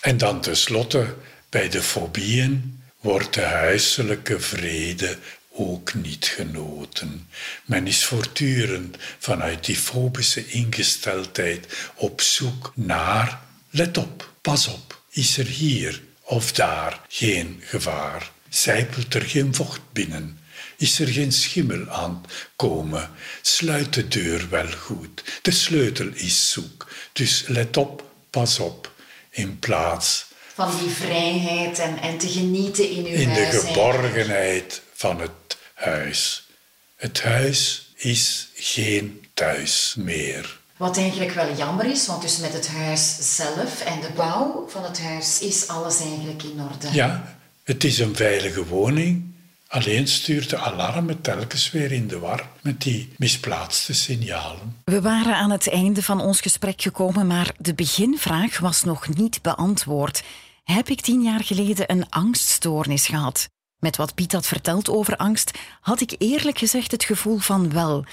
En 0.00 0.18
dan 0.18 0.40
tenslotte 0.40 1.14
bij 1.48 1.68
de 1.68 1.82
fobieën 1.82 2.82
wordt 3.00 3.34
de 3.34 3.42
huiselijke 3.42 4.40
vrede 4.40 5.18
ook 5.50 5.94
niet 5.94 6.26
genoten. 6.26 7.28
Men 7.64 7.86
is 7.86 8.04
voortdurend 8.04 8.96
vanuit 9.18 9.64
die 9.64 9.76
fobische 9.76 10.46
ingesteldheid 10.46 11.66
op 11.94 12.20
zoek 12.20 12.72
naar, 12.74 13.40
let 13.70 13.96
op, 13.98 14.32
pas 14.40 14.66
op, 14.66 15.02
is 15.10 15.38
er 15.38 15.46
hier 15.46 16.02
of 16.22 16.52
daar 16.52 17.00
geen 17.08 17.62
gevaar? 17.64 18.30
Zijpelt 18.48 19.14
er 19.14 19.22
geen 19.22 19.54
vocht 19.54 19.80
binnen? 19.92 20.38
Is 20.76 20.98
er 20.98 21.08
geen 21.08 21.32
schimmel 21.32 21.88
aan 21.88 22.24
komen? 22.56 23.10
Sluit 23.42 23.94
de 23.94 24.08
deur 24.08 24.48
wel 24.50 24.72
goed. 24.72 25.24
De 25.42 25.50
sleutel 25.50 26.08
is 26.14 26.50
zoek. 26.50 26.88
Dus 27.12 27.44
let 27.46 27.76
op, 27.76 28.04
pas 28.30 28.58
op. 28.58 28.92
In 29.30 29.58
plaats 29.58 30.26
van 30.54 30.78
die 30.78 30.90
vrijheid 30.90 31.78
en, 31.78 31.98
en 32.00 32.18
te 32.18 32.28
genieten 32.28 32.90
in 32.90 33.06
uw 33.06 33.12
in 33.12 33.28
huis. 33.28 33.54
In 33.54 33.60
de 33.60 33.66
geborgenheid 33.66 34.82
van 34.94 35.20
het 35.20 35.56
huis. 35.74 36.48
Het 36.96 37.22
huis 37.22 37.92
is 37.94 38.48
geen 38.54 39.24
thuis 39.34 39.94
meer. 39.98 40.58
Wat 40.76 40.96
eigenlijk 40.96 41.32
wel 41.32 41.56
jammer 41.56 41.86
is, 41.86 42.06
want 42.06 42.22
dus 42.22 42.38
met 42.38 42.52
het 42.52 42.68
huis 42.68 43.16
zelf 43.36 43.80
en 43.80 44.00
de 44.00 44.10
bouw 44.16 44.66
van 44.68 44.84
het 44.84 45.00
huis 45.00 45.40
is 45.40 45.68
alles 45.68 46.00
eigenlijk 46.00 46.42
in 46.42 46.60
orde. 46.60 46.88
Ja, 46.92 47.38
het 47.64 47.84
is 47.84 47.98
een 47.98 48.16
veilige 48.16 48.66
woning. 48.66 49.33
Alleen 49.74 50.08
stuurt 50.08 50.50
de 50.50 50.58
alarm 50.58 51.22
telkens 51.22 51.70
weer 51.70 51.92
in 51.92 52.08
de 52.08 52.18
war 52.18 52.48
met 52.60 52.82
die 52.82 53.12
misplaatste 53.16 53.94
signalen. 53.94 54.76
We 54.84 55.00
waren 55.00 55.34
aan 55.34 55.50
het 55.50 55.70
einde 55.70 56.02
van 56.02 56.20
ons 56.20 56.40
gesprek 56.40 56.82
gekomen, 56.82 57.26
maar 57.26 57.54
de 57.58 57.74
beginvraag 57.74 58.58
was 58.58 58.84
nog 58.84 59.08
niet 59.08 59.42
beantwoord. 59.42 60.22
Heb 60.64 60.88
ik 60.88 61.00
tien 61.00 61.22
jaar 61.22 61.44
geleden 61.44 61.90
een 61.90 62.08
angststoornis 62.08 63.06
gehad? 63.06 63.48
Met 63.78 63.96
wat 63.96 64.14
Piet 64.14 64.32
had 64.32 64.46
verteld 64.46 64.88
over 64.88 65.16
angst, 65.16 65.58
had 65.80 66.00
ik 66.00 66.14
eerlijk 66.18 66.58
gezegd 66.58 66.90
het 66.90 67.04
gevoel 67.04 67.38
van 67.38 67.72
wel. 67.72 68.04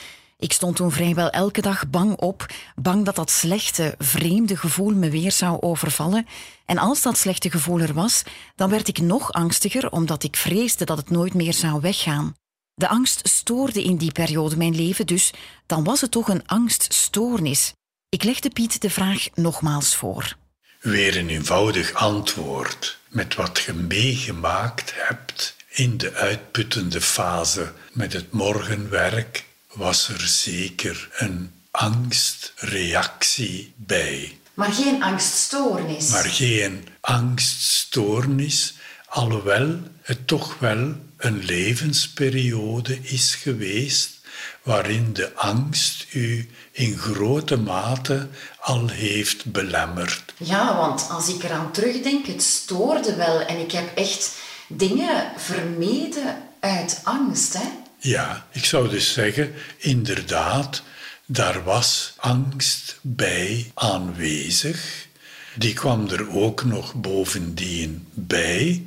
Ik 0.41 0.53
stond 0.53 0.75
toen 0.75 0.91
vrijwel 0.91 1.29
elke 1.29 1.61
dag 1.61 1.89
bang 1.89 2.15
op, 2.15 2.45
bang 2.75 3.05
dat 3.05 3.15
dat 3.15 3.31
slechte, 3.31 3.95
vreemde 3.97 4.57
gevoel 4.57 4.93
me 4.93 5.09
weer 5.09 5.31
zou 5.31 5.61
overvallen. 5.61 6.27
En 6.65 6.77
als 6.77 7.01
dat 7.01 7.17
slechte 7.17 7.51
gevoel 7.51 7.79
er 7.79 7.93
was, 7.93 8.23
dan 8.55 8.69
werd 8.69 8.87
ik 8.87 8.97
nog 8.97 9.31
angstiger 9.31 9.91
omdat 9.91 10.23
ik 10.23 10.35
vreesde 10.35 10.85
dat 10.85 10.97
het 10.97 11.09
nooit 11.09 11.33
meer 11.33 11.53
zou 11.53 11.81
weggaan. 11.81 12.35
De 12.73 12.87
angst 12.87 13.27
stoorde 13.27 13.83
in 13.83 13.97
die 13.97 14.11
periode 14.11 14.57
mijn 14.57 14.75
leven, 14.75 15.05
dus 15.05 15.33
dan 15.65 15.83
was 15.83 16.01
het 16.01 16.11
toch 16.11 16.27
een 16.27 16.47
angststoornis. 16.47 17.73
Ik 18.09 18.23
legde 18.23 18.49
Piet 18.49 18.81
de 18.81 18.89
vraag 18.89 19.27
nogmaals 19.33 19.95
voor. 19.95 20.35
Weer 20.79 21.17
een 21.17 21.29
eenvoudig 21.29 21.93
antwoord 21.93 22.97
met 23.07 23.35
wat 23.35 23.59
je 23.59 23.73
meegemaakt 23.73 24.93
hebt 24.95 25.55
in 25.69 25.97
de 25.97 26.13
uitputtende 26.13 27.01
fase 27.01 27.71
met 27.91 28.13
het 28.13 28.31
morgenwerk 28.31 29.49
was 29.73 30.09
er 30.09 30.27
zeker 30.27 31.09
een 31.17 31.51
angstreactie 31.71 33.73
bij. 33.75 34.37
Maar 34.53 34.71
geen 34.71 35.03
angststoornis. 35.03 36.09
Maar 36.09 36.23
geen 36.23 36.87
angststoornis, 37.01 38.73
alhoewel 39.09 39.79
het 40.01 40.27
toch 40.27 40.59
wel 40.59 40.95
een 41.17 41.43
levensperiode 41.43 42.99
is 43.01 43.35
geweest 43.35 44.19
waarin 44.63 45.13
de 45.13 45.35
angst 45.35 46.05
u 46.13 46.49
in 46.71 46.97
grote 46.97 47.57
mate 47.57 48.27
al 48.59 48.87
heeft 48.87 49.45
belemmerd. 49.45 50.33
Ja, 50.37 50.75
want 50.75 51.07
als 51.09 51.29
ik 51.29 51.43
eraan 51.43 51.71
terugdenk, 51.71 52.25
het 52.25 52.43
stoorde 52.43 53.15
wel 53.15 53.41
en 53.41 53.59
ik 53.59 53.71
heb 53.71 53.97
echt 53.97 54.31
dingen 54.67 55.31
vermeden 55.37 56.37
uit 56.59 57.01
angst. 57.03 57.53
Hè? 57.53 57.80
Ja, 58.03 58.47
ik 58.51 58.65
zou 58.65 58.89
dus 58.89 59.13
zeggen, 59.13 59.53
inderdaad, 59.77 60.83
daar 61.25 61.63
was 61.63 62.13
angst 62.17 62.99
bij 63.01 63.71
aanwezig. 63.73 65.07
Die 65.55 65.73
kwam 65.73 66.09
er 66.09 66.35
ook 66.35 66.63
nog 66.63 66.93
bovendien 66.93 68.07
bij. 68.13 68.85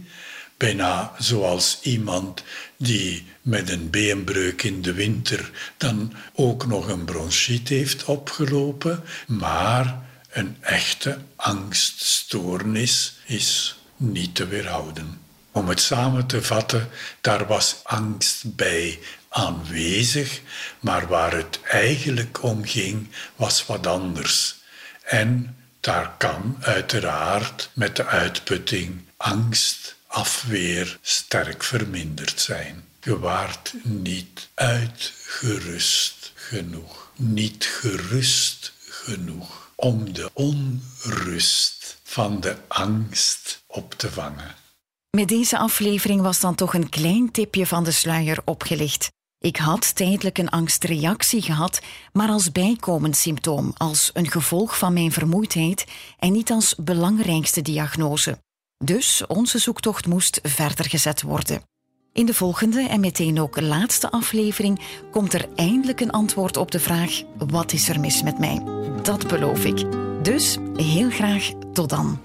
Bijna 0.56 1.12
zoals 1.18 1.78
iemand 1.82 2.42
die 2.76 3.26
met 3.42 3.70
een 3.70 3.90
beenbreuk 3.90 4.62
in 4.62 4.82
de 4.82 4.92
winter 4.92 5.50
dan 5.76 6.12
ook 6.32 6.66
nog 6.66 6.88
een 6.88 7.04
bronchiet 7.04 7.68
heeft 7.68 8.04
opgelopen. 8.04 9.02
Maar 9.26 10.06
een 10.30 10.56
echte 10.60 11.18
angststoornis 11.36 13.18
is 13.26 13.76
niet 13.96 14.34
te 14.34 14.46
weerhouden. 14.46 15.23
Om 15.54 15.68
het 15.68 15.80
samen 15.80 16.26
te 16.26 16.42
vatten, 16.42 16.88
daar 17.20 17.46
was 17.46 17.76
angst 17.82 18.56
bij 18.56 18.98
aanwezig, 19.28 20.40
maar 20.80 21.06
waar 21.06 21.32
het 21.32 21.60
eigenlijk 21.62 22.42
om 22.42 22.64
ging, 22.64 23.08
was 23.36 23.66
wat 23.66 23.86
anders. 23.86 24.56
En 25.02 25.56
daar 25.80 26.14
kan 26.18 26.56
uiteraard 26.60 27.70
met 27.72 27.96
de 27.96 28.06
uitputting 28.06 29.02
angst, 29.16 29.94
afweer 30.06 30.98
sterk 31.02 31.62
verminderd 31.62 32.40
zijn. 32.40 32.84
Je 33.02 33.18
waart 33.18 33.72
niet 33.82 34.48
uitgerust 34.54 36.32
genoeg, 36.34 37.10
niet 37.16 37.64
gerust 37.64 38.72
genoeg 38.88 39.70
om 39.74 40.12
de 40.12 40.30
onrust 40.32 41.96
van 42.02 42.40
de 42.40 42.56
angst 42.68 43.62
op 43.66 43.94
te 43.94 44.10
vangen. 44.10 44.63
Met 45.14 45.28
deze 45.28 45.58
aflevering 45.58 46.20
was 46.20 46.40
dan 46.40 46.54
toch 46.54 46.74
een 46.74 46.88
klein 46.88 47.30
tipje 47.30 47.66
van 47.66 47.84
de 47.84 47.90
sluier 47.90 48.38
opgelicht. 48.44 49.12
Ik 49.38 49.56
had 49.56 49.94
tijdelijk 49.94 50.38
een 50.38 50.48
angstreactie 50.48 51.42
gehad, 51.42 51.80
maar 52.12 52.28
als 52.28 52.52
bijkomend 52.52 53.16
symptoom, 53.16 53.72
als 53.76 54.10
een 54.12 54.30
gevolg 54.30 54.78
van 54.78 54.92
mijn 54.92 55.12
vermoeidheid 55.12 55.84
en 56.18 56.32
niet 56.32 56.50
als 56.50 56.74
belangrijkste 56.76 57.62
diagnose. 57.62 58.38
Dus 58.84 59.26
onze 59.26 59.58
zoektocht 59.58 60.06
moest 60.06 60.40
verder 60.42 60.88
gezet 60.88 61.22
worden. 61.22 61.62
In 62.12 62.26
de 62.26 62.34
volgende 62.34 62.88
en 62.88 63.00
meteen 63.00 63.40
ook 63.40 63.60
laatste 63.60 64.10
aflevering 64.10 64.80
komt 65.10 65.34
er 65.34 65.48
eindelijk 65.54 66.00
een 66.00 66.12
antwoord 66.12 66.56
op 66.56 66.70
de 66.70 66.80
vraag: 66.80 67.22
wat 67.36 67.72
is 67.72 67.88
er 67.88 68.00
mis 68.00 68.22
met 68.22 68.38
mij? 68.38 68.62
Dat 69.02 69.28
beloof 69.28 69.64
ik. 69.64 69.84
Dus 70.22 70.56
heel 70.76 71.10
graag 71.10 71.50
tot 71.72 71.90
dan. 71.90 72.20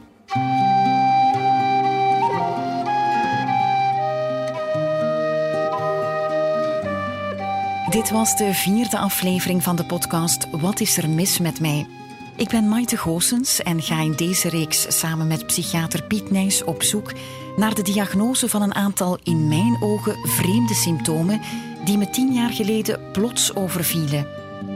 Dit 7.89 8.09
was 8.09 8.35
de 8.35 8.53
vierde 8.53 8.97
aflevering 8.97 9.63
van 9.63 9.75
de 9.75 9.85
podcast 9.85 10.47
Wat 10.51 10.79
is 10.79 10.97
er 10.97 11.09
mis 11.09 11.39
met 11.39 11.59
mij? 11.59 11.87
Ik 12.35 12.49
ben 12.49 12.67
Maite 12.67 12.97
Goossens 12.97 13.61
en 13.61 13.81
ga 13.81 14.01
in 14.01 14.15
deze 14.15 14.49
reeks 14.49 14.99
samen 14.99 15.27
met 15.27 15.45
psychiater 15.45 16.03
Piet 16.03 16.31
Nijs 16.31 16.63
op 16.63 16.83
zoek 16.83 17.13
naar 17.55 17.73
de 17.73 17.81
diagnose 17.81 18.49
van 18.49 18.61
een 18.61 18.75
aantal 18.75 19.17
in 19.23 19.47
mijn 19.47 19.77
ogen 19.81 20.15
vreemde 20.23 20.73
symptomen 20.73 21.41
die 21.85 21.97
me 21.97 22.09
tien 22.09 22.33
jaar 22.33 22.51
geleden 22.51 23.11
plots 23.11 23.55
overvielen. 23.55 24.27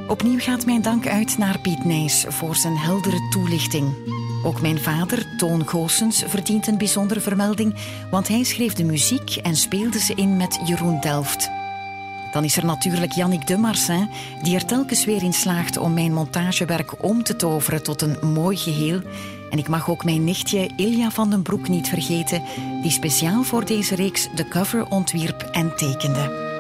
Opnieuw 0.08 0.40
gaat 0.40 0.66
mijn 0.66 0.82
dank 0.82 1.08
uit 1.08 1.38
naar 1.38 1.60
Piet 1.60 1.86
Nijs 1.86 2.26
voor 2.28 2.56
zijn 2.56 2.78
heldere 2.78 3.28
toelichting. 3.30 3.94
Ook 4.44 4.62
mijn 4.62 4.80
vader, 4.80 5.36
Toon 5.38 5.68
Goossens, 5.68 6.24
verdient 6.28 6.68
een 6.68 6.78
bijzondere 6.78 7.20
vermelding, 7.20 7.76
want 8.12 8.28
hij 8.28 8.44
schreef 8.44 8.74
de 8.74 8.84
muziek 8.84 9.36
en 9.36 9.56
speelde 9.56 10.00
ze 10.00 10.14
in 10.16 10.38
met 10.38 10.60
Jeroen 10.66 11.00
Delft. 11.00 11.63
Dan 12.34 12.44
is 12.44 12.58
er 12.58 12.66
natuurlijk 12.66 13.12
Yannick 13.12 13.48
de 13.48 13.58
Marsin, 13.58 14.10
die 14.42 14.56
er 14.56 14.66
telkens 14.66 15.06
weer 15.06 15.24
in 15.24 15.34
slaagt 15.34 15.78
om 15.78 15.94
mijn 15.94 16.14
montagewerk 16.14 17.04
om 17.04 17.24
te 17.24 17.36
toveren 17.36 17.84
tot 17.84 18.02
een 18.02 18.18
mooi 18.34 18.58
geheel. 18.58 19.02
En 19.50 19.58
ik 19.58 19.68
mag 19.68 19.90
ook 19.90 20.04
mijn 20.04 20.24
nichtje 20.24 20.70
Ilja 20.76 21.12
van 21.12 21.30
den 21.30 21.42
Broek 21.42 21.68
niet 21.68 21.90
vergeten, 21.90 22.44
die 22.82 22.92
speciaal 22.92 23.44
voor 23.44 23.66
deze 23.66 23.96
reeks 23.96 24.30
de 24.36 24.48
cover 24.48 24.86
ontwierp 24.90 25.42
en 25.42 25.76
tekende. 25.76 26.53